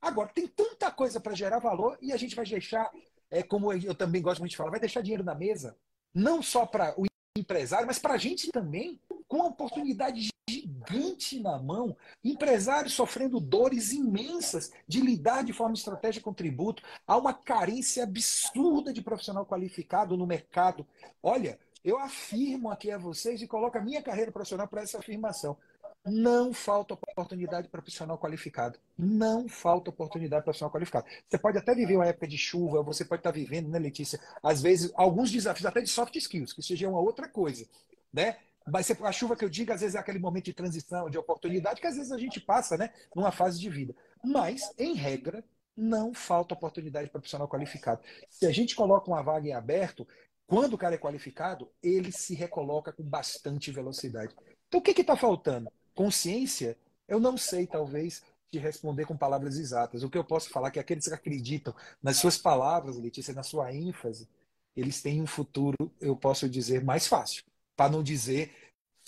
Agora, 0.01 0.29
tem 0.29 0.47
tanta 0.47 0.89
coisa 0.91 1.19
para 1.19 1.35
gerar 1.35 1.59
valor 1.59 1.97
e 2.01 2.13
a 2.13 2.17
gente 2.17 2.35
vai 2.35 2.45
deixar, 2.45 2.89
é, 3.29 3.43
como 3.43 3.73
eu 3.73 3.93
também 3.93 4.21
gosto 4.21 4.39
muito 4.39 4.51
de 4.51 4.57
falar, 4.57 4.71
vai 4.71 4.79
deixar 4.79 5.01
dinheiro 5.01 5.23
na 5.23 5.35
mesa, 5.35 5.77
não 6.13 6.41
só 6.41 6.65
para 6.65 6.97
o 6.97 7.05
empresário, 7.37 7.85
mas 7.85 7.99
para 7.99 8.13
a 8.13 8.17
gente 8.17 8.49
também, 8.51 8.97
com 9.27 9.41
a 9.41 9.47
oportunidade 9.47 10.29
gigante 10.49 11.39
na 11.39 11.57
mão, 11.57 11.97
empresários 12.23 12.93
sofrendo 12.93 13.39
dores 13.39 13.91
imensas 13.91 14.71
de 14.87 15.01
lidar 15.01 15.43
de 15.43 15.53
forma 15.53 15.73
estratégica 15.73 16.23
com 16.23 16.33
tributo. 16.33 16.83
Há 17.07 17.17
uma 17.17 17.33
carência 17.33 18.03
absurda 18.03 18.93
de 18.93 19.01
profissional 19.01 19.45
qualificado 19.45 20.15
no 20.15 20.27
mercado. 20.27 20.85
Olha, 21.21 21.59
eu 21.83 21.99
afirmo 21.99 22.69
aqui 22.69 22.91
a 22.91 22.97
vocês 22.97 23.41
e 23.41 23.47
coloco 23.47 23.77
a 23.77 23.81
minha 23.81 24.01
carreira 24.01 24.31
profissional 24.31 24.67
para 24.67 24.81
essa 24.81 24.99
afirmação. 24.99 25.57
Não 26.05 26.53
falta 26.53 26.93
oportunidade 26.93 27.67
para 27.67 27.81
profissional 27.81 28.17
qualificado. 28.19 28.77
Não 28.95 29.49
falta 29.49 29.89
oportunidade 29.89 30.43
para 30.43 30.45
profissional 30.45 30.71
qualificado. 30.71 31.07
Você 31.27 31.39
pode 31.39 31.57
até 31.57 31.73
viver 31.73 31.95
uma 31.95 32.05
época 32.05 32.27
de 32.27 32.37
chuva, 32.37 32.83
você 32.83 33.03
pode 33.03 33.21
estar 33.21 33.31
vivendo, 33.31 33.69
né, 33.69 33.79
Letícia? 33.79 34.19
Às 34.43 34.61
vezes, 34.61 34.91
alguns 34.93 35.31
desafios 35.31 35.65
até 35.65 35.81
de 35.81 35.89
soft 35.89 36.15
skills, 36.15 36.53
que 36.53 36.61
seja 36.61 36.87
uma 36.87 36.99
outra 36.99 37.27
coisa. 37.27 37.67
Né? 38.13 38.37
Mas 38.67 38.89
a 38.89 39.11
chuva 39.11 39.35
que 39.35 39.45
eu 39.45 39.49
digo, 39.49 39.71
às 39.71 39.81
vezes, 39.81 39.95
é 39.95 39.99
aquele 39.99 40.17
momento 40.17 40.45
de 40.45 40.53
transição, 40.53 41.09
de 41.09 41.17
oportunidade, 41.17 41.79
que 41.79 41.85
às 41.85 41.95
vezes 41.95 42.11
a 42.11 42.17
gente 42.17 42.39
passa 42.39 42.75
né, 42.75 42.91
numa 43.15 43.31
fase 43.31 43.59
de 43.59 43.69
vida. 43.69 43.95
Mas, 44.23 44.73
em 44.77 44.95
regra, 44.95 45.43
não 45.77 46.13
falta 46.13 46.55
oportunidade 46.55 47.09
para 47.09 47.19
profissional 47.19 47.47
qualificado. 47.47 48.01
Se 48.29 48.45
a 48.47 48.51
gente 48.51 48.75
coloca 48.75 49.09
uma 49.09 49.21
vaga 49.21 49.47
em 49.47 49.53
aberto, 49.53 50.07
quando 50.47 50.73
o 50.73 50.77
cara 50.77 50.95
é 50.95 50.97
qualificado, 50.97 51.69
ele 51.81 52.11
se 52.11 52.33
recoloca 52.33 52.91
com 52.91 53.03
bastante 53.03 53.71
velocidade. 53.71 54.35
Então, 54.67 54.79
o 54.79 54.83
que 54.83 54.99
está 54.99 55.15
faltando? 55.15 55.71
Consciência? 55.93 56.75
Eu 57.07 57.19
não 57.19 57.37
sei, 57.37 57.67
talvez, 57.67 58.23
te 58.51 58.57
responder 58.57 59.05
com 59.05 59.15
palavras 59.15 59.57
exatas. 59.57 60.01
O 60.01 60.09
que 60.09 60.17
eu 60.17 60.23
posso 60.23 60.49
falar 60.49 60.69
é 60.69 60.71
que 60.71 60.79
aqueles 60.79 61.07
que 61.07 61.13
acreditam 61.13 61.75
nas 62.01 62.17
suas 62.17 62.37
palavras, 62.37 62.97
Letícia, 62.97 63.33
na 63.33 63.43
sua 63.43 63.71
ênfase, 63.71 64.27
eles 64.75 65.03
têm 65.03 65.21
um 65.21 65.27
futuro, 65.27 65.91
eu 66.01 66.15
posso 66.15 66.49
dizer, 66.49 66.83
mais 66.83 67.05
fácil 67.05 67.43
para 67.75 67.91
não 67.91 68.03
dizer 68.03 68.53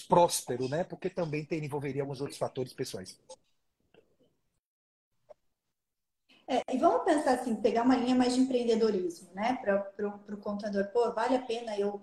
próspero, 0.07 0.67
né? 0.67 0.83
Porque 0.83 1.09
também 1.09 1.45
tem, 1.45 1.63
envolveria 1.63 2.01
alguns 2.01 2.21
outros 2.21 2.37
fatores 2.37 2.73
pessoais. 2.73 3.19
É, 6.49 6.63
e 6.73 6.77
vamos 6.77 7.03
pensar 7.03 7.33
assim, 7.33 7.55
pegar 7.55 7.83
uma 7.83 7.95
linha 7.95 8.15
mais 8.15 8.33
de 8.33 8.41
empreendedorismo, 8.41 9.29
né? 9.33 9.57
Para 9.61 10.07
o 10.07 10.37
contador, 10.37 10.87
pô, 10.93 11.11
vale 11.11 11.35
a 11.35 11.41
pena 11.41 11.77
eu 11.77 12.01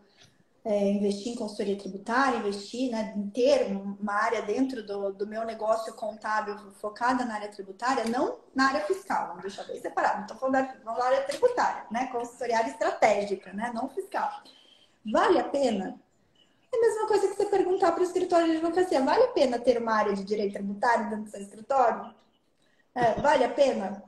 é, 0.65 0.91
investir 0.91 1.33
em 1.33 1.37
consultoria 1.37 1.77
tributária, 1.77 2.39
investir, 2.39 2.91
né, 2.91 3.15
ter 3.35 3.67
uma 3.77 4.15
área 4.15 4.41
dentro 4.43 4.83
do, 4.83 5.13
do 5.13 5.27
meu 5.27 5.45
negócio 5.45 5.93
contábil 5.95 6.57
focada 6.81 7.25
na 7.25 7.35
área 7.35 7.51
tributária, 7.51 8.05
não 8.07 8.39
na 8.55 8.69
área 8.69 8.81
fiscal, 8.87 9.29
vamos 9.29 9.43
deixar 9.43 9.65
bem 9.65 9.79
separado, 9.79 10.17
não 10.17 10.23
estou 10.23 10.39
falando 10.39 10.55
da, 10.55 10.93
da 10.95 11.05
área 11.05 11.23
tributária, 11.25 11.87
né? 11.91 12.07
Consultoria 12.07 12.67
estratégica, 12.67 13.53
né? 13.53 13.71
Não 13.75 13.91
fiscal. 13.91 14.31
Vale 15.05 15.39
a 15.39 15.45
pena? 15.45 16.01
É 16.75 16.77
a 16.77 16.81
mesma 16.81 17.07
coisa 17.07 17.29
que 17.29 17.37
você 17.37 17.47
perguntar 17.47 17.93
para 17.93 18.01
o 18.01 18.05
escritório 18.05 18.47
de 18.47 18.57
advocacia: 18.57 19.01
vale 19.01 19.23
a 19.23 19.29
pena 19.29 19.59
ter 19.61 19.79
uma 19.79 19.95
área 19.95 20.13
de 20.13 20.25
direito 20.25 20.55
tributário 20.55 21.09
dentro 21.09 21.25
do 21.25 21.31
seu 21.31 21.41
escritório? 21.41 22.13
É, 22.95 23.15
vale 23.21 23.45
a 23.45 23.49
pena? 23.49 24.03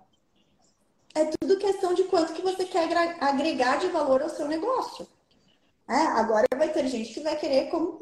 É 1.15 1.27
tudo 1.27 1.59
questão 1.59 1.95
de 1.95 2.05
quanto 2.05 2.33
que 2.33 2.43
você 2.43 2.65
quer 2.65 2.89
agregar 3.21 3.79
de 3.79 3.87
valor 3.89 4.21
ao 4.21 4.29
seu 4.29 4.49
negócio. 4.49 5.07
É, 5.89 5.95
agora 5.95 6.47
vai 6.57 6.73
ter 6.73 6.87
gente 6.89 7.15
que 7.15 7.21
vai 7.21 7.37
querer, 7.37 7.71
como 7.71 7.99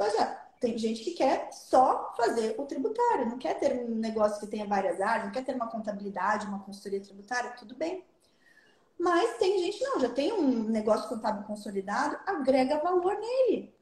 tem 0.58 0.78
gente 0.78 1.04
que 1.04 1.10
quer 1.10 1.52
só 1.52 2.14
fazer 2.16 2.54
o 2.58 2.64
tributário, 2.64 3.28
não 3.28 3.36
quer 3.36 3.58
ter 3.58 3.84
um 3.84 3.96
negócio 3.96 4.40
que 4.40 4.46
tenha 4.46 4.66
várias 4.66 4.98
áreas, 4.98 5.26
não 5.26 5.32
quer 5.32 5.44
ter 5.44 5.54
uma 5.54 5.70
contabilidade, 5.70 6.46
uma 6.46 6.60
consultoria 6.60 7.02
tributária, 7.02 7.50
tudo 7.50 7.76
bem. 7.76 8.02
Mas 8.98 9.36
tem 9.36 9.58
gente, 9.58 9.84
não, 9.84 10.00
já 10.00 10.08
tem 10.08 10.32
um 10.32 10.64
negócio 10.64 11.08
contábil 11.08 11.44
consolidado, 11.44 12.18
agrega 12.26 12.78
valor 12.78 13.14
nele. 13.20 13.73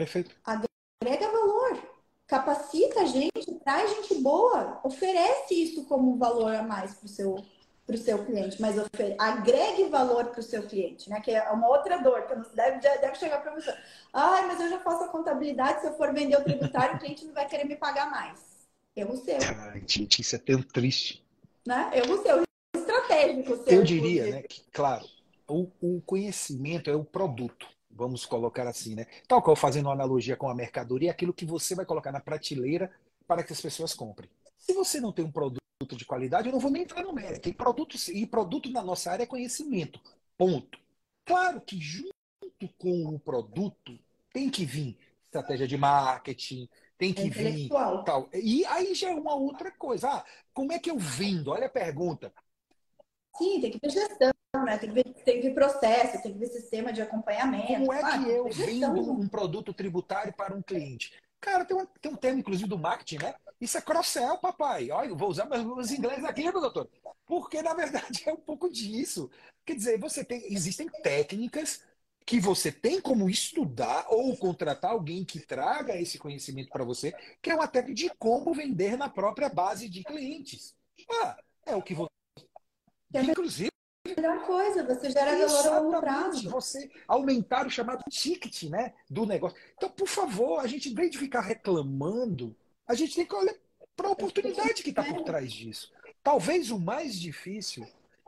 Perfeito. 0.00 0.34
Agrega 0.46 1.30
valor, 1.30 1.82
capacita 2.26 3.02
a 3.02 3.04
gente, 3.04 3.54
traz 3.62 3.90
gente 3.96 4.14
boa, 4.22 4.80
oferece 4.82 5.52
isso 5.52 5.84
como 5.84 6.16
valor 6.16 6.54
a 6.54 6.62
mais 6.62 6.94
para 6.94 7.04
o 7.04 7.08
seu, 7.08 7.44
pro 7.86 7.98
seu 7.98 8.24
cliente, 8.24 8.58
mas 8.62 8.76
agregue 9.18 9.90
valor 9.90 10.28
para 10.28 10.40
o 10.40 10.42
seu 10.42 10.62
cliente, 10.62 11.10
né? 11.10 11.20
Que 11.20 11.32
é 11.32 11.50
uma 11.50 11.68
outra 11.68 11.98
dor, 11.98 12.22
que 12.22 12.34
deve, 12.56 12.78
deve 12.78 13.14
chegar 13.16 13.42
para 13.42 13.54
você. 13.54 13.76
Ai, 14.10 14.46
mas 14.46 14.58
eu 14.58 14.70
já 14.70 14.80
faço 14.80 15.04
a 15.04 15.08
contabilidade, 15.08 15.82
se 15.82 15.88
eu 15.88 15.92
for 15.98 16.14
vender 16.14 16.38
o 16.38 16.44
tributário, 16.44 16.96
o 16.96 16.98
cliente 16.98 17.26
não 17.26 17.34
vai 17.34 17.46
querer 17.46 17.64
me 17.64 17.76
pagar 17.76 18.10
mais. 18.10 18.40
Erro 18.96 19.18
seu. 19.18 19.36
Ai, 19.36 19.84
gente, 19.86 20.22
isso 20.22 20.34
é 20.34 20.38
tão 20.38 20.62
triste. 20.62 21.22
Né? 21.66 21.90
Erro 21.92 22.22
seu, 22.22 22.42
estratégico 22.74 23.54
seu. 23.64 23.74
Eu 23.74 23.82
diria, 23.82 24.26
né, 24.28 24.42
que, 24.44 24.62
claro, 24.72 25.04
o, 25.46 25.68
o 25.78 26.00
conhecimento 26.06 26.88
é 26.88 26.96
o 26.96 27.04
produto 27.04 27.68
vamos 28.00 28.24
colocar 28.24 28.66
assim, 28.66 28.94
né? 28.94 29.06
Tal 29.28 29.42
qual 29.42 29.54
fazendo 29.54 29.86
uma 29.86 29.92
analogia 29.92 30.36
com 30.36 30.48
a 30.48 30.54
mercadoria, 30.54 31.10
aquilo 31.10 31.34
que 31.34 31.44
você 31.44 31.74
vai 31.74 31.84
colocar 31.84 32.10
na 32.10 32.18
prateleira 32.18 32.90
para 33.26 33.44
que 33.44 33.52
as 33.52 33.60
pessoas 33.60 33.92
comprem. 33.92 34.28
Se 34.58 34.72
você 34.72 35.00
não 35.00 35.12
tem 35.12 35.24
um 35.24 35.30
produto 35.30 35.60
de 35.92 36.04
qualidade, 36.06 36.48
eu 36.48 36.52
não 36.52 36.58
vou 36.58 36.70
nem 36.70 36.82
entrar 36.82 37.02
no 37.02 37.12
mérito. 37.12 37.48
E 37.48 37.52
produto, 37.52 37.96
e 38.10 38.26
produto 38.26 38.70
na 38.70 38.82
nossa 38.82 39.10
área 39.10 39.24
é 39.24 39.26
conhecimento. 39.26 40.00
Ponto. 40.36 40.78
Claro 41.26 41.60
que 41.60 41.78
junto 41.78 42.14
com 42.78 43.14
o 43.14 43.18
produto 43.18 43.98
tem 44.32 44.48
que 44.48 44.64
vir 44.64 44.98
estratégia 45.26 45.68
de 45.68 45.76
marketing, 45.76 46.68
tem 46.96 47.12
que 47.12 47.26
é 47.26 47.30
vir 47.30 47.68
tal. 48.04 48.28
E 48.32 48.64
aí 48.64 48.94
já 48.94 49.10
é 49.10 49.14
uma 49.14 49.34
outra 49.34 49.70
coisa. 49.70 50.08
Ah, 50.08 50.24
como 50.54 50.72
é 50.72 50.78
que 50.78 50.90
eu 50.90 50.98
vendo? 50.98 51.50
Olha 51.50 51.66
a 51.66 51.70
pergunta. 51.70 52.32
Sim, 53.36 53.60
tem 53.60 53.70
que 53.70 53.78
ter 53.78 53.90
gestão, 53.90 54.32
né? 54.58 54.78
Tem 54.78 54.88
que 54.88 54.94
ver, 54.94 55.04
tem 55.24 55.40
que 55.40 55.48
ver 55.48 55.54
processo, 55.54 56.22
tem 56.22 56.32
que 56.32 56.38
ver 56.38 56.46
sistema 56.48 56.92
de 56.92 57.02
acompanhamento. 57.02 57.66
Como 57.66 57.92
é 57.92 58.18
que 58.18 58.28
eu 58.28 58.48
vendo 58.50 59.12
um 59.12 59.28
produto 59.28 59.72
tributário 59.72 60.32
para 60.32 60.54
um 60.54 60.62
cliente? 60.62 61.12
Cara, 61.40 61.64
tem 61.64 61.76
um, 61.76 61.86
tem 61.86 62.12
um 62.12 62.16
termo, 62.16 62.40
inclusive, 62.40 62.68
do 62.68 62.78
marketing, 62.78 63.24
né? 63.24 63.34
Isso 63.60 63.78
é 63.78 63.80
cross-sell, 63.80 64.38
papai. 64.38 64.90
Olha, 64.90 65.08
eu 65.08 65.16
vou 65.16 65.30
usar 65.30 65.46
meus, 65.46 65.64
meus 65.64 65.90
ingleses 65.90 66.24
aqui, 66.24 66.42
meu 66.42 66.60
doutor. 66.60 66.88
Porque, 67.24 67.62
na 67.62 67.74
verdade, 67.74 68.22
é 68.26 68.32
um 68.32 68.36
pouco 68.36 68.70
disso. 68.70 69.30
Quer 69.64 69.74
dizer, 69.74 69.98
você 69.98 70.24
tem, 70.24 70.52
existem 70.52 70.88
técnicas 71.02 71.82
que 72.26 72.38
você 72.38 72.70
tem 72.70 73.00
como 73.00 73.30
estudar 73.30 74.06
ou 74.08 74.36
contratar 74.36 74.92
alguém 74.92 75.24
que 75.24 75.40
traga 75.40 75.96
esse 75.96 76.18
conhecimento 76.18 76.68
para 76.70 76.84
você, 76.84 77.12
que 77.40 77.50
é 77.50 77.54
uma 77.54 77.66
técnica 77.66 77.94
de 77.94 78.10
como 78.18 78.52
vender 78.52 78.96
na 78.96 79.08
própria 79.08 79.48
base 79.48 79.88
de 79.88 80.04
clientes. 80.04 80.74
Ah, 81.22 81.36
é 81.66 81.74
o 81.74 81.82
que 81.82 81.94
você 81.94 82.10
Inclusive. 83.12 83.70
Melhor 84.20 84.44
coisa, 84.44 84.84
você 84.84 85.10
gera 85.10 85.46
valor 85.46 85.66
a 85.66 85.80
longo 85.80 86.00
prazo. 86.00 86.50
Você 86.50 86.90
aumentar 87.08 87.66
o 87.66 87.70
chamado 87.70 88.04
ticket 88.10 88.64
né, 88.64 88.92
do 89.08 89.24
negócio. 89.24 89.56
Então, 89.76 89.88
por 89.88 90.06
favor, 90.06 90.60
a 90.60 90.66
gente, 90.66 90.90
em 90.90 90.94
vez 90.94 91.10
de 91.10 91.16
ficar 91.16 91.40
reclamando, 91.40 92.54
a 92.86 92.94
gente 92.94 93.14
tem 93.14 93.24
que 93.24 93.34
olhar 93.34 93.54
para 93.96 94.08
a 94.08 94.12
oportunidade 94.12 94.82
que 94.82 94.90
está 94.90 95.02
por 95.02 95.22
trás 95.22 95.50
disso. 95.50 95.90
Talvez 96.22 96.70
o 96.70 96.78
mais 96.78 97.18
difícil, 97.18 97.86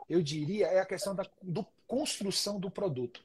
eu 0.09 0.23
diria, 0.23 0.65
é 0.65 0.79
a 0.79 0.85
questão 0.85 1.13
da 1.13 1.25
do 1.41 1.63
construção 1.85 2.59
do 2.59 2.71
produto. 2.71 3.23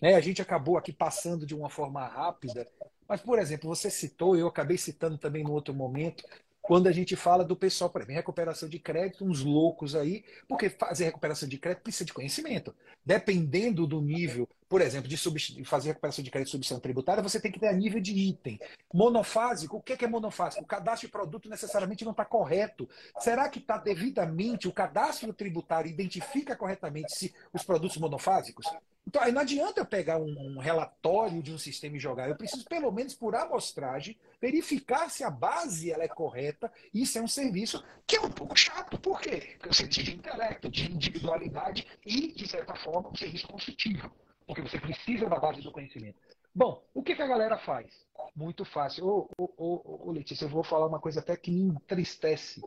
Né? 0.00 0.14
A 0.14 0.20
gente 0.20 0.40
acabou 0.40 0.78
aqui 0.78 0.92
passando 0.92 1.44
de 1.44 1.54
uma 1.54 1.68
forma 1.68 2.06
rápida, 2.06 2.66
mas, 3.06 3.20
por 3.20 3.38
exemplo, 3.38 3.68
você 3.68 3.90
citou, 3.90 4.36
eu 4.36 4.48
acabei 4.48 4.78
citando 4.78 5.18
também 5.18 5.44
no 5.44 5.52
outro 5.52 5.74
momento, 5.74 6.24
quando 6.66 6.88
a 6.88 6.92
gente 6.92 7.14
fala 7.14 7.44
do 7.44 7.54
pessoal, 7.54 7.88
por 7.88 8.00
exemplo, 8.00 8.16
recuperação 8.16 8.68
de 8.68 8.80
crédito, 8.80 9.24
uns 9.24 9.44
loucos 9.44 9.94
aí, 9.94 10.24
porque 10.48 10.68
fazer 10.68 11.04
recuperação 11.04 11.48
de 11.48 11.58
crédito 11.58 11.84
precisa 11.84 12.04
de 12.04 12.12
conhecimento. 12.12 12.74
Dependendo 13.04 13.86
do 13.86 14.00
nível, 14.00 14.48
por 14.68 14.80
exemplo, 14.80 15.08
de 15.08 15.16
fazer 15.64 15.88
recuperação 15.88 16.24
de 16.24 16.30
crédito 16.30 16.46
de 16.46 16.52
substituição 16.52 16.80
tributária, 16.80 17.22
você 17.22 17.40
tem 17.40 17.52
que 17.52 17.60
ter 17.60 17.68
a 17.68 17.72
nível 17.72 18.00
de 18.00 18.12
item. 18.12 18.58
Monofásico, 18.92 19.76
o 19.76 19.82
que 19.82 20.04
é 20.04 20.08
monofásico? 20.08 20.64
O 20.64 20.66
cadastro 20.66 21.06
de 21.06 21.12
produto 21.12 21.48
necessariamente 21.48 22.04
não 22.04 22.12
está 22.12 22.24
correto. 22.24 22.88
Será 23.20 23.48
que 23.48 23.58
está 23.58 23.78
devidamente, 23.78 24.66
o 24.66 24.72
cadastro 24.72 25.32
tributário 25.32 25.88
identifica 25.88 26.56
corretamente 26.56 27.16
se 27.16 27.32
os 27.52 27.62
produtos 27.62 27.96
monofásicos? 27.96 28.66
Então, 29.06 29.22
aí 29.22 29.30
não 29.30 29.42
adianta 29.42 29.80
eu 29.80 29.86
pegar 29.86 30.18
um, 30.18 30.58
relatório 30.58 31.40
de 31.40 31.52
um 31.52 31.58
sistema 31.58 31.96
e 31.96 32.00
jogar. 32.00 32.28
Eu 32.28 32.34
preciso, 32.34 32.64
pelo 32.64 32.90
menos 32.90 33.14
por 33.14 33.36
amostragem, 33.36 34.18
verificar 34.40 35.08
se 35.10 35.22
a 35.22 35.30
base 35.30 35.92
ela 35.92 36.02
é 36.02 36.08
correta. 36.08 36.72
Isso 36.92 37.16
é 37.16 37.22
um 37.22 37.28
serviço 37.28 37.84
que 38.04 38.16
é 38.16 38.20
um 38.20 38.30
pouco 38.30 38.58
chato. 38.58 38.98
Por 38.98 39.20
quê? 39.20 39.54
Porque 39.58 39.72
você 39.72 39.86
precisa 39.86 40.06
de 40.06 40.16
intelecto, 40.16 40.68
de 40.68 40.90
individualidade 40.90 41.86
e, 42.04 42.32
de 42.32 42.48
certa 42.48 42.74
forma, 42.74 43.10
um 43.10 43.14
serviço 43.14 43.46
consultivo. 43.46 44.10
Porque 44.46 44.62
você 44.62 44.78
precisa 44.78 45.28
da 45.28 45.38
base 45.38 45.60
do 45.60 45.72
conhecimento. 45.72 46.18
Bom, 46.54 46.82
o 46.94 47.02
que, 47.02 47.14
que 47.14 47.22
a 47.22 47.26
galera 47.26 47.58
faz? 47.58 48.06
Muito 48.34 48.64
fácil. 48.64 49.06
Ô, 49.06 49.28
ô, 49.36 49.52
ô, 49.56 50.08
ô, 50.08 50.12
Letícia, 50.12 50.44
eu 50.44 50.48
vou 50.48 50.62
falar 50.62 50.86
uma 50.86 51.00
coisa 51.00 51.20
até 51.20 51.36
que 51.36 51.50
me 51.50 51.62
entristece. 51.62 52.62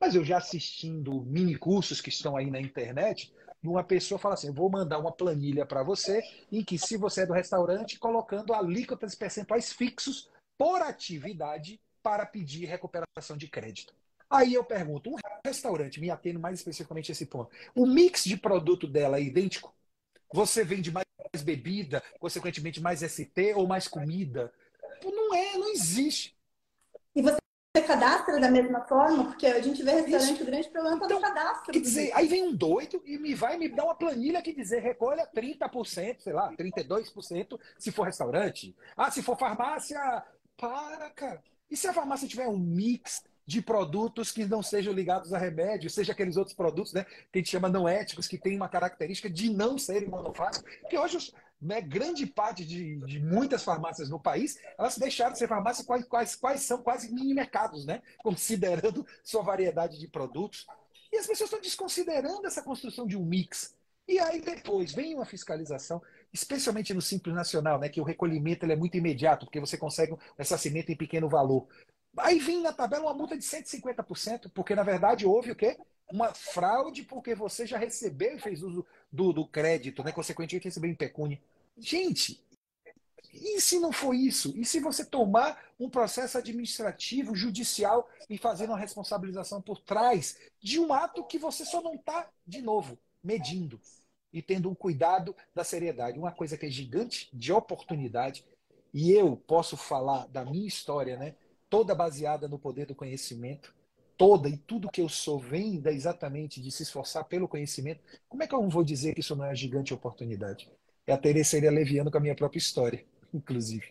Mas 0.00 0.14
eu 0.14 0.24
já 0.24 0.36
assistindo 0.36 1.22
mini 1.22 1.56
cursos 1.56 2.00
que 2.00 2.08
estão 2.08 2.36
aí 2.36 2.50
na 2.50 2.60
internet, 2.60 3.32
uma 3.62 3.84
pessoa 3.84 4.18
fala 4.18 4.34
assim: 4.34 4.52
vou 4.52 4.70
mandar 4.70 4.98
uma 4.98 5.12
planilha 5.12 5.64
para 5.64 5.82
você, 5.82 6.20
em 6.50 6.64
que, 6.64 6.78
se 6.78 6.96
você 6.96 7.22
é 7.22 7.26
do 7.26 7.32
restaurante, 7.32 7.98
colocando 7.98 8.52
alíquotas 8.52 9.14
percentuais 9.14 9.72
fixos 9.72 10.30
por 10.58 10.82
atividade 10.82 11.80
para 12.02 12.26
pedir 12.26 12.66
recuperação 12.66 13.36
de 13.36 13.48
crédito. 13.48 13.94
Aí 14.28 14.54
eu 14.54 14.64
pergunto: 14.64 15.10
um 15.10 15.16
restaurante, 15.44 16.00
me 16.00 16.10
atendo 16.10 16.40
mais 16.40 16.58
especificamente 16.58 17.10
a 17.10 17.14
esse 17.14 17.26
ponto, 17.26 17.50
o 17.74 17.86
mix 17.86 18.24
de 18.24 18.36
produto 18.36 18.86
dela 18.86 19.18
é 19.18 19.22
idêntico? 19.22 19.74
Você 20.32 20.64
vende 20.64 20.90
mais 20.90 21.06
bebida, 21.40 22.02
consequentemente 22.20 22.80
mais 22.80 23.00
ST 23.00 23.54
ou 23.54 23.66
mais 23.66 23.88
comida? 23.88 24.52
Não 25.02 25.34
é, 25.34 25.56
não 25.56 25.70
existe. 25.70 26.36
E 27.14 27.22
você 27.22 27.38
você 27.74 27.86
cadastra 27.86 28.38
da 28.38 28.50
mesma 28.50 28.82
forma? 28.82 29.24
Porque 29.24 29.46
a 29.46 29.62
gente 29.62 29.82
vê 29.82 29.92
restaurante, 29.92 30.34
Isso. 30.34 30.42
o 30.42 30.46
grande 30.46 30.68
problema 30.68 30.96
está 30.96 31.06
então, 31.06 31.20
no 31.20 31.26
cadastro. 31.26 31.72
Quer 31.72 31.80
dizer, 31.80 32.12
aí 32.12 32.28
vem 32.28 32.42
um 32.42 32.54
doido 32.54 33.02
e 33.06 33.16
me 33.16 33.34
vai 33.34 33.56
me 33.56 33.66
dar 33.66 33.84
uma 33.84 33.94
planilha 33.94 34.42
que 34.42 34.52
dizer 34.52 34.80
recolha 34.82 35.26
30%, 35.34 36.20
sei 36.20 36.34
lá, 36.34 36.52
32% 36.52 37.58
se 37.78 37.90
for 37.90 38.02
restaurante. 38.02 38.76
Ah, 38.94 39.10
se 39.10 39.22
for 39.22 39.38
farmácia, 39.38 39.98
para, 40.54 41.08
cara. 41.10 41.42
E 41.70 41.74
se 41.74 41.88
a 41.88 41.94
farmácia 41.94 42.28
tiver 42.28 42.46
um 42.46 42.58
mix 42.58 43.24
de 43.46 43.60
produtos 43.60 44.30
que 44.30 44.44
não 44.44 44.62
sejam 44.62 44.92
ligados 44.92 45.32
a 45.32 45.38
remédio, 45.38 45.90
seja 45.90 46.12
aqueles 46.12 46.36
outros 46.36 46.54
produtos, 46.54 46.92
né, 46.92 47.04
que 47.04 47.38
a 47.38 47.38
gente 47.38 47.50
chama 47.50 47.68
não 47.68 47.88
éticos, 47.88 48.28
que 48.28 48.38
tem 48.38 48.56
uma 48.56 48.68
característica 48.68 49.28
de 49.28 49.50
não 49.50 49.76
serem 49.76 50.08
monofásicos, 50.08 50.70
que 50.88 50.96
hoje 50.96 51.32
né, 51.62 51.80
grande 51.80 52.26
parte 52.26 52.64
de, 52.64 52.96
de, 53.06 53.20
muitas 53.20 53.62
farmácias 53.62 54.10
no 54.10 54.18
país, 54.18 54.58
elas 54.76 54.98
deixaram 54.98 55.32
de 55.32 55.38
ser 55.38 55.46
farmácias 55.46 55.86
quais, 55.86 56.04
quais, 56.06 56.34
quais 56.34 56.62
são 56.62 56.82
quase 56.82 57.12
mini 57.12 57.32
mercados, 57.32 57.86
né? 57.86 58.02
Considerando 58.18 59.06
sua 59.22 59.42
variedade 59.42 59.96
de 59.96 60.08
produtos. 60.08 60.66
E 61.12 61.16
as 61.16 61.26
pessoas 61.26 61.48
estão 61.48 61.60
desconsiderando 61.60 62.44
essa 62.48 62.62
construção 62.62 63.06
de 63.06 63.16
um 63.16 63.24
mix. 63.24 63.76
E 64.08 64.18
aí 64.18 64.40
depois 64.40 64.92
vem 64.92 65.14
uma 65.14 65.24
fiscalização, 65.24 66.02
especialmente 66.32 66.92
no 66.92 67.00
Simples 67.00 67.34
Nacional, 67.34 67.78
né, 67.78 67.88
que 67.88 68.00
o 68.00 68.04
recolhimento 68.04 68.66
é 68.66 68.74
muito 68.74 68.96
imediato, 68.96 69.46
porque 69.46 69.60
você 69.60 69.76
consegue 69.76 70.12
um 70.12 70.18
ressarcimento 70.36 70.90
em 70.90 70.96
pequeno 70.96 71.28
valor. 71.28 71.68
Aí 72.16 72.38
vem 72.38 72.60
na 72.60 72.72
tabela 72.72 73.04
uma 73.04 73.14
multa 73.14 73.36
de 73.36 73.44
150%, 73.44 74.50
porque 74.52 74.74
na 74.74 74.82
verdade 74.82 75.26
houve 75.26 75.50
o 75.50 75.56
quê? 75.56 75.78
Uma 76.10 76.34
fraude 76.34 77.04
porque 77.04 77.34
você 77.34 77.66
já 77.66 77.78
recebeu 77.78 78.36
e 78.36 78.40
fez 78.40 78.62
uso 78.62 78.86
do, 79.10 79.32
do 79.32 79.46
crédito, 79.46 80.04
né? 80.04 80.12
consequentemente 80.12 80.64
recebeu 80.64 80.90
em 80.90 80.94
pecúnia. 80.94 81.40
Gente, 81.78 82.42
e 83.32 83.60
se 83.60 83.78
não 83.78 83.92
for 83.92 84.14
isso? 84.14 84.52
E 84.56 84.64
se 84.64 84.78
você 84.78 85.04
tomar 85.04 85.58
um 85.80 85.88
processo 85.88 86.36
administrativo, 86.36 87.34
judicial 87.34 88.08
e 88.28 88.36
fazer 88.36 88.66
uma 88.66 88.78
responsabilização 88.78 89.62
por 89.62 89.80
trás 89.80 90.36
de 90.60 90.78
um 90.78 90.92
ato 90.92 91.24
que 91.24 91.38
você 91.38 91.64
só 91.64 91.80
não 91.80 91.94
está, 91.94 92.28
de 92.46 92.60
novo, 92.60 92.98
medindo 93.24 93.80
e 94.32 94.42
tendo 94.42 94.70
um 94.70 94.74
cuidado 94.74 95.34
da 95.54 95.64
seriedade? 95.64 96.18
Uma 96.18 96.32
coisa 96.32 96.58
que 96.58 96.66
é 96.66 96.70
gigante 96.70 97.30
de 97.32 97.52
oportunidade. 97.52 98.44
E 98.92 99.12
eu 99.12 99.34
posso 99.34 99.78
falar 99.78 100.26
da 100.28 100.44
minha 100.44 100.68
história, 100.68 101.16
né? 101.16 101.34
Toda 101.72 101.94
baseada 101.94 102.46
no 102.46 102.58
poder 102.58 102.84
do 102.84 102.94
conhecimento, 102.94 103.74
toda 104.18 104.46
e 104.46 104.58
tudo 104.58 104.90
que 104.90 105.00
eu 105.00 105.08
sou 105.08 105.38
vem 105.38 105.82
exatamente 105.86 106.60
de 106.60 106.70
se 106.70 106.82
esforçar 106.82 107.24
pelo 107.24 107.48
conhecimento. 107.48 108.02
Como 108.28 108.42
é 108.42 108.46
que 108.46 108.54
eu 108.54 108.60
não 108.60 108.68
vou 108.68 108.84
dizer 108.84 109.14
que 109.14 109.20
isso 109.20 109.34
não 109.34 109.46
é 109.46 109.54
gigante 109.54 109.94
oportunidade? 109.94 110.70
a 111.08 111.16
Teresa 111.16 111.48
seria 111.48 111.70
leviano 111.70 112.10
com 112.10 112.18
a 112.18 112.20
minha 112.20 112.34
própria 112.34 112.58
história, 112.58 113.02
inclusive. 113.32 113.90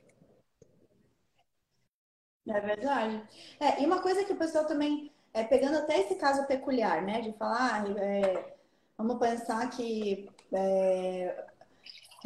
É 2.47 2.61
verdade. 2.61 3.23
É, 3.59 3.81
e 3.81 3.85
uma 3.87 3.99
coisa 3.99 4.23
que 4.23 4.33
o 4.33 4.37
pessoal 4.37 4.65
também, 4.67 5.11
é, 5.33 5.43
pegando 5.43 5.79
até 5.79 5.99
esse 6.01 6.13
caso 6.15 6.45
peculiar, 6.45 7.01
né, 7.01 7.19
de 7.21 7.33
falar, 7.33 7.89
é, 7.97 8.55
vamos 8.95 9.17
pensar 9.17 9.67
que 9.71 10.29
é, 10.53 11.50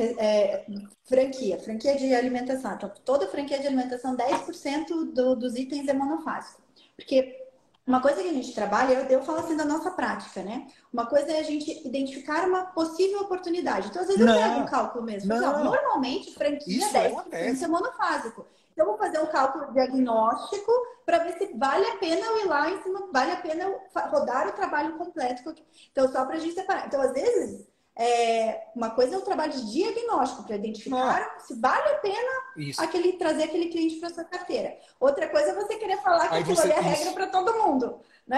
é, 0.04 0.66
franquia, 1.04 1.58
franquia 1.60 1.96
de 1.96 2.14
alimentação. 2.14 2.74
Então, 2.74 2.92
toda 3.04 3.28
franquia 3.28 3.60
de 3.60 3.68
alimentação, 3.68 4.16
10% 4.16 5.14
do, 5.14 5.36
dos 5.36 5.56
itens 5.56 5.88
é 5.88 5.94
monofásico. 5.94 6.62
Porque 6.96 7.46
uma 7.88 8.02
coisa 8.02 8.22
que 8.22 8.30
a 8.30 8.34
gente 8.34 8.54
trabalha, 8.54 8.94
eu, 8.94 9.06
eu 9.06 9.24
falo 9.24 9.40
assim 9.40 9.56
da 9.56 9.64
nossa 9.64 9.92
prática, 9.92 10.42
né? 10.42 10.68
Uma 10.92 11.06
coisa 11.06 11.32
é 11.32 11.40
a 11.40 11.44
gente 11.44 11.88
identificar 11.88 12.48
uma 12.48 12.66
possível 12.68 13.22
oportunidade. 13.22 13.88
Então, 13.88 14.02
às 14.02 14.08
vezes, 14.08 14.26
não, 14.26 14.34
eu 14.34 14.42
pego 14.42 14.60
um 14.62 14.66
cálculo 14.66 15.04
mesmo. 15.04 15.34
Não. 15.34 15.64
normalmente, 15.64 16.34
franquia 16.34 16.78
Isso 16.78 16.94
10% 16.94 17.26
é, 17.32 17.64
é 17.64 17.68
monofásico. 17.68 18.46
Então, 18.74 18.86
eu 18.86 18.92
vou 18.92 18.98
fazer 18.98 19.20
um 19.20 19.28
cálculo 19.28 19.72
diagnóstico 19.72 20.72
para 21.06 21.20
ver 21.20 21.38
se 21.38 21.54
vale 21.54 21.86
a 21.86 21.98
pena 21.98 22.26
eu 22.26 22.40
ir 22.40 22.48
lá 22.48 22.70
em 22.72 22.82
cima, 22.82 23.08
vale 23.14 23.32
a 23.32 23.38
pena 23.38 23.72
rodar 24.10 24.48
o 24.50 24.54
trabalho 24.54 24.98
completo. 24.98 25.54
Então, 25.92 26.12
só 26.12 26.26
para 26.26 26.36
a 26.36 26.40
gente 26.40 26.56
separar. 26.56 26.88
Então, 26.88 27.00
às 27.00 27.14
vezes, 27.14 27.68
é, 27.98 28.68
uma 28.76 28.90
coisa 28.90 29.16
é 29.16 29.18
o 29.18 29.22
trabalho 29.22 29.54
de 29.54 29.72
diagnóstico 29.72 30.44
para 30.44 30.58
identificar 30.58 31.22
ah. 31.22 31.40
se 31.40 31.58
vale 31.60 31.90
a 31.90 31.98
pena 32.00 32.32
aquele, 32.80 33.14
trazer 33.14 33.44
aquele 33.44 33.68
cliente 33.68 33.96
para 33.96 34.10
sua 34.10 34.26
carteira. 34.26 34.78
Outra 35.00 35.30
coisa 35.30 35.52
é 35.52 35.54
você 35.54 35.78
querer 35.78 35.98
falar 36.02 36.28
que 36.28 36.36
aquilo 36.36 36.60
ali 36.60 36.72
é 36.72 36.80
regra 36.82 37.14
para 37.14 37.28
todo 37.28 37.54
mundo. 37.54 38.02
Né? 38.28 38.38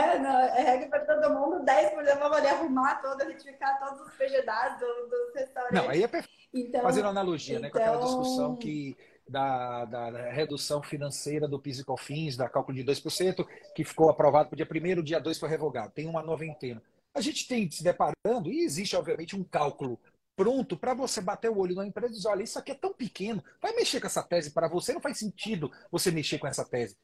é 0.58 0.62
regra 0.62 0.88
para 0.90 1.06
todo 1.06 1.34
mundo, 1.34 1.66
10% 1.66 2.20
vamos 2.20 2.38
ali 2.38 2.48
arrumar 2.48 3.02
todo, 3.02 3.20
retificar 3.20 3.80
todos 3.80 4.06
os 4.06 4.14
PGDAs 4.16 4.80
do, 4.80 4.86
dos 4.86 5.34
restaurantes. 5.34 5.82
Não, 5.82 5.90
aí 5.90 6.04
é 6.04 6.08
perfeito. 6.08 6.38
Então, 6.54 6.82
Fazendo 6.82 7.08
analogia 7.08 7.58
então... 7.58 7.64
né, 7.64 7.70
com 7.72 7.78
aquela 7.78 7.96
então 7.96 8.08
discussão 8.08 8.56
que 8.58 8.98
da, 9.28 9.86
da, 9.86 10.10
redução 10.30 10.84
financeira 10.84 11.48
do 11.48 11.60
PIS 11.60 11.80
e 11.80 11.84
COFINS, 11.84 12.38
da 12.38 12.48
cálculo 12.48 12.78
de 12.78 12.84
2%, 12.84 13.46
que 13.76 13.84
ficou 13.84 14.10
aprovado 14.10 14.50
para 14.50 14.56
o 14.56 14.58
dia 14.58 14.96
1 14.96 15.00
o 15.00 15.04
dia 15.04 15.20
2 15.20 15.40
foi 15.40 15.50
revogado. 15.50 15.92
Tem 15.92 16.08
uma 16.08 16.22
noventena. 16.22 16.82
A 17.14 17.22
gente 17.22 17.48
tem 17.48 17.70
se 17.70 17.84
deparando, 17.84 18.52
e 18.52 18.62
existe, 18.62 18.96
obviamente, 18.96 19.36
um 19.36 19.44
cálculo 19.44 20.00
pronto 20.38 20.78
para 20.78 20.94
você 20.94 21.20
bater 21.20 21.50
o 21.50 21.58
olho 21.58 21.76
na 21.76 21.86
empresa 21.86 22.14
e 22.14 22.18
dizer: 22.18 22.30
olha, 22.30 22.44
isso 22.44 22.60
aqui 22.60 22.72
é 22.72 22.76
tão 22.76 22.94
pequeno, 22.94 23.44
vai 23.60 23.74
mexer 23.74 24.00
com 24.00 24.08
essa 24.08 24.22
tese 24.22 24.52
para 24.52 24.68
você, 24.68 24.94
não 24.94 25.02
faz 25.02 25.18
sentido 25.18 25.72
você 25.92 26.12
mexer 26.12 26.38
com 26.38 26.48
essa 26.48 26.64
tese. 26.64 26.96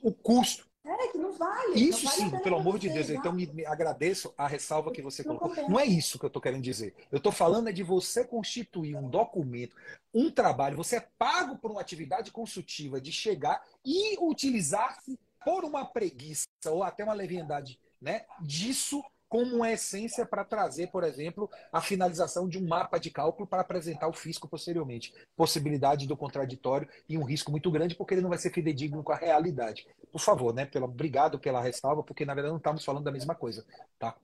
O 0.00 0.12
custo. 0.12 0.70
É, 0.82 1.08
que 1.08 1.18
não 1.18 1.32
vale. 1.32 1.74
Isso 1.74 2.04
não 2.04 2.12
vale 2.12 2.30
sim, 2.30 2.42
pelo 2.42 2.56
amor 2.56 2.78
de 2.78 2.88
Deus. 2.88 3.10
Então, 3.10 3.32
me, 3.32 3.46
me, 3.48 3.66
agradeço 3.66 4.32
a 4.38 4.46
ressalva 4.46 4.90
que 4.90 5.02
você 5.02 5.22
colocou. 5.22 5.54
Não 5.68 5.78
é 5.78 5.84
isso 5.84 6.18
que 6.18 6.24
eu 6.24 6.28
estou 6.28 6.40
querendo 6.40 6.62
dizer. 6.62 6.94
Eu 7.12 7.18
estou 7.18 7.30
falando 7.30 7.68
é 7.68 7.72
de 7.72 7.82
você 7.82 8.24
constituir 8.24 8.96
um 8.96 9.10
documento, 9.10 9.76
um 10.14 10.30
trabalho. 10.30 10.78
Você 10.78 10.96
é 10.96 11.08
pago 11.18 11.58
por 11.58 11.70
uma 11.70 11.82
atividade 11.82 12.30
consultiva 12.30 12.98
de 12.98 13.12
chegar 13.12 13.62
e 13.84 14.16
utilizar-se 14.24 15.20
por 15.44 15.64
uma 15.64 15.84
preguiça 15.84 16.46
ou 16.66 16.82
até 16.82 17.04
uma 17.04 17.14
leviandade 17.14 17.78
né, 18.00 18.24
disso 18.40 19.04
como 19.30 19.54
uma 19.54 19.70
essência 19.70 20.26
para 20.26 20.44
trazer, 20.44 20.88
por 20.88 21.04
exemplo, 21.04 21.48
a 21.72 21.80
finalização 21.80 22.48
de 22.48 22.58
um 22.58 22.66
mapa 22.66 22.98
de 22.98 23.10
cálculo 23.12 23.46
para 23.46 23.62
apresentar 23.62 24.06
ao 24.06 24.12
fisco 24.12 24.48
posteriormente. 24.48 25.14
Possibilidade 25.36 26.08
do 26.08 26.16
contraditório 26.16 26.88
e 27.08 27.16
um 27.16 27.22
risco 27.22 27.52
muito 27.52 27.70
grande, 27.70 27.94
porque 27.94 28.12
ele 28.12 28.22
não 28.22 28.28
vai 28.28 28.38
ser 28.38 28.52
fidedigno 28.52 29.04
com 29.04 29.12
a 29.12 29.16
realidade. 29.16 29.86
Por 30.10 30.20
favor, 30.20 30.52
né? 30.52 30.66
Pela, 30.66 30.86
obrigado 30.86 31.38
pela 31.38 31.62
ressalva, 31.62 32.02
porque 32.02 32.24
na 32.24 32.34
verdade 32.34 32.50
não 32.50 32.58
estamos 32.58 32.84
falando 32.84 33.04
da 33.04 33.12
mesma 33.12 33.36
coisa, 33.36 33.64
tá? 34.00 34.16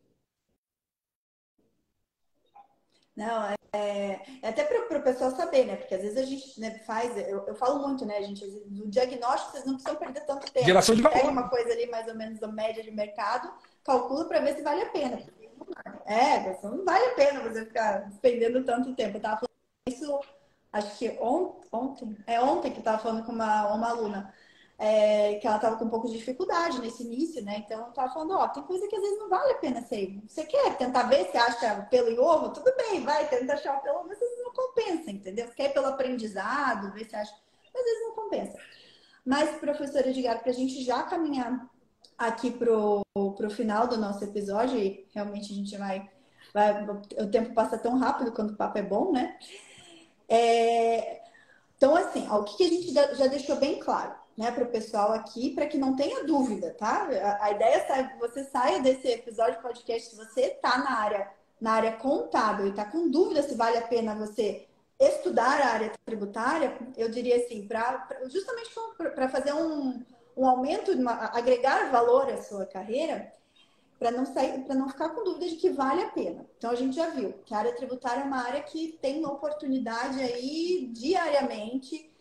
Não, 3.15 3.45
é, 3.73 4.21
é 4.43 4.49
até 4.49 4.65
para 4.65 4.99
o 4.99 5.03
pessoal 5.03 5.31
saber, 5.31 5.67
né? 5.67 5.77
Porque 5.77 5.95
às 5.95 6.03
vezes 6.03 6.19
a 6.19 6.25
gente 6.25 6.61
né, 6.61 6.81
faz, 6.81 7.17
eu, 7.17 7.47
eu 7.47 7.55
falo 7.55 7.87
muito, 7.87 8.05
né, 8.05 8.21
gente? 8.23 8.45
No 8.67 8.91
diagnóstico, 8.91 9.53
vocês 9.53 9.65
não 9.65 9.75
precisam 9.75 9.97
perder 9.97 10.27
tanto 10.27 10.51
tempo. 10.53 10.67
Geração 10.67 10.97
de 10.97 11.03
valor. 11.03 11.17
Pega 11.17 11.31
uma 11.31 11.49
coisa 11.49 11.73
ali 11.73 11.87
mais 11.87 12.09
ou 12.09 12.17
menos 12.17 12.41
da 12.41 12.49
média 12.49 12.83
de 12.83 12.91
mercado, 12.91 13.51
calcula 13.87 14.24
para 14.24 14.41
ver 14.41 14.57
se 14.57 14.62
vale 14.62 14.82
a 14.82 14.91
pena. 14.91 15.22
É, 16.05 16.61
não 16.62 16.84
vale 16.84 17.05
a 17.07 17.14
pena 17.14 17.41
você 17.41 17.64
ficar 17.64 18.09
despendendo 18.09 18.64
tanto 18.64 18.95
tempo. 18.95 19.16
Eu 19.16 19.22
tava 19.22 19.47
isso, 19.89 20.20
acho 20.72 20.99
que 20.99 21.16
on, 21.20 21.61
ontem, 21.72 22.16
é 22.26 22.41
ontem 22.41 22.70
que 22.70 22.78
eu 22.78 22.80
estava 22.80 22.99
falando 22.99 23.24
com 23.24 23.32
uma, 23.32 23.72
uma 23.72 23.89
aluna. 23.89 24.34
É, 24.78 25.37
que 25.37 25.47
ela 25.47 25.57
estava 25.57 25.76
com 25.76 25.87
um 25.87 25.89
pouco 25.89 26.07
de 26.07 26.18
dificuldade 26.18 26.82
nesse 26.82 27.03
início, 27.03 27.43
né? 27.43 27.62
Então 27.64 27.80
eu 27.80 27.89
estava 27.89 28.12
falando, 28.12 28.32
ó, 28.32 28.47
tem 28.49 28.62
coisa 28.62 28.87
que 28.87 28.95
às 28.95 29.01
vezes 29.01 29.18
não 29.18 29.30
vale 29.30 29.53
a 29.53 29.59
pena 29.59 29.80
ser. 29.80 30.20
Você 30.28 30.45
quer 30.45 30.76
tentar 30.76 31.05
ver 31.05 31.30
se 31.30 31.37
acha 31.39 31.87
pelo 31.91 32.11
em 32.11 32.18
ovo? 32.18 32.53
Tudo 32.53 32.70
bem, 32.76 33.03
vai, 33.03 33.26
tenta 33.26 33.55
achar 33.55 33.78
o 33.78 33.80
pelo, 33.80 34.03
mas 34.03 34.12
às 34.12 34.18
vezes 34.18 34.45
não 34.45 34.53
compensa, 34.53 35.11
entendeu? 35.11 35.47
Você 35.47 35.55
quer 35.55 35.72
pelo 35.72 35.87
aprendizado, 35.87 36.93
ver 36.93 37.09
se 37.09 37.16
acha, 37.16 37.32
mas 37.72 37.82
às 37.82 37.84
vezes 37.84 38.03
não 38.03 38.14
compensa. 38.14 38.59
Mas, 39.24 39.59
professora 39.59 40.11
Edgar, 40.11 40.43
para 40.43 40.51
a 40.51 40.55
gente 40.55 40.84
já 40.84 41.03
caminhar 41.05 41.70
aqui 42.19 42.51
pro, 42.51 43.03
pro 43.37 43.51
final 43.51 43.87
do 43.87 43.97
nosso 43.97 44.25
episódio, 44.25 44.79
e 44.79 45.07
realmente 45.14 45.53
a 45.53 45.57
gente 45.57 45.77
vai, 45.77 46.11
vai 46.53 46.85
o 47.19 47.31
tempo 47.31 47.55
passa 47.55 47.79
tão 47.79 47.99
rápido 47.99 48.33
quando 48.33 48.51
o 48.51 48.57
papo 48.57 48.79
é 48.79 48.83
bom, 48.83 49.12
né? 49.12 49.37
É, 50.29 51.23
então, 51.77 51.95
assim, 51.95 52.27
ó, 52.31 52.41
o 52.41 52.45
que 52.45 52.64
a 52.64 52.69
gente 52.69 52.93
já 52.93 53.27
deixou 53.27 53.57
bem 53.57 53.79
claro? 53.79 54.14
né, 54.37 54.51
para 54.51 54.64
o 54.64 54.69
pessoal 54.69 55.12
aqui, 55.12 55.51
para 55.55 55.67
que 55.67 55.79
não 55.79 55.97
tenha 55.97 56.25
dúvida, 56.25 56.75
tá? 56.79 57.09
A, 57.23 57.45
a 57.47 57.51
ideia 57.53 57.87
é 57.89 58.05
que 58.05 58.19
você 58.19 58.45
saia 58.45 58.81
desse 58.81 59.09
episódio 59.09 59.62
podcast, 59.62 60.11
se 60.11 60.17
você 60.17 60.43
está 60.43 60.79
na 60.79 60.99
área, 60.99 61.31
na 61.61 61.73
área 61.73 61.93
contábil 61.93 62.67
e 62.67 62.71
está 62.71 62.85
com 62.85 63.09
dúvida 63.09 63.43
se 63.43 63.55
vale 63.55 63.79
a 63.79 63.87
pena 63.87 64.14
você 64.14 64.67
estudar 65.01 65.61
a 65.61 65.69
área 65.69 65.93
tributária, 66.05 66.77
eu 66.97 67.11
diria 67.11 67.37
assim, 67.37 67.67
pra, 67.67 68.07
justamente 68.29 68.71
para 69.14 69.29
fazer 69.29 69.55
um, 69.55 70.03
um 70.37 70.47
aumento, 70.47 70.93
uma, 70.93 71.12
agregar 71.37 71.91
valor 71.91 72.28
à 72.28 72.43
sua 72.43 72.66
carreira, 72.66 73.32
para 73.99 74.11
não 74.11 74.26
sair, 74.26 74.62
para 74.64 74.74
não 74.74 74.89
ficar 74.89 75.09
com 75.11 75.24
dúvida 75.24 75.49
de 75.49 75.57
que 75.57 75.70
vale 75.70 76.03
a 76.03 76.11
pena. 76.11 76.47
Então 76.59 76.70
a 76.70 76.74
gente 76.74 76.95
já 76.95 77.09
viu 77.09 77.32
que 77.45 77.55
a 77.55 77.59
área 77.59 77.74
tributária 77.74 78.20
é 78.20 78.24
uma 78.24 78.45
área 78.45 78.62
que 78.62 78.99
tem 79.01 79.24
oportunidade 79.24 80.20
aí 80.20 80.91
diariamente 80.93 82.12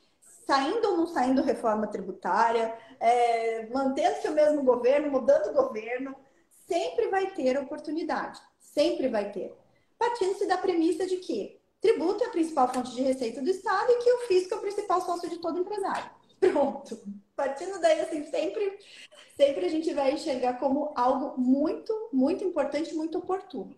saindo 0.48 0.92
ou 0.92 0.98
não 0.98 1.08
saindo 1.08 1.42
reforma 1.42 1.88
tributária, 1.88 2.78
é, 3.00 3.68
mantendo-se 3.68 4.28
o 4.28 4.34
mesmo 4.34 4.64
governo, 4.64 5.12
mudando 5.12 5.48
o 5.48 5.54
governo, 5.54 6.16
sempre 6.68 7.08
vai 7.08 7.32
ter 7.32 7.58
oportunidade, 7.58 8.40
sempre 8.60 9.08
vai 9.10 9.32
ter. 9.32 9.54
Partindo-se 9.98 10.46
da 10.46 10.58
premissa 10.58 11.08
de 11.08 11.18
que 11.18 11.60
tributo 11.82 12.24
é 12.24 12.28
a 12.28 12.32
principal 12.32 12.72
fonte 12.72 12.94
de 12.96 13.02
receita 13.02 13.42
do 13.42 13.50
Estado 13.50 13.92
e 13.92 13.98
que 13.98 14.12
o 14.12 14.20
fisco 14.28 14.54
é 14.54 14.58
o 14.58 14.62
principal 14.62 15.02
sócio 15.02 15.30
de 15.30 15.40
todo 15.40 15.60
empresário. 15.60 16.10
Pronto. 16.52 17.00
Partindo 17.36 17.80
daí, 17.80 18.02
assim, 18.02 18.24
sempre, 18.26 18.80
sempre 19.36 19.66
a 19.66 19.70
gente 19.70 19.94
vai 19.94 20.14
enxergar 20.14 20.60
como 20.60 20.94
algo 20.96 21.40
muito, 21.40 22.10
muito 22.12 22.44
importante, 22.44 22.94
muito 22.94 23.18
oportuno. 23.18 23.76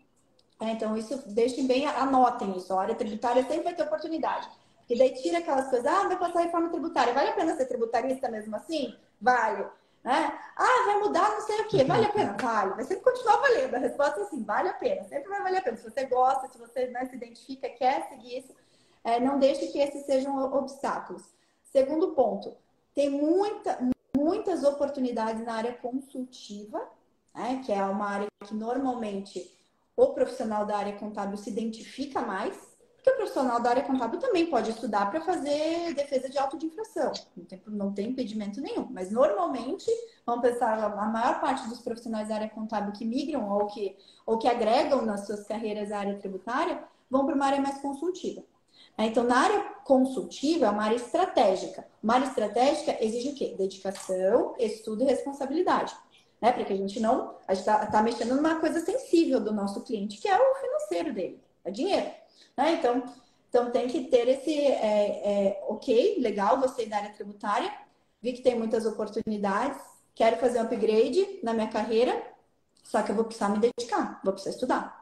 É, 0.59 0.71
então, 0.71 0.97
isso 0.97 1.17
deixem 1.33 1.67
bem, 1.67 1.85
anotem 1.85 2.57
isso. 2.57 2.73
A 2.73 2.81
área 2.81 2.95
tributária 2.95 3.43
sempre 3.43 3.63
vai 3.63 3.75
ter 3.75 3.83
oportunidade. 3.83 4.49
E 4.89 4.97
daí 4.97 5.13
tira 5.13 5.39
aquelas 5.39 5.69
coisas, 5.69 5.85
ah, 5.85 6.07
vai 6.07 6.17
passar 6.17 6.41
reforma 6.41 6.69
tributária, 6.69 7.13
vale 7.13 7.29
a 7.29 7.33
pena 7.33 7.55
ser 7.55 7.65
tributarista 7.65 8.29
mesmo 8.29 8.55
assim? 8.55 8.95
Vale. 9.19 9.67
Né? 10.03 10.39
Ah, 10.55 10.85
vai 10.85 10.99
mudar 10.99 11.31
não 11.31 11.41
sei 11.41 11.61
o 11.61 11.67
quê, 11.67 11.83
vale 11.83 12.05
a 12.05 12.09
pena? 12.09 12.37
Vale. 12.39 12.75
Vai 12.75 12.85
sempre 12.85 13.03
continuar 13.03 13.37
valendo. 13.37 13.75
A 13.75 13.79
resposta 13.79 14.19
é 14.21 14.23
assim, 14.23 14.43
vale 14.43 14.69
a 14.69 14.73
pena, 14.73 15.03
sempre 15.03 15.27
vai 15.27 15.43
valer 15.43 15.57
a 15.57 15.61
pena. 15.61 15.77
Se 15.77 15.83
você 15.83 16.05
gosta, 16.05 16.47
se 16.47 16.57
você 16.57 16.87
né, 16.87 17.05
se 17.05 17.15
identifica, 17.15 17.69
quer 17.69 18.07
seguir 18.07 18.37
isso, 18.37 18.55
é, 19.03 19.19
não 19.19 19.37
deixe 19.37 19.67
que 19.67 19.79
esses 19.79 20.05
sejam 20.05 20.37
obstáculos. 20.53 21.23
Segundo 21.77 22.07
ponto, 22.13 22.55
tem 22.95 23.07
muita, 23.07 23.77
muitas 24.17 24.63
oportunidades 24.63 25.45
na 25.45 25.53
área 25.53 25.73
consultiva, 25.73 26.81
né, 27.35 27.61
que 27.63 27.71
é 27.71 27.83
uma 27.83 28.07
área 28.07 28.27
que 28.43 28.55
normalmente 28.55 29.55
o 29.95 30.07
profissional 30.07 30.65
da 30.65 30.75
área 30.75 30.97
contábil 30.97 31.37
se 31.37 31.51
identifica 31.51 32.19
mais, 32.19 32.57
que 33.03 33.11
o 33.11 33.15
profissional 33.15 33.61
da 33.61 33.69
área 33.69 33.83
contábil 33.83 34.19
também 34.19 34.47
pode 34.47 34.71
estudar 34.71 35.11
para 35.11 35.21
fazer 35.21 35.93
defesa 35.93 36.27
de 36.27 36.39
auto 36.39 36.57
de 36.57 36.65
infração. 36.65 37.11
Não 37.35 37.45
tem, 37.45 37.61
não 37.67 37.93
tem 37.93 38.09
impedimento 38.09 38.59
nenhum. 38.59 38.87
Mas 38.89 39.11
normalmente, 39.11 39.85
vamos 40.25 40.41
pensar, 40.41 40.79
a 40.79 41.05
maior 41.05 41.39
parte 41.39 41.69
dos 41.69 41.79
profissionais 41.79 42.29
da 42.29 42.35
área 42.37 42.49
contábil 42.49 42.91
que 42.91 43.05
migram 43.05 43.47
ou 43.51 43.67
que, 43.67 43.95
ou 44.25 44.39
que 44.39 44.47
agregam 44.47 45.05
nas 45.05 45.27
suas 45.27 45.45
carreiras 45.45 45.91
a 45.91 45.99
área 45.99 46.17
tributária, 46.17 46.83
vão 47.07 47.23
para 47.23 47.35
uma 47.35 47.45
área 47.45 47.61
mais 47.61 47.79
consultiva. 47.79 48.41
Então, 48.97 49.23
na 49.23 49.37
área 49.37 49.59
consultiva, 49.83 50.65
é 50.65 50.69
uma 50.69 50.83
área 50.83 50.95
estratégica. 50.95 51.87
Uma 52.01 52.15
área 52.15 52.25
estratégica 52.25 52.97
exige 53.03 53.29
o 53.29 53.35
quê? 53.35 53.55
Dedicação, 53.57 54.55
estudo 54.57 55.03
e 55.03 55.05
responsabilidade. 55.05 55.95
Né? 56.41 56.51
Para 56.51 56.65
que 56.65 56.73
a 56.73 56.77
gente 56.77 56.99
não. 56.99 57.35
Está 57.47 57.85
tá 57.85 58.01
mexendo 58.01 58.35
numa 58.35 58.59
coisa 58.59 58.79
sensível 58.79 59.39
do 59.39 59.53
nosso 59.53 59.81
cliente, 59.81 60.17
que 60.17 60.27
é 60.27 60.37
o 60.37 60.55
financeiro 60.55 61.13
dele, 61.13 61.39
é 61.63 61.71
dinheiro. 61.71 62.11
Né? 62.55 62.73
Então, 62.73 63.03
então 63.49 63.71
tem 63.71 63.87
que 63.87 64.05
ter 64.05 64.27
esse 64.27 64.53
é, 64.53 65.49
é, 65.55 65.65
ok, 65.67 66.17
legal, 66.19 66.59
gostei 66.59 66.87
da 66.87 66.97
área 66.97 67.13
tributária, 67.13 67.71
vi 68.21 68.33
que 68.33 68.41
tem 68.41 68.57
muitas 68.57 68.85
oportunidades, 68.85 69.79
quero 70.13 70.37
fazer 70.37 70.59
um 70.59 70.63
upgrade 70.63 71.39
na 71.43 71.53
minha 71.53 71.67
carreira, 71.67 72.21
só 72.83 73.01
que 73.01 73.11
eu 73.11 73.15
vou 73.15 73.25
precisar 73.25 73.49
me 73.49 73.59
dedicar, 73.59 74.19
vou 74.23 74.33
precisar 74.33 74.55
estudar. 74.55 74.96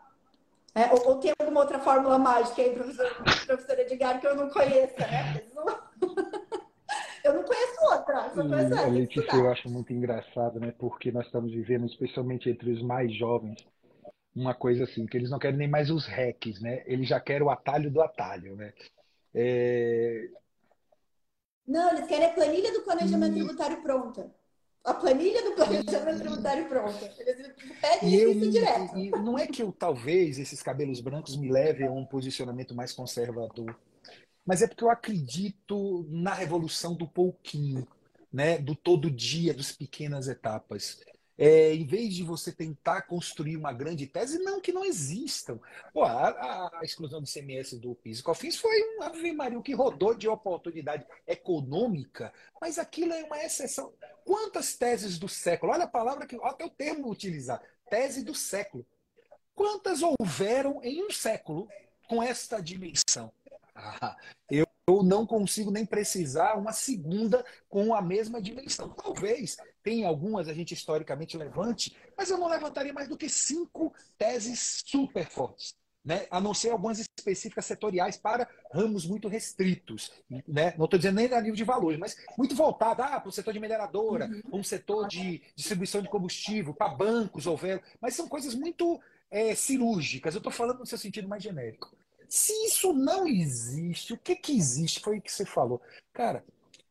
É, 0.75 0.91
ou, 0.91 1.07
ou, 1.07 1.19
tem 1.19 1.31
alguma 1.39 1.61
outra 1.61 1.79
fórmula 1.79 2.19
mágica 2.19 2.61
aí, 2.61 2.73
professor, 2.73 3.07
professor 3.45 3.79
Edgar, 3.79 4.19
que 4.19 4.27
eu 4.27 4.35
não 4.35 4.49
conheça, 4.49 5.07
né? 5.07 5.41
eu 7.23 7.33
não 7.33 7.43
conheço 7.43 7.85
outra, 7.91 8.29
só 8.35 8.41
conheço 8.45 8.73
essa. 8.73 8.87
Letícia, 8.87 9.35
eu 9.35 9.49
acho 9.49 9.69
muito 9.69 9.93
engraçado, 9.93 10.59
né? 10.59 10.73
Porque 10.77 11.13
nós 11.13 11.25
estamos 11.27 11.53
vivendo, 11.53 11.85
especialmente 11.85 12.49
entre 12.49 12.71
os 12.71 12.81
mais 12.81 13.15
jovens, 13.15 13.65
uma 14.35 14.53
coisa 14.53 14.83
assim, 14.83 15.05
que 15.05 15.15
eles 15.15 15.29
não 15.29 15.39
querem 15.39 15.57
nem 15.57 15.69
mais 15.69 15.89
os 15.89 16.05
hacks, 16.07 16.59
né? 16.59 16.83
Eles 16.85 17.07
já 17.07 17.21
querem 17.21 17.43
o 17.43 17.49
atalho 17.49 17.89
do 17.89 18.01
atalho, 18.01 18.57
né? 18.57 18.73
É... 19.33 20.29
Não, 21.65 21.89
eles 21.91 22.05
querem 22.05 22.25
a 22.25 22.33
planilha 22.33 22.73
do 22.73 22.81
planejamento 22.81 23.31
e... 23.31 23.35
tributário 23.35 23.81
pronta. 23.81 24.29
A 24.85 24.93
planilha 24.93 25.43
do 25.43 25.55
planejamento 25.55 26.19
tributário 26.19 26.69
pronta. 26.69 27.11
Eles 27.17 27.53
pedem 27.81 28.09
e 28.09 28.31
isso 28.31 28.51
direto. 28.51 28.97
E 28.97 29.09
não 29.09 29.37
é 29.37 29.47
que 29.47 29.63
eu, 29.63 29.71
talvez, 29.71 30.37
esses 30.37 30.61
cabelos 30.61 31.01
brancos 31.01 31.35
me 31.35 31.51
levem 31.51 31.87
a 31.87 31.91
um 31.91 32.05
posicionamento 32.05 32.75
mais 32.75 32.93
conservador, 32.93 33.75
mas 34.45 34.61
é 34.61 34.67
porque 34.67 34.83
eu 34.83 34.91
acredito 34.91 36.05
na 36.07 36.35
revolução 36.35 36.93
do 36.93 37.07
pouquinho, 37.07 37.87
né? 38.31 38.59
do 38.59 38.75
todo 38.75 39.09
dia, 39.09 39.55
das 39.55 39.71
pequenas 39.71 40.27
etapas. 40.27 41.01
É, 41.37 41.73
em 41.73 41.85
vez 41.85 42.13
de 42.13 42.23
você 42.23 42.51
tentar 42.51 43.01
construir 43.03 43.57
uma 43.57 43.73
grande 43.73 44.07
tese, 44.07 44.39
não 44.39 44.61
que 44.61 44.71
não 44.71 44.85
existam. 44.85 45.59
Pô, 45.93 46.03
a, 46.03 46.79
a, 46.79 46.83
exclusão 46.83 47.21
do 47.21 47.27
CMS 47.27 47.77
do 47.77 47.93
PIS 47.95 48.19
e 48.19 48.23
COFINS 48.23 48.57
foi 48.57 48.97
um 48.97 49.03
Ave 49.03 49.33
Maria 49.33 49.61
que 49.61 49.73
rodou 49.73 50.13
de 50.13 50.27
oportunidade 50.29 51.05
econômica, 51.27 52.33
mas 52.61 52.79
aquilo 52.79 53.13
é 53.13 53.23
uma 53.23 53.43
exceção. 53.43 53.93
Quantas 54.23 54.75
teses 54.75 55.19
do 55.19 55.27
século? 55.27 55.73
Olha 55.73 55.83
a 55.83 55.87
palavra 55.87 56.25
que 56.25 56.37
até 56.41 56.63
o 56.65 56.69
termo 56.69 57.09
utilizar, 57.09 57.61
tese 57.89 58.23
do 58.23 58.33
século. 58.33 58.85
Quantas 59.53 60.01
houveram 60.01 60.81
em 60.83 61.03
um 61.03 61.11
século 61.11 61.67
com 62.07 62.23
esta 62.23 62.61
dimensão? 62.61 63.31
Ah, 63.73 64.15
eu 64.49 64.65
eu 64.87 65.01
não 65.01 65.25
consigo 65.25 65.71
nem 65.71 65.85
precisar 65.85 66.55
uma 66.55 66.71
segunda 66.71 67.43
com 67.67 67.93
a 67.93 68.01
mesma 68.01 68.39
dimensão. 68.39 68.89
Talvez 68.89 69.57
tenha 69.81 70.07
algumas 70.07 70.47
a 70.47 70.53
gente 70.53 70.73
historicamente 70.73 71.37
levante, 71.37 71.95
mas 72.15 72.29
eu 72.29 72.37
não 72.37 72.47
levantaria 72.47 72.93
mais 72.93 73.07
do 73.07 73.17
que 73.17 73.27
cinco 73.27 73.93
teses 74.17 74.83
super 74.85 75.27
fortes. 75.27 75.73
Né? 76.03 76.27
a 76.29 76.39
não 76.39 76.53
ser 76.53 76.69
algumas 76.69 76.99
específicas 76.99 77.65
setoriais 77.65 78.15
para 78.15 78.47
ramos 78.71 79.07
muito 79.07 79.27
restritos. 79.27 80.11
Né? 80.47 80.75
Não 80.77 80.85
estou 80.85 80.99
dizendo 80.99 81.15
nem 81.15 81.33
a 81.33 81.41
nível 81.41 81.55
de 81.55 81.63
valores, 81.63 81.97
mas 81.97 82.15
muito 82.37 82.55
voltado 82.55 83.01
ah, 83.01 83.19
para 83.19 83.27
o 83.27 83.31
setor 83.31 83.51
de 83.51 83.59
mineradora, 83.59 84.27
uhum. 84.27 84.59
um 84.59 84.63
setor 84.63 85.07
de 85.07 85.41
distribuição 85.55 86.03
de 86.03 86.07
combustível, 86.07 86.75
para 86.75 86.93
bancos, 86.93 87.47
houver, 87.47 87.81
mas 87.99 88.13
são 88.13 88.27
coisas 88.27 88.53
muito 88.53 89.01
é, 89.31 89.55
cirúrgicas. 89.55 90.35
Eu 90.35 90.37
estou 90.37 90.53
falando 90.53 90.77
no 90.77 90.85
seu 90.85 90.99
sentido 90.99 91.27
mais 91.27 91.41
genérico. 91.41 91.97
Se 92.29 92.53
isso 92.65 92.93
não 92.93 93.27
existe, 93.27 94.13
o 94.13 94.17
que, 94.17 94.35
que 94.35 94.55
existe? 94.57 94.99
Foi 94.99 95.17
o 95.17 95.21
que 95.21 95.31
você 95.31 95.45
falou. 95.45 95.81
Cara, 96.13 96.43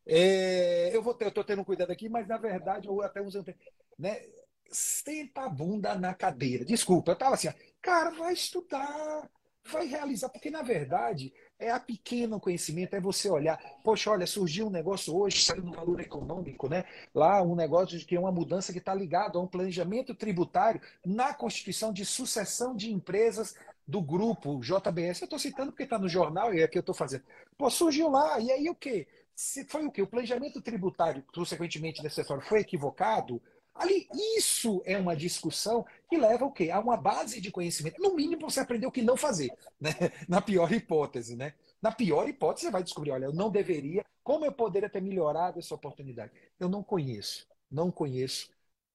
é, 0.06 0.94
eu 0.94 1.02
vou 1.02 1.14
ter, 1.14 1.26
eu 1.26 1.32
tô 1.32 1.42
tendo 1.42 1.64
cuidado 1.64 1.90
aqui, 1.90 2.08
mas 2.08 2.26
na 2.26 2.36
verdade, 2.36 2.88
eu 2.88 3.00
até 3.02 3.20
usando. 3.20 3.54
Né, 3.98 4.22
senta 4.70 5.42
a 5.42 5.48
bunda 5.48 5.94
na 5.94 6.14
cadeira. 6.14 6.64
Desculpa, 6.64 7.12
eu 7.12 7.16
tava 7.16 7.34
assim, 7.34 7.48
cara, 7.80 8.10
vai 8.10 8.32
estudar, 8.32 9.28
vai 9.64 9.86
realizar, 9.86 10.28
porque 10.28 10.50
na 10.50 10.62
verdade 10.62 11.32
é 11.58 11.70
a 11.70 11.78
pequeno 11.78 12.40
conhecimento, 12.40 12.94
é 12.94 13.00
você 13.00 13.30
olhar, 13.30 13.58
poxa, 13.82 14.10
olha, 14.10 14.26
surgiu 14.26 14.66
um 14.66 14.70
negócio 14.70 15.16
hoje, 15.16 15.42
saiu 15.42 15.62
no 15.62 15.72
valor 15.72 16.00
econômico, 16.00 16.68
né? 16.68 16.84
Lá 17.14 17.40
um 17.42 17.54
negócio 17.54 17.98
de 17.98 18.04
que 18.04 18.16
é 18.16 18.20
uma 18.20 18.32
mudança 18.32 18.72
que 18.72 18.78
está 18.78 18.92
ligado 18.92 19.38
a 19.38 19.42
um 19.42 19.46
planejamento 19.46 20.14
tributário 20.14 20.80
na 21.04 21.32
constituição 21.32 21.92
de 21.92 22.04
sucessão 22.04 22.74
de 22.74 22.92
empresas 22.92 23.54
do 23.86 24.00
grupo 24.00 24.60
JBS. 24.60 25.22
Eu 25.22 25.26
estou 25.26 25.38
citando 25.38 25.70
porque 25.72 25.84
está 25.84 25.98
no 25.98 26.08
jornal 26.08 26.54
e 26.54 26.62
é 26.62 26.68
que 26.68 26.78
eu 26.78 26.80
estou 26.80 26.94
fazendo. 26.94 27.24
Pô, 27.56 27.70
surgiu 27.70 28.10
lá, 28.10 28.38
e 28.40 28.50
aí 28.50 28.68
o 28.68 28.74
quê? 28.74 29.06
Se 29.34 29.64
foi 29.64 29.84
o 29.84 29.90
quê? 29.90 30.02
O 30.02 30.06
planejamento 30.06 30.60
tributário, 30.60 31.24
consequentemente, 31.34 32.02
necessário 32.02 32.42
foi 32.42 32.60
equivocado? 32.60 33.42
Ali, 33.74 34.06
isso 34.36 34.80
é 34.84 34.96
uma 34.96 35.16
discussão 35.16 35.84
que 36.08 36.16
leva 36.16 36.44
o 36.44 36.52
quê? 36.52 36.70
A 36.70 36.78
uma 36.78 36.96
base 36.96 37.40
de 37.40 37.50
conhecimento. 37.50 38.00
No 38.00 38.14
mínimo, 38.14 38.48
você 38.48 38.60
aprendeu 38.60 38.88
o 38.88 38.92
que 38.92 39.02
não 39.02 39.16
fazer, 39.16 39.52
né? 39.80 39.92
na 40.28 40.40
pior 40.40 40.72
hipótese. 40.72 41.34
Né? 41.34 41.54
Na 41.82 41.90
pior 41.90 42.28
hipótese, 42.28 42.66
você 42.66 42.70
vai 42.70 42.84
descobrir, 42.84 43.10
olha, 43.10 43.24
eu 43.26 43.32
não 43.32 43.50
deveria, 43.50 44.04
como 44.22 44.44
eu 44.44 44.52
poderia 44.52 44.88
ter 44.88 45.02
melhorado 45.02 45.58
essa 45.58 45.74
oportunidade? 45.74 46.32
Eu 46.58 46.68
não 46.68 46.82
conheço, 46.82 47.46
não 47.70 47.90
conheço 47.90 48.48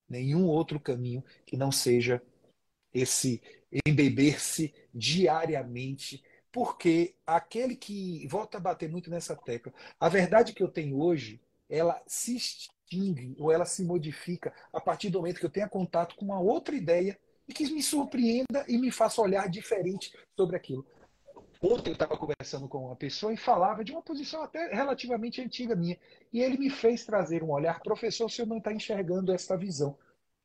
nenhum 0.08 0.48
outro 0.48 0.80
caminho 0.80 1.24
que 1.46 1.58
não 1.58 1.72
seja 1.72 2.22
esse 2.94 3.42
embeber-se 3.86 4.74
diariamente, 4.94 6.24
porque 6.52 7.16
aquele 7.26 7.76
que 7.76 8.28
volta 8.28 8.58
a 8.58 8.62
bater 8.62 8.90
muito 8.90 9.10
nessa 9.10 9.36
tecla, 9.36 9.74
a 10.00 10.10
verdade 10.10 10.54
que 10.54 10.64
eu 10.64 10.68
tenho 10.68 11.00
hoje, 11.00 11.40
ela 11.70 12.02
se 12.08 12.36
extingue 12.36 13.36
ou 13.40 13.52
ela 13.52 13.66
se 13.66 13.84
modifica 13.84 14.54
a 14.74 14.82
partir 14.82 15.10
do 15.10 15.20
momento 15.20 15.40
que 15.40 15.46
eu 15.46 15.52
tenha 15.52 15.70
contato 15.70 16.16
com 16.16 16.26
uma 16.26 16.40
outra 16.40 16.76
ideia 16.76 17.20
e 17.48 17.54
que 17.54 17.72
me 17.72 17.82
surpreenda 17.82 18.66
e 18.68 18.78
me 18.78 18.92
faça 18.92 19.22
olhar 19.22 19.48
diferente 19.50 20.12
sobre 20.36 20.56
aquilo. 20.56 20.86
Ontem 21.62 21.90
eu 21.90 21.94
estava 21.94 22.18
conversando 22.18 22.70
com 22.70 22.86
uma 22.86 22.96
pessoa 22.96 23.34
e 23.34 23.38
falava 23.38 23.84
de 23.84 23.92
uma 23.92 24.02
posição 24.02 24.42
até 24.42 24.74
relativamente 24.74 25.42
antiga 25.42 25.76
minha. 25.76 25.98
E 26.32 26.42
ele 26.42 26.58
me 26.58 26.70
fez 26.70 27.04
trazer 27.04 27.44
um 27.44 27.52
olhar, 27.52 27.82
professor, 27.82 28.30
você 28.30 28.46
não 28.46 28.60
está 28.60 28.72
enxergando 28.72 29.34
essa 29.34 29.58
visão. 29.58 29.98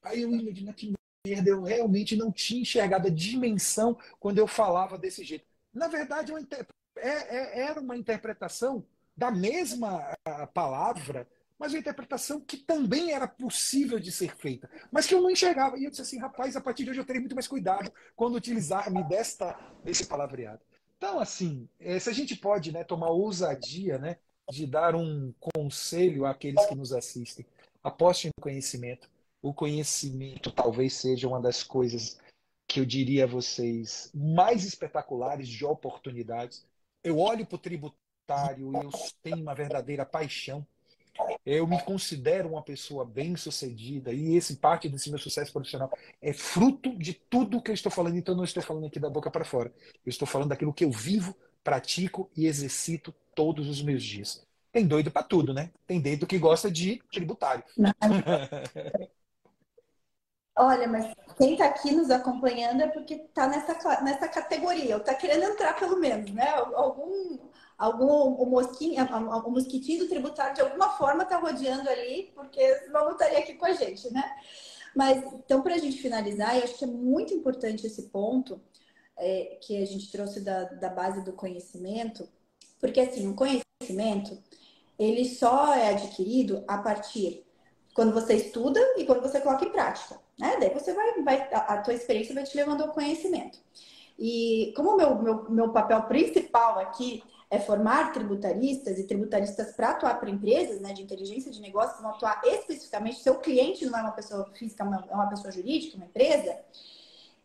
Aí 0.02 0.22
eu 0.22 0.30
imagino 0.30 0.74
que 0.74 0.92
eu 1.24 1.62
realmente 1.62 2.16
não 2.16 2.30
tinha 2.30 2.62
enxergado 2.62 3.08
a 3.08 3.10
dimensão 3.10 3.98
quando 4.20 4.38
eu 4.38 4.46
falava 4.46 4.98
desse 4.98 5.24
jeito. 5.24 5.44
Na 5.72 5.88
verdade, 5.88 6.32
é, 6.96 7.08
é, 7.08 7.60
era 7.60 7.80
uma 7.80 7.96
interpretação 7.96 8.84
da 9.16 9.30
mesma 9.30 10.16
palavra, 10.52 11.26
mas 11.58 11.72
uma 11.72 11.78
interpretação 11.78 12.40
que 12.40 12.56
também 12.56 13.12
era 13.12 13.26
possível 13.26 13.98
de 13.98 14.12
ser 14.12 14.36
feita, 14.36 14.68
mas 14.90 15.06
que 15.06 15.14
eu 15.14 15.22
não 15.22 15.30
enxergava. 15.30 15.78
E 15.78 15.84
eu 15.84 15.90
disse 15.90 16.02
assim, 16.02 16.18
rapaz, 16.18 16.56
a 16.56 16.60
partir 16.60 16.84
de 16.84 16.90
hoje 16.90 17.00
eu 17.00 17.06
terei 17.06 17.20
muito 17.20 17.34
mais 17.34 17.48
cuidado 17.48 17.92
quando 18.14 18.34
utilizar-me 18.34 19.02
desta, 19.04 19.58
desse 19.82 20.06
palavreado. 20.06 20.60
Então, 20.98 21.18
assim, 21.18 21.68
eh, 21.80 21.98
se 21.98 22.10
a 22.10 22.12
gente 22.12 22.36
pode 22.36 22.72
né, 22.72 22.82
tomar 22.84 23.10
ousadia 23.10 23.98
né, 23.98 24.16
de 24.50 24.66
dar 24.66 24.94
um 24.94 25.32
conselho 25.38 26.26
àqueles 26.26 26.64
que 26.66 26.74
nos 26.74 26.92
assistem, 26.92 27.46
aposte 27.82 28.28
no 28.28 28.42
conhecimento. 28.42 29.08
O 29.44 29.52
conhecimento 29.52 30.50
talvez 30.50 30.94
seja 30.94 31.28
uma 31.28 31.38
das 31.38 31.62
coisas 31.62 32.18
que 32.66 32.80
eu 32.80 32.86
diria 32.86 33.24
a 33.24 33.26
vocês 33.26 34.10
mais 34.14 34.64
espetaculares 34.64 35.46
de 35.46 35.66
oportunidades. 35.66 36.66
Eu 37.02 37.18
olho 37.18 37.44
para 37.44 37.56
o 37.56 37.58
tributário 37.58 38.72
e 38.72 38.84
eu 38.84 38.90
tenho 39.22 39.42
uma 39.42 39.54
verdadeira 39.54 40.06
paixão 40.06 40.66
eu 41.46 41.66
me 41.66 41.80
considero 41.82 42.48
uma 42.48 42.62
pessoa 42.62 43.04
bem-sucedida 43.04 44.12
e 44.12 44.34
esse 44.34 44.56
parte 44.56 44.88
desse 44.88 45.10
meu 45.10 45.18
sucesso 45.18 45.52
profissional 45.52 45.92
é 46.20 46.32
fruto 46.32 46.96
de 46.96 47.12
tudo 47.14 47.60
que 47.62 47.70
eu 47.70 47.74
estou 47.74 47.92
falando. 47.92 48.16
Então, 48.16 48.34
não 48.34 48.44
estou 48.44 48.62
falando 48.62 48.86
aqui 48.86 48.98
da 48.98 49.10
boca 49.10 49.30
para 49.30 49.44
fora. 49.44 49.72
Eu 50.04 50.10
estou 50.10 50.26
falando 50.26 50.48
daquilo 50.48 50.72
que 50.72 50.84
eu 50.84 50.90
vivo, 50.90 51.36
pratico 51.62 52.30
e 52.36 52.46
exercito 52.46 53.14
todos 53.34 53.68
os 53.68 53.82
meus 53.82 54.02
dias. 54.02 54.42
Tem 54.72 54.86
doido 54.86 55.10
para 55.10 55.22
tudo, 55.22 55.54
né? 55.54 55.70
Tem 55.86 56.00
doido 56.00 56.26
que 56.26 56.38
gosta 56.38 56.70
de 56.70 57.00
tributário. 57.12 57.62
Olha, 60.56 60.86
mas 60.86 61.12
quem 61.36 61.52
está 61.52 61.66
aqui 61.66 61.90
nos 61.90 62.10
acompanhando 62.10 62.82
é 62.82 62.86
porque 62.86 63.14
está 63.14 63.48
nessa, 63.48 64.00
nessa 64.02 64.28
categoria, 64.28 64.94
ou 64.94 65.00
está 65.00 65.14
querendo 65.14 65.42
entrar 65.44 65.74
pelo 65.78 65.98
menos, 65.98 66.30
né? 66.32 66.48
Algum, 66.74 67.38
algum 67.76 68.34
o 68.34 68.46
mosquinho, 68.46 69.04
o 69.04 69.50
mosquitinho 69.50 70.04
do 70.04 70.08
tributário 70.08 70.54
de 70.54 70.60
alguma 70.60 70.90
forma 70.90 71.24
está 71.24 71.38
rodeando 71.38 71.88
ali, 71.90 72.30
porque 72.34 72.88
não 72.90 73.10
estaria 73.12 73.40
aqui 73.40 73.54
com 73.54 73.66
a 73.66 73.72
gente, 73.72 74.12
né? 74.12 74.22
Mas 74.94 75.24
então, 75.34 75.60
para 75.60 75.74
a 75.74 75.78
gente 75.78 75.98
finalizar, 75.98 76.56
eu 76.56 76.64
acho 76.64 76.78
que 76.78 76.84
é 76.84 76.88
muito 76.88 77.34
importante 77.34 77.86
esse 77.86 78.02
ponto 78.10 78.60
é, 79.16 79.58
que 79.60 79.82
a 79.82 79.86
gente 79.86 80.10
trouxe 80.12 80.40
da, 80.40 80.64
da 80.64 80.88
base 80.88 81.24
do 81.24 81.32
conhecimento, 81.32 82.28
porque 82.80 83.00
assim, 83.00 83.28
o 83.28 83.34
conhecimento 83.34 84.38
ele 84.96 85.24
só 85.24 85.74
é 85.74 85.90
adquirido 85.90 86.64
a 86.68 86.78
partir 86.78 87.44
quando 87.92 88.14
você 88.14 88.34
estuda 88.34 88.80
e 88.96 89.04
quando 89.04 89.22
você 89.22 89.40
coloca 89.40 89.64
em 89.64 89.72
prática, 89.72 90.18
né? 90.38 90.56
Daí 90.58 90.70
você 90.70 90.92
vai, 90.92 91.22
vai 91.22 91.48
a 91.52 91.78
tua 91.78 91.94
experiência 91.94 92.34
vai 92.34 92.44
te 92.44 92.56
levando 92.56 92.82
ao 92.82 92.92
conhecimento. 92.92 93.58
E 94.18 94.72
como 94.76 94.90
o 94.90 94.96
meu, 94.96 95.22
meu, 95.22 95.50
meu 95.50 95.72
papel 95.72 96.02
principal 96.02 96.78
aqui 96.78 97.22
é 97.50 97.58
formar 97.58 98.12
tributaristas 98.12 98.98
e 98.98 99.06
tributaristas 99.06 99.72
para 99.72 99.90
atuar 99.90 100.18
para 100.18 100.30
empresas 100.30 100.80
né, 100.80 100.92
de 100.92 101.02
inteligência 101.02 101.50
de 101.50 101.60
negócios, 101.60 102.00
vão 102.00 102.10
atuar 102.10 102.40
especificamente, 102.44 103.20
seu 103.20 103.36
cliente 103.36 103.86
não 103.86 103.98
é 103.98 104.02
uma 104.02 104.12
pessoa 104.12 104.50
física, 104.54 104.82
é 104.82 105.14
uma 105.14 105.28
pessoa 105.28 105.52
jurídica, 105.52 105.96
uma 105.96 106.06
empresa. 106.06 106.58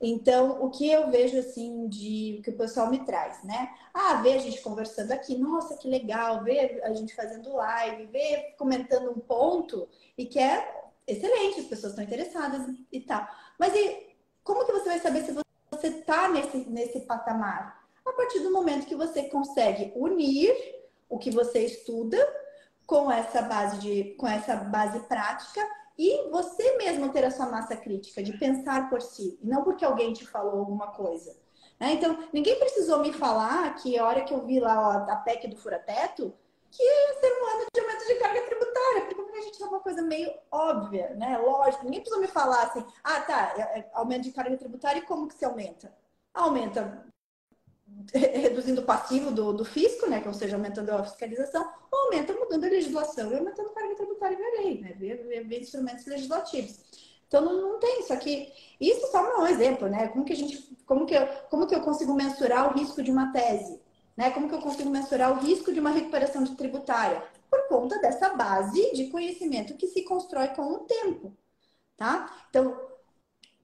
Então, 0.01 0.63
o 0.63 0.69
que 0.69 0.89
eu 0.89 1.11
vejo 1.11 1.37
assim 1.37 1.87
de 1.89 2.39
que 2.43 2.51
o 2.51 2.57
pessoal 2.57 2.89
me 2.89 2.99
traz, 2.99 3.43
né? 3.43 3.69
Ah, 3.93 4.15
vê 4.21 4.33
a 4.33 4.37
gente 4.37 4.61
conversando 4.61 5.11
aqui, 5.11 5.37
nossa, 5.37 5.75
que 5.75 5.89
legal, 5.89 6.41
vê 6.41 6.81
a 6.83 6.93
gente 6.93 7.13
fazendo 7.13 7.53
live, 7.53 8.05
vê 8.05 8.53
comentando 8.57 9.11
um 9.11 9.19
ponto 9.19 9.89
e 10.17 10.25
que 10.25 10.39
é 10.39 10.78
excelente, 11.11 11.61
as 11.61 11.67
pessoas 11.67 11.93
estão 11.93 12.03
interessadas 12.03 12.61
e 12.91 13.01
tal. 13.01 13.27
Mas 13.57 13.73
e 13.75 14.15
como 14.43 14.65
que 14.65 14.71
você 14.71 14.89
vai 14.89 14.99
saber 14.99 15.23
se 15.23 15.35
você 15.71 15.87
está 15.87 16.29
nesse, 16.29 16.57
nesse 16.69 17.01
patamar? 17.01 17.79
a 18.09 18.13
partir 18.13 18.39
do 18.39 18.51
momento 18.51 18.87
que 18.87 18.95
você 18.95 19.23
consegue 19.23 19.93
unir 19.95 20.53
o 21.07 21.17
que 21.17 21.31
você 21.31 21.65
estuda 21.65 22.17
com 22.85 23.11
essa 23.11 23.41
base 23.41 23.77
de 23.77 24.15
com 24.15 24.27
essa 24.27 24.55
base 24.55 24.99
prática 25.01 25.61
e 25.97 26.29
você 26.29 26.77
mesmo 26.77 27.11
ter 27.11 27.23
a 27.25 27.31
sua 27.31 27.45
massa 27.45 27.75
crítica 27.75 28.23
de 28.23 28.37
pensar 28.37 28.89
por 28.89 29.01
si, 29.01 29.37
e 29.41 29.47
não 29.47 29.63
porque 29.63 29.83
alguém 29.83 30.13
te 30.13 30.25
falou 30.25 30.59
alguma 30.59 30.87
coisa. 30.87 31.35
Né? 31.77 31.93
Então, 31.93 32.17
ninguém 32.31 32.57
precisou 32.57 32.99
me 32.99 33.11
falar 33.11 33.75
que 33.75 33.97
a 33.97 34.05
hora 34.07 34.23
que 34.23 34.33
eu 34.33 34.45
vi 34.45 34.61
lá 34.61 35.05
ó, 35.05 35.11
a 35.11 35.15
PEC 35.17 35.49
do 35.49 35.57
fura-teto, 35.57 36.33
que 36.71 36.81
ia 36.81 37.19
ser 37.19 37.33
um 37.33 37.45
ano 37.47 37.65
de 37.73 37.81
aumento 37.81 38.07
de 38.07 38.15
carga 38.15 38.41
tributária, 38.43 39.15
porque 39.15 39.37
a 39.37 39.41
gente 39.41 39.61
é 39.61 39.67
uma 39.79 39.83
coisa 39.83 40.01
meio 40.01 40.31
óbvia, 40.51 41.15
né? 41.15 41.37
Lógico, 41.37 41.85
ninguém 41.85 42.01
precisou 42.01 42.21
me 42.21 42.27
falar 42.27 42.63
assim, 42.63 42.85
ah, 43.03 43.21
tá, 43.21 43.53
é, 43.57 43.79
é 43.79 43.89
aumento 43.93 44.23
de 44.23 44.31
carga 44.31 44.57
tributária 44.57 44.99
e 44.99 45.05
como 45.05 45.27
que 45.27 45.35
se 45.35 45.45
aumenta? 45.45 45.91
Aumenta 46.33 47.05
reduzindo 48.13 48.81
o 48.81 48.85
passivo 48.85 49.31
do, 49.31 49.51
do 49.51 49.65
fisco, 49.65 50.07
né, 50.07 50.21
que 50.21 50.27
ou 50.27 50.33
seja, 50.33 50.55
aumentando 50.55 50.91
a 50.91 51.03
fiscalização, 51.03 51.67
ou 51.91 51.99
aumenta 52.05 52.33
mudando 52.33 52.65
a 52.65 52.69
legislação 52.69 53.31
e 53.31 53.37
aumentando 53.37 53.69
a 53.69 53.73
carga 53.73 53.95
tributária 53.95 54.37
via 54.37 54.61
lei, 54.61 54.79
né, 54.79 54.93
via, 54.95 55.17
via, 55.17 55.43
via 55.43 55.59
instrumentos 55.59 56.05
legislativos. 56.05 56.79
Então 57.27 57.41
não, 57.41 57.61
não 57.61 57.79
tem 57.79 58.01
isso 58.01 58.13
aqui. 58.13 58.51
Isso 58.79 59.05
só 59.11 59.23
é 59.23 59.37
um 59.37 59.47
exemplo, 59.47 59.87
né? 59.87 60.07
Como 60.07 60.25
que 60.25 60.33
a 60.33 60.35
gente, 60.35 60.75
como 60.85 61.05
que 61.05 61.13
eu, 61.13 61.27
como 61.49 61.67
que 61.67 61.75
eu 61.75 61.81
consigo 61.81 62.13
mensurar 62.13 62.71
o 62.71 62.79
risco 62.79 63.03
de 63.03 63.11
uma 63.11 63.31
tese, 63.31 63.79
né? 64.17 64.31
Como 64.31 64.49
que 64.49 64.55
eu 64.55 64.59
consigo 64.59 64.89
mensurar 64.89 65.31
o 65.31 65.39
risco 65.39 65.71
de 65.71 65.79
uma 65.79 65.91
recuperação 65.91 66.43
de 66.43 66.55
tributária? 66.55 67.23
Por 67.49 67.67
conta 67.67 67.99
dessa 67.99 68.29
base 68.35 68.93
de 68.93 69.09
conhecimento 69.09 69.75
que 69.75 69.87
se 69.87 70.03
constrói 70.03 70.49
com 70.49 70.71
o 70.73 70.79
tempo, 70.79 71.35
tá? 71.97 72.45
Então, 72.49 72.79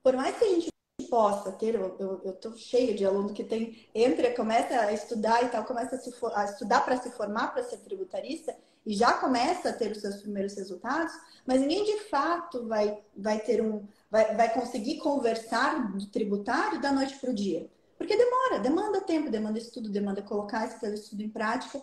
por 0.02 0.16
mais 0.16 0.38
que 0.38 0.44
a 0.44 0.48
gente 0.48 0.70
possa 1.10 1.52
ter, 1.52 1.76
eu, 1.76 2.22
estou 2.26 2.56
cheio 2.56 2.96
de 2.96 3.06
aluno 3.06 3.34
que 3.34 3.44
tem, 3.44 3.88
entra, 3.94 4.36
começa 4.36 4.80
a 4.80 4.92
estudar 4.92 5.44
e 5.44 5.50
tal, 5.50 5.64
começa 5.66 5.96
a, 5.96 6.00
se 6.00 6.14
a 6.34 6.46
estudar 6.46 6.84
para 6.84 6.98
se 6.98 7.12
formar 7.12 7.54
para 7.54 7.64
ser 7.64 7.78
tributarista 7.78 8.56
e 8.86 8.94
já 8.94 9.14
começa 9.14 9.70
a 9.70 9.74
ter 9.74 9.92
os 9.92 10.02
seus 10.02 10.18
primeiros 10.18 10.56
resultados, 10.56 11.14
mas 11.46 11.62
ninguém 11.62 11.84
de 11.84 12.02
fato 12.06 12.68
vai, 12.68 13.04
vai 13.16 13.40
ter 13.40 13.62
um, 13.62 13.88
vai, 14.10 14.36
vai 14.36 14.54
conseguir 14.54 14.98
conversar 14.98 15.92
do 15.92 16.06
tributário 16.08 16.80
da 16.80 16.92
noite 16.92 17.18
para 17.18 17.32
o 17.32 17.34
dia. 17.34 17.70
Porque 17.98 18.16
demora, 18.16 18.60
demanda 18.60 19.02
tempo, 19.02 19.32
demanda 19.32 19.58
estudo, 19.58 19.90
demanda 19.90 20.22
colocar 20.22 20.66
esse 20.66 20.86
estudo 20.94 21.24
em 21.24 21.30
prática. 21.30 21.82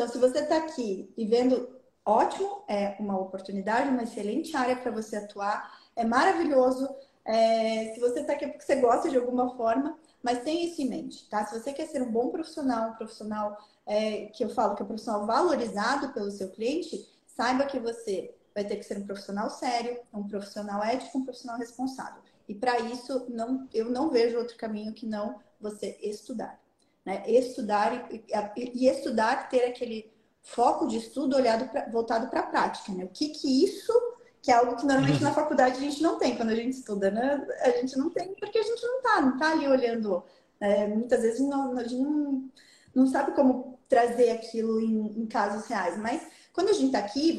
Então, 0.00 0.10
se 0.10 0.16
você 0.16 0.38
está 0.38 0.56
aqui 0.56 1.12
e 1.14 1.26
vendo, 1.26 1.78
ótimo, 2.06 2.64
é 2.66 2.96
uma 2.98 3.20
oportunidade, 3.20 3.90
uma 3.90 4.04
excelente 4.04 4.56
área 4.56 4.74
para 4.74 4.90
você 4.90 5.16
atuar, 5.16 5.78
é 5.94 6.06
maravilhoso 6.06 6.88
é, 7.22 7.92
se 7.92 8.00
você 8.00 8.20
está 8.20 8.32
aqui 8.32 8.46
é 8.46 8.48
porque 8.48 8.64
você 8.64 8.76
gosta 8.76 9.10
de 9.10 9.18
alguma 9.18 9.54
forma, 9.58 9.98
mas 10.22 10.42
tenha 10.42 10.64
isso 10.64 10.80
em 10.80 10.88
mente, 10.88 11.28
tá? 11.28 11.44
Se 11.44 11.60
você 11.60 11.74
quer 11.74 11.86
ser 11.86 12.00
um 12.00 12.10
bom 12.10 12.30
profissional, 12.30 12.92
um 12.92 12.94
profissional 12.94 13.58
é, 13.84 14.24
que 14.28 14.42
eu 14.42 14.48
falo 14.48 14.74
que 14.74 14.80
é 14.80 14.84
um 14.84 14.88
profissional 14.88 15.26
valorizado 15.26 16.14
pelo 16.14 16.30
seu 16.30 16.48
cliente, 16.48 17.06
saiba 17.26 17.66
que 17.66 17.78
você 17.78 18.34
vai 18.54 18.64
ter 18.64 18.76
que 18.76 18.84
ser 18.84 18.96
um 18.96 19.04
profissional 19.04 19.50
sério, 19.50 20.00
um 20.14 20.26
profissional 20.26 20.82
ético, 20.82 21.18
um 21.18 21.24
profissional 21.24 21.58
responsável. 21.58 22.22
E 22.48 22.54
para 22.54 22.80
isso, 22.80 23.26
não, 23.28 23.68
eu 23.74 23.90
não 23.90 24.08
vejo 24.08 24.38
outro 24.38 24.56
caminho 24.56 24.94
que 24.94 25.04
não 25.04 25.38
você 25.60 25.98
estudar. 26.00 26.58
Né? 27.10 27.24
Estudar 27.26 28.08
e, 28.10 28.22
e, 28.56 28.88
estudar, 28.88 29.48
ter 29.48 29.64
aquele 29.64 30.12
foco 30.42 30.86
de 30.86 30.98
estudo 30.98 31.36
olhado 31.36 31.68
pra, 31.68 31.88
voltado 31.90 32.28
para 32.28 32.40
a 32.40 32.46
prática. 32.46 32.92
Né? 32.92 33.04
O 33.04 33.08
que, 33.08 33.30
que 33.30 33.64
isso 33.64 33.92
que 34.42 34.50
é 34.50 34.54
algo 34.54 34.76
que 34.76 34.86
normalmente 34.86 35.22
na 35.22 35.34
faculdade 35.34 35.76
a 35.76 35.80
gente 35.80 36.02
não 36.02 36.18
tem 36.18 36.34
quando 36.34 36.50
a 36.50 36.54
gente 36.54 36.70
estuda, 36.70 37.10
né? 37.10 37.46
A 37.60 37.70
gente 37.72 37.98
não 37.98 38.08
tem 38.08 38.34
porque 38.36 38.58
a 38.58 38.62
gente 38.62 38.82
não 38.82 39.02
tá, 39.02 39.20
não 39.20 39.36
tá 39.36 39.52
ali 39.52 39.68
olhando. 39.68 40.24
É, 40.58 40.86
muitas 40.86 41.20
vezes 41.20 41.40
não, 41.40 41.76
a 41.76 41.82
gente 41.82 42.02
não, 42.02 42.50
não 42.94 43.06
sabe 43.06 43.32
como 43.32 43.78
trazer 43.86 44.30
aquilo 44.30 44.80
em, 44.80 45.20
em 45.20 45.26
casos 45.26 45.66
reais. 45.66 45.98
Mas 45.98 46.26
quando 46.54 46.70
a 46.70 46.72
gente 46.72 46.86
está 46.86 47.00
aqui, 47.00 47.38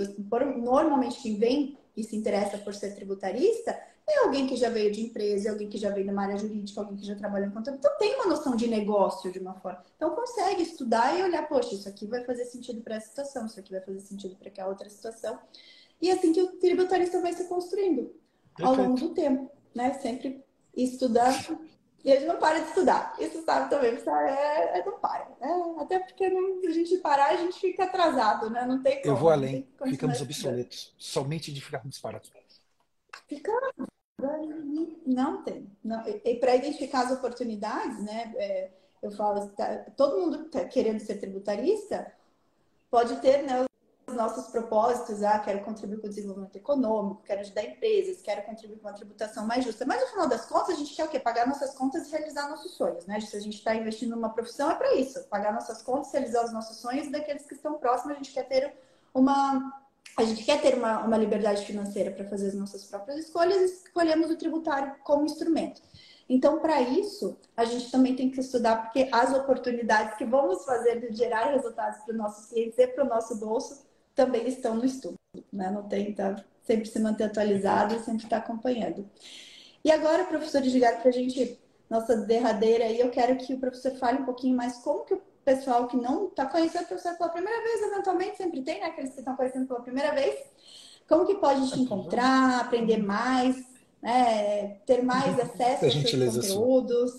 normalmente 0.57 1.21
quem 1.21 1.37
vem 1.37 1.77
e 1.97 2.03
se 2.03 2.15
interessa 2.15 2.57
por 2.59 2.73
ser 2.73 2.93
tributarista, 2.93 3.79
é 4.11 4.23
alguém 4.23 4.47
que 4.47 4.55
já 4.55 4.69
veio 4.69 4.91
de 4.91 5.01
empresa, 5.01 5.47
é 5.47 5.51
alguém 5.51 5.69
que 5.69 5.77
já 5.77 5.89
veio 5.89 6.05
de 6.05 6.11
uma 6.11 6.23
área 6.23 6.37
jurídica, 6.37 6.81
alguém 6.81 6.97
que 6.97 7.05
já 7.05 7.15
trabalhou 7.15 7.47
em 7.47 7.51
contabilidade. 7.51 7.93
Então 7.95 7.97
tem 7.97 8.15
uma 8.15 8.27
noção 8.27 8.55
de 8.55 8.67
negócio 8.67 9.31
de 9.31 9.39
uma 9.39 9.53
forma. 9.55 9.83
Então 9.95 10.15
consegue 10.15 10.63
estudar 10.63 11.17
e 11.17 11.23
olhar, 11.23 11.47
poxa, 11.47 11.75
isso 11.75 11.87
aqui 11.87 12.05
vai 12.05 12.23
fazer 12.23 12.45
sentido 12.45 12.81
para 12.81 12.95
essa 12.95 13.07
situação, 13.07 13.45
isso 13.45 13.59
aqui 13.59 13.71
vai 13.71 13.81
fazer 13.81 13.99
sentido 13.99 14.35
para 14.35 14.49
aquela 14.49 14.69
outra 14.69 14.89
situação. 14.89 15.39
E 16.01 16.09
é 16.09 16.13
assim 16.13 16.33
que 16.33 16.41
o 16.41 16.47
tributarista 16.59 17.21
vai 17.21 17.33
se 17.33 17.45
construindo 17.45 18.13
Perfeito. 18.55 18.65
ao 18.65 18.75
longo 18.75 18.99
do 18.99 19.09
tempo, 19.13 19.51
né? 19.73 19.93
Sempre 19.93 20.43
estudar 20.75 21.33
e 22.03 22.11
a 22.11 22.15
gente 22.15 22.27
não 22.27 22.37
para 22.37 22.59
de 22.59 22.69
estudar. 22.69 23.15
Isso 23.19 23.43
sabe 23.43 23.69
também, 23.69 23.91
é, 23.91 24.79
é 24.79 24.85
não 24.85 24.99
para. 24.99 25.29
Né? 25.39 25.75
Até 25.79 25.99
porque 25.99 26.29
não, 26.29 26.59
a 26.67 26.71
gente 26.71 26.97
parar, 26.97 27.29
a 27.29 27.37
gente 27.37 27.59
fica 27.59 27.83
atrasado, 27.83 28.49
né? 28.49 28.65
Não 28.65 28.81
tem 28.81 29.01
como. 29.01 29.13
Eu 29.13 29.17
vou 29.17 29.29
além. 29.29 29.67
Ficamos 29.85 30.21
obsoletos. 30.21 30.95
Somente 30.97 31.53
de 31.53 31.61
ficarmos 31.61 31.99
parados. 31.99 32.31
Ficamos. 33.27 33.90
Não 35.05 35.43
tem. 35.43 35.69
Não. 35.83 36.03
E, 36.07 36.35
para 36.35 36.55
identificar 36.55 37.05
as 37.05 37.11
oportunidades, 37.11 38.03
né? 38.03 38.33
É, 38.37 38.71
eu 39.01 39.11
falo, 39.11 39.47
tá, 39.49 39.85
todo 39.97 40.19
mundo 40.19 40.49
tá 40.49 40.63
querendo 40.65 40.99
ser 40.99 41.15
tributarista 41.15 42.11
pode 42.91 43.15
ter 43.21 43.43
né, 43.43 43.65
os 44.05 44.13
nossos 44.13 44.47
propósitos, 44.47 45.23
ah, 45.23 45.39
quero 45.39 45.63
contribuir 45.63 46.01
com 46.01 46.07
o 46.07 46.09
desenvolvimento 46.09 46.57
econômico, 46.57 47.23
quero 47.23 47.39
ajudar 47.39 47.63
empresas, 47.63 48.21
quero 48.21 48.43
contribuir 48.43 48.77
com 48.79 48.89
uma 48.89 48.93
tributação 48.93 49.47
mais 49.47 49.63
justa. 49.63 49.85
Mas 49.85 50.01
no 50.01 50.07
final 50.07 50.27
das 50.27 50.45
contas, 50.45 50.75
a 50.75 50.77
gente 50.77 50.93
quer 50.93 51.05
o 51.05 51.07
quê? 51.07 51.17
Pagar 51.17 51.47
nossas 51.47 51.73
contas 51.73 52.07
e 52.07 52.11
realizar 52.11 52.49
nossos 52.49 52.73
sonhos, 52.73 53.05
né? 53.05 53.21
Se 53.21 53.37
a 53.37 53.39
gente 53.39 53.55
está 53.55 53.73
investindo 53.73 54.11
numa 54.11 54.29
profissão, 54.29 54.69
é 54.69 54.75
para 54.75 54.93
isso, 54.95 55.23
pagar 55.29 55.53
nossas 55.53 55.81
contas, 55.81 56.11
realizar 56.11 56.43
os 56.43 56.51
nossos 56.51 56.77
sonhos 56.77 57.09
daqueles 57.09 57.45
que 57.45 57.53
estão 57.53 57.75
próximos, 57.75 58.15
a 58.15 58.17
gente 58.17 58.33
quer 58.33 58.43
ter 58.43 58.75
uma 59.13 59.80
a 60.17 60.23
gente 60.23 60.43
quer 60.43 60.61
ter 60.61 60.75
uma, 60.75 61.05
uma 61.05 61.17
liberdade 61.17 61.65
financeira 61.65 62.11
para 62.11 62.27
fazer 62.27 62.47
as 62.47 62.53
nossas 62.53 62.83
próprias 62.85 63.19
escolhas 63.19 63.83
escolhemos 63.85 64.29
o 64.29 64.37
tributário 64.37 64.95
como 65.03 65.25
instrumento. 65.25 65.81
Então, 66.29 66.59
para 66.59 66.81
isso, 66.81 67.37
a 67.57 67.65
gente 67.65 67.91
também 67.91 68.15
tem 68.15 68.29
que 68.29 68.39
estudar, 68.39 68.83
porque 68.83 69.09
as 69.11 69.33
oportunidades 69.33 70.17
que 70.17 70.23
vamos 70.23 70.63
fazer 70.63 70.99
de 71.01 71.15
gerar 71.15 71.51
resultados 71.51 71.99
para 72.03 72.11
os 72.13 72.17
nossos 72.17 72.45
clientes 72.47 72.77
e 72.77 72.87
para 72.87 73.03
o 73.03 73.07
nosso 73.07 73.35
bolso 73.37 73.85
também 74.15 74.47
estão 74.47 74.75
no 74.75 74.85
estudo, 74.85 75.19
né? 75.51 75.69
Não 75.69 75.83
tem, 75.83 76.13
tá 76.13 76.41
sempre 76.63 76.85
se 76.85 76.99
manter 76.99 77.25
atualizado 77.25 77.95
e 77.95 77.99
sempre 77.99 78.23
estar 78.23 78.39
tá 78.39 78.45
acompanhando. 78.45 79.09
E 79.83 79.91
agora, 79.91 80.25
professor 80.25 80.63
Edgar, 80.63 81.01
para 81.01 81.09
a 81.09 81.13
gente, 81.13 81.59
nossa 81.89 82.15
derradeira 82.15 82.85
aí, 82.85 82.99
eu 82.99 83.09
quero 83.09 83.35
que 83.37 83.53
o 83.53 83.59
professor 83.59 83.91
fale 83.95 84.21
um 84.21 84.25
pouquinho 84.25 84.55
mais 84.55 84.77
como 84.77 85.03
que 85.03 85.13
o 85.13 85.21
pessoal 85.43 85.87
que 85.87 85.97
não 85.97 86.27
está 86.27 86.45
conhecendo 86.45 86.83
o 86.83 86.87
professor 86.87 87.17
pela 87.17 87.29
primeira 87.29 87.61
vez, 87.63 87.81
eventualmente 87.81 88.37
sempre 88.37 88.63
tem, 88.63 88.79
né? 88.79 88.87
Aqueles 88.87 89.11
que 89.13 89.19
estão 89.19 89.35
conhecendo 89.35 89.67
pela 89.67 89.81
primeira 89.81 90.13
vez, 90.13 90.39
como 91.07 91.25
que 91.25 91.35
pode 91.35 91.69
te 91.71 91.79
encontrar, 91.79 92.61
aprender 92.61 92.97
mais, 92.97 93.57
né? 94.01 94.75
ter 94.85 95.03
mais 95.03 95.39
acesso 95.39 95.85
aos 95.85 95.93
seus 95.93 96.35
conteúdos, 96.35 97.11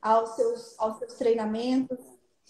aos 0.00 0.30
seus, 0.30 0.74
aos 0.78 0.98
seus 0.98 1.14
treinamentos. 1.14 1.98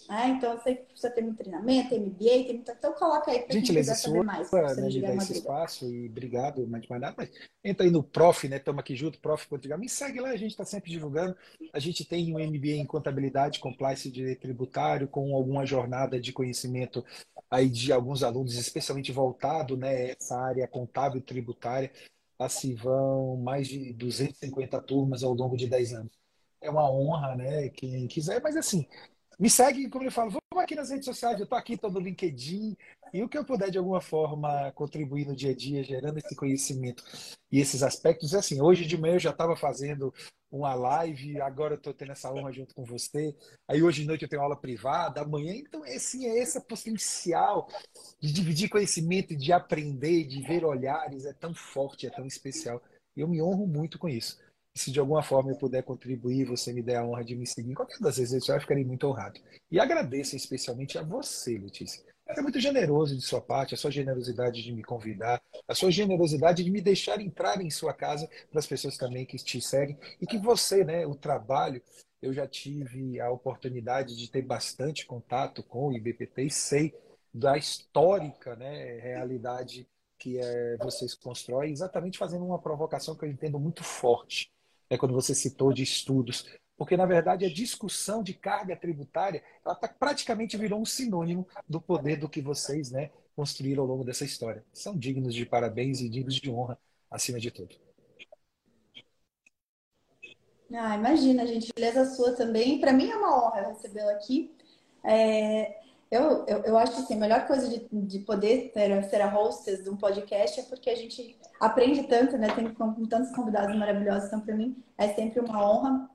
Né? 0.07 0.29
Então, 0.29 0.57
que 0.57 0.75
precisa 0.75 1.09
ter 1.09 1.21
muito 1.21 1.37
treinamento, 1.37 1.95
MBA, 1.95 2.17
tem 2.19 2.63
então 2.67 2.93
coloca 2.93 3.31
aí 3.31 3.39
para 3.39 3.49
quem 3.49 3.61
quiser 3.61 3.95
saber 3.95 4.23
mais. 4.23 4.51
Né, 4.51 4.87
de 4.87 5.01
dar 5.01 5.15
esse 5.15 5.33
espaço 5.33 5.85
e 5.91 6.07
obrigado, 6.07 6.67
mais 6.67 6.87
mais 6.87 7.01
nada, 7.01 7.15
mas 7.17 7.29
entra 7.63 7.85
aí 7.85 7.91
no 7.91 8.03
Prof, 8.03 8.47
né? 8.47 8.57
Estamos 8.57 8.79
aqui 8.79 8.95
junto, 8.95 9.19
Prof. 9.19 9.47
Me 9.77 9.89
segue 9.89 10.19
lá, 10.19 10.29
a 10.29 10.37
gente 10.37 10.51
está 10.51 10.65
sempre 10.65 10.89
divulgando. 10.89 11.35
A 11.73 11.79
gente 11.79 12.05
tem 12.05 12.33
um 12.33 12.39
MBA 12.39 12.77
em 12.77 12.85
contabilidade, 12.85 13.59
compliance 13.59 14.07
e 14.07 14.11
direito 14.11 14.41
tributário, 14.41 15.07
com 15.07 15.35
alguma 15.35 15.65
jornada 15.65 16.19
de 16.19 16.33
conhecimento 16.33 17.03
aí 17.49 17.69
de 17.69 17.91
alguns 17.91 18.23
alunos, 18.23 18.55
especialmente 18.55 19.11
voltado, 19.11 19.75
né? 19.77 20.11
Essa 20.11 20.39
área 20.39 20.67
contábil 20.67 21.21
tributária. 21.21 21.91
Assim 22.37 22.73
vão 22.73 23.35
mais 23.37 23.67
de 23.67 23.91
250 23.93 24.81
turmas 24.81 25.23
ao 25.23 25.33
longo 25.33 25.57
de 25.57 25.67
10 25.67 25.93
anos. 25.93 26.11
É 26.61 26.69
uma 26.69 26.89
honra, 26.89 27.35
né? 27.35 27.69
Quem 27.69 28.07
quiser, 28.07 28.41
mas 28.41 28.55
assim, 28.55 28.87
me 29.39 29.49
segue, 29.49 29.89
como 29.89 30.03
eu 30.03 30.11
falo, 30.11 30.31
vamos 30.31 30.63
aqui 30.63 30.75
nas 30.75 30.89
redes 30.89 31.05
sociais, 31.05 31.39
eu 31.39 31.45
estou 31.45 31.57
aqui, 31.57 31.73
estou 31.73 31.89
no 31.89 31.99
LinkedIn, 31.99 32.75
e 33.13 33.23
o 33.23 33.29
que 33.29 33.37
eu 33.37 33.45
puder 33.45 33.71
de 33.71 33.77
alguma 33.77 34.01
forma 34.01 34.69
contribuir 34.73 35.25
no 35.25 35.35
dia 35.35 35.51
a 35.51 35.55
dia, 35.55 35.81
gerando 35.81 36.17
esse 36.17 36.35
conhecimento 36.35 37.03
e 37.49 37.59
esses 37.59 37.81
aspectos. 37.81 38.35
Assim, 38.35 38.61
hoje 38.61 38.85
de 38.85 38.97
manhã 38.97 39.15
eu 39.15 39.19
já 39.19 39.29
estava 39.29 39.55
fazendo 39.55 40.13
uma 40.51 40.73
live, 40.73 41.39
agora 41.41 41.75
eu 41.75 41.77
estou 41.77 41.93
tendo 41.93 42.11
essa 42.11 42.31
honra 42.33 42.51
junto 42.51 42.75
com 42.75 42.83
você. 42.83 43.33
Aí 43.67 43.81
hoje 43.81 44.01
de 44.01 44.07
noite 44.07 44.23
eu 44.23 44.29
tenho 44.29 44.41
aula 44.41 44.59
privada, 44.59 45.21
amanhã, 45.21 45.53
então 45.53 45.83
assim, 45.83 46.25
é 46.25 46.37
esse 46.37 46.59
potencial 46.67 47.69
de 48.19 48.33
dividir 48.33 48.67
conhecimento, 48.67 49.35
de 49.37 49.53
aprender, 49.53 50.25
de 50.25 50.41
ver 50.41 50.65
olhares, 50.65 51.25
é 51.25 51.33
tão 51.33 51.53
forte, 51.53 52.05
é 52.05 52.09
tão 52.09 52.25
especial. 52.25 52.81
Eu 53.15 53.27
me 53.27 53.41
honro 53.41 53.65
muito 53.65 53.97
com 53.97 54.09
isso 54.09 54.37
se 54.75 54.91
de 54.91 54.99
alguma 54.99 55.21
forma 55.21 55.51
eu 55.51 55.57
puder 55.57 55.83
contribuir, 55.83 56.45
você 56.45 56.71
me 56.71 56.81
der 56.81 56.97
a 56.97 57.05
honra 57.05 57.23
de 57.23 57.35
me 57.35 57.45
seguir 57.45 57.71
em 57.71 57.75
qualquer 57.75 57.99
das 57.99 58.17
vezes, 58.17 58.47
eu 58.47 58.59
ficaria 58.59 58.85
muito 58.85 59.07
honrado. 59.07 59.39
E 59.69 59.79
agradeço 59.79 60.35
especialmente 60.35 60.97
a 60.97 61.01
você, 61.01 61.57
Letícia. 61.57 62.03
É 62.27 62.41
muito 62.41 62.59
generoso 62.59 63.15
de 63.15 63.23
sua 63.23 63.41
parte, 63.41 63.73
a 63.73 63.77
sua 63.77 63.89
generosidade 63.89 64.61
de 64.61 64.71
me 64.71 64.83
convidar, 64.83 65.41
a 65.67 65.73
sua 65.73 65.89
generosidade 65.89 66.63
de 66.63 66.69
me 66.69 66.79
deixar 66.79 67.19
entrar 67.19 67.59
em 67.59 67.71
sua 67.71 67.91
casa 67.91 68.29
para 68.51 68.59
as 68.59 68.67
pessoas 68.67 68.97
também 68.97 69.25
que 69.25 69.37
te 69.37 69.59
seguem 69.59 69.97
e 70.21 70.27
que 70.27 70.37
você, 70.37 70.83
né, 70.83 71.07
o 71.07 71.15
trabalho, 71.15 71.81
eu 72.21 72.31
já 72.31 72.47
tive 72.47 73.19
a 73.19 73.31
oportunidade 73.31 74.15
de 74.15 74.29
ter 74.29 74.43
bastante 74.43 75.07
contato 75.07 75.63
com 75.63 75.87
o 75.87 75.93
IBPT 75.93 76.43
e 76.43 76.51
sei 76.51 76.93
da 77.33 77.57
histórica, 77.57 78.55
né, 78.55 78.99
realidade 78.99 79.87
que 80.19 80.37
é, 80.37 80.77
vocês 80.77 81.15
constroem, 81.15 81.71
exatamente 81.71 82.17
fazendo 82.17 82.45
uma 82.45 82.61
provocação 82.61 83.15
que 83.15 83.25
eu 83.25 83.29
entendo 83.29 83.57
muito 83.57 83.83
forte 83.83 84.51
é 84.89 84.97
quando 84.97 85.13
você 85.13 85.35
citou 85.35 85.71
de 85.71 85.83
estudos, 85.83 86.45
porque 86.77 86.97
na 86.97 87.05
verdade 87.05 87.45
a 87.45 87.53
discussão 87.53 88.23
de 88.23 88.33
carga 88.33 88.75
tributária 88.75 89.43
ela 89.65 89.75
tá, 89.75 89.87
praticamente 89.87 90.57
virou 90.57 90.81
um 90.81 90.85
sinônimo 90.85 91.47
do 91.67 91.79
poder 91.79 92.17
do 92.17 92.29
que 92.29 92.41
vocês 92.41 92.89
né, 92.89 93.11
construíram 93.35 93.83
ao 93.83 93.89
longo 93.89 94.03
dessa 94.03 94.25
história. 94.25 94.63
São 94.73 94.97
dignos 94.97 95.33
de 95.33 95.45
parabéns 95.45 96.01
e 96.01 96.09
dignos 96.09 96.35
de 96.35 96.49
honra, 96.49 96.79
acima 97.11 97.39
de 97.39 97.51
tudo. 97.51 97.75
Ah, 100.73 100.95
imagina, 100.95 101.47
gentileza 101.47 102.05
sua 102.15 102.35
também. 102.35 102.79
Para 102.79 102.93
mim 102.93 103.09
é 103.09 103.15
uma 103.15 103.47
honra 103.47 103.69
recebê-lo 103.69 104.09
aqui. 104.09 104.55
É, 105.03 105.78
eu, 106.11 106.45
eu, 106.47 106.63
eu, 106.63 106.77
acho 106.77 106.93
que 106.93 107.01
assim, 107.01 107.13
a 107.13 107.17
melhor 107.17 107.45
coisa 107.45 107.67
de, 107.67 107.87
de 107.91 108.19
poder 108.19 108.71
ter, 108.73 109.03
ser 109.03 109.21
a 109.21 109.27
hostess 109.27 109.83
de 109.83 109.89
um 109.89 109.97
podcast 109.97 110.59
é 110.59 110.63
porque 110.63 110.89
a 110.89 110.95
gente 110.95 111.37
aprende 111.59 112.03
tanto, 112.03 112.37
né? 112.37 112.47
Tem 112.55 112.73
com, 112.73 113.05
tantos 113.05 113.31
convidados 113.35 113.75
maravilhosos, 113.75 114.27
então 114.27 114.41
para 114.41 114.55
mim 114.55 114.75
é 114.97 115.13
sempre 115.13 115.39
uma 115.39 115.63
honra. 115.63 116.09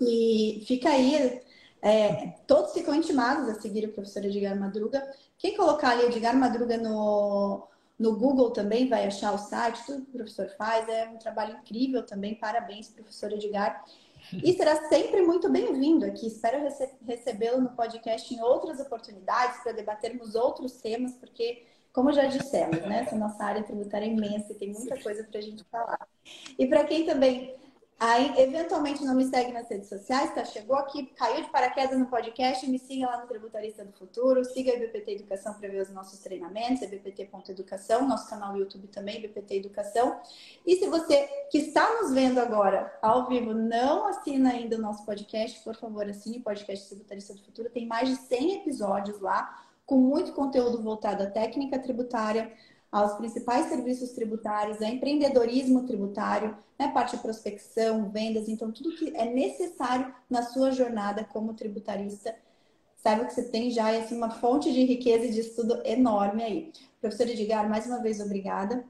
E 0.00 0.64
fica 0.66 0.90
aí, 0.90 1.40
é, 1.80 2.34
todos 2.46 2.72
ficam 2.72 2.94
intimados 2.94 3.48
a 3.48 3.60
seguir 3.60 3.86
o 3.86 3.92
professor 3.92 4.24
Edgar 4.24 4.58
Madruga. 4.58 5.02
Quem 5.38 5.56
colocar 5.56 5.90
ali 5.90 6.06
Edgar 6.06 6.36
Madruga 6.36 6.76
no, 6.76 7.68
no 7.96 8.18
Google 8.18 8.50
também 8.50 8.88
vai 8.88 9.06
achar 9.06 9.32
o 9.32 9.38
site, 9.38 9.86
tudo 9.86 10.04
que 10.04 10.10
o 10.10 10.14
professor 10.14 10.48
faz, 10.58 10.88
é 10.88 11.08
um 11.08 11.18
trabalho 11.18 11.56
incrível 11.58 12.02
também. 12.04 12.34
Parabéns, 12.34 12.88
professor 12.88 13.32
Edgar. 13.32 13.84
E 14.32 14.52
será 14.54 14.88
sempre 14.88 15.22
muito 15.22 15.48
bem-vindo 15.48 16.04
aqui. 16.04 16.26
Espero 16.26 16.60
rece 16.60 16.90
recebê-lo 17.06 17.60
no 17.60 17.70
podcast 17.70 18.32
em 18.34 18.40
outras 18.40 18.80
oportunidades 18.80 19.62
para 19.62 19.72
debatermos 19.72 20.34
outros 20.34 20.72
temas, 20.80 21.12
porque, 21.14 21.64
como 21.92 22.12
já 22.12 22.26
dissemos, 22.26 22.80
né, 22.82 23.02
essa 23.06 23.16
nossa 23.16 23.42
área 23.44 23.62
tributária 23.62 24.06
é 24.06 24.08
imensa 24.08 24.52
e 24.52 24.56
tem 24.56 24.72
muita 24.72 25.00
coisa 25.00 25.24
para 25.24 25.38
a 25.38 25.42
gente 25.42 25.62
falar. 25.64 26.08
E 26.58 26.66
para 26.66 26.84
quem 26.84 27.06
também 27.06 27.54
Aí, 27.98 28.34
eventualmente, 28.36 29.02
não 29.02 29.14
me 29.14 29.24
segue 29.24 29.52
nas 29.52 29.70
redes 29.70 29.88
sociais, 29.88 30.34
tá? 30.34 30.44
Chegou 30.44 30.76
aqui, 30.76 31.06
caiu 31.16 31.42
de 31.42 31.48
paraquedas 31.48 31.98
no 31.98 32.04
podcast, 32.04 32.68
me 32.68 32.78
siga 32.78 33.06
lá 33.06 33.22
no 33.22 33.26
Tributarista 33.26 33.82
do 33.86 33.92
Futuro, 33.92 34.44
siga 34.44 34.74
a 34.74 34.78
BPT 34.78 35.12
Educação 35.12 35.54
para 35.54 35.66
ver 35.70 35.80
os 35.80 35.88
nossos 35.88 36.18
treinamentos, 36.18 36.82
é 36.82 36.86
bpt.educação, 36.88 38.06
nosso 38.06 38.28
canal 38.28 38.52
no 38.52 38.58
YouTube 38.58 38.86
também, 38.88 39.22
BPT 39.22 39.56
Educação. 39.56 40.20
E 40.66 40.76
se 40.76 40.86
você 40.88 41.26
que 41.50 41.56
está 41.56 42.02
nos 42.02 42.12
vendo 42.12 42.38
agora 42.38 42.94
ao 43.00 43.28
vivo 43.28 43.54
não 43.54 44.06
assina 44.08 44.50
ainda 44.50 44.76
o 44.76 44.80
nosso 44.80 45.06
podcast, 45.06 45.58
por 45.64 45.74
favor, 45.74 46.06
assine 46.06 46.36
o 46.36 46.42
podcast 46.42 46.86
Tributarista 46.88 47.32
do 47.32 47.40
Futuro. 47.40 47.70
Tem 47.70 47.86
mais 47.86 48.10
de 48.10 48.16
100 48.16 48.56
episódios 48.56 49.20
lá, 49.22 49.58
com 49.86 49.96
muito 49.96 50.34
conteúdo 50.34 50.82
voltado 50.82 51.22
à 51.22 51.30
técnica 51.30 51.78
tributária, 51.78 52.52
aos 52.90 53.14
principais 53.14 53.66
serviços 53.66 54.10
tributários, 54.12 54.80
a 54.80 54.88
empreendedorismo 54.88 55.84
tributário, 55.86 56.56
né, 56.78 56.88
parte 56.88 57.16
de 57.16 57.22
prospecção, 57.22 58.10
vendas, 58.10 58.48
então 58.48 58.70
tudo 58.70 58.94
que 58.96 59.14
é 59.16 59.24
necessário 59.24 60.14
na 60.30 60.42
sua 60.42 60.70
jornada 60.70 61.24
como 61.24 61.54
tributarista. 61.54 62.34
Saiba 62.96 63.24
que 63.24 63.34
você 63.34 63.44
tem 63.44 63.70
já 63.70 63.90
assim, 63.96 64.16
uma 64.16 64.30
fonte 64.30 64.72
de 64.72 64.84
riqueza 64.84 65.26
e 65.26 65.32
de 65.32 65.40
estudo 65.40 65.80
enorme 65.84 66.42
aí. 66.42 66.72
Professor 67.00 67.28
Edgar, 67.28 67.68
mais 67.68 67.86
uma 67.86 68.02
vez, 68.02 68.20
obrigada. 68.20 68.84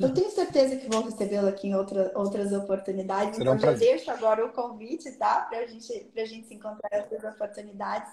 Eu 0.00 0.12
tenho 0.12 0.30
certeza 0.30 0.76
que 0.76 0.88
vou 0.88 1.02
recebê-lo 1.02 1.46
aqui 1.46 1.68
em 1.68 1.74
outra, 1.74 2.10
outras 2.14 2.52
oportunidades. 2.52 3.36
Será 3.36 3.54
então, 3.54 3.70
um 3.70 3.72
já 3.72 3.78
deixo 3.78 4.10
agora 4.10 4.44
o 4.44 4.52
convite, 4.52 5.12
tá? 5.12 5.42
Para 5.42 5.58
a 5.58 5.66
gente, 5.66 6.10
a 6.16 6.24
gente 6.24 6.48
se 6.48 6.54
encontrar 6.54 6.90
em 6.92 7.02
outras 7.02 7.34
oportunidades. 7.34 8.10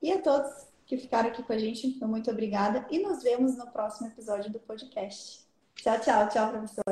E 0.00 0.12
a 0.12 0.22
todos 0.22 0.67
que 0.88 0.96
ficaram 0.96 1.28
aqui 1.28 1.42
com 1.42 1.52
a 1.52 1.58
gente. 1.58 1.86
Muito 2.04 2.30
obrigada 2.30 2.86
e 2.90 2.98
nos 2.98 3.22
vemos 3.22 3.56
no 3.56 3.70
próximo 3.70 4.08
episódio 4.08 4.50
do 4.50 4.58
podcast. 4.58 5.46
Tchau, 5.76 6.00
tchau, 6.00 6.28
tchau, 6.30 6.50
professor. 6.50 6.82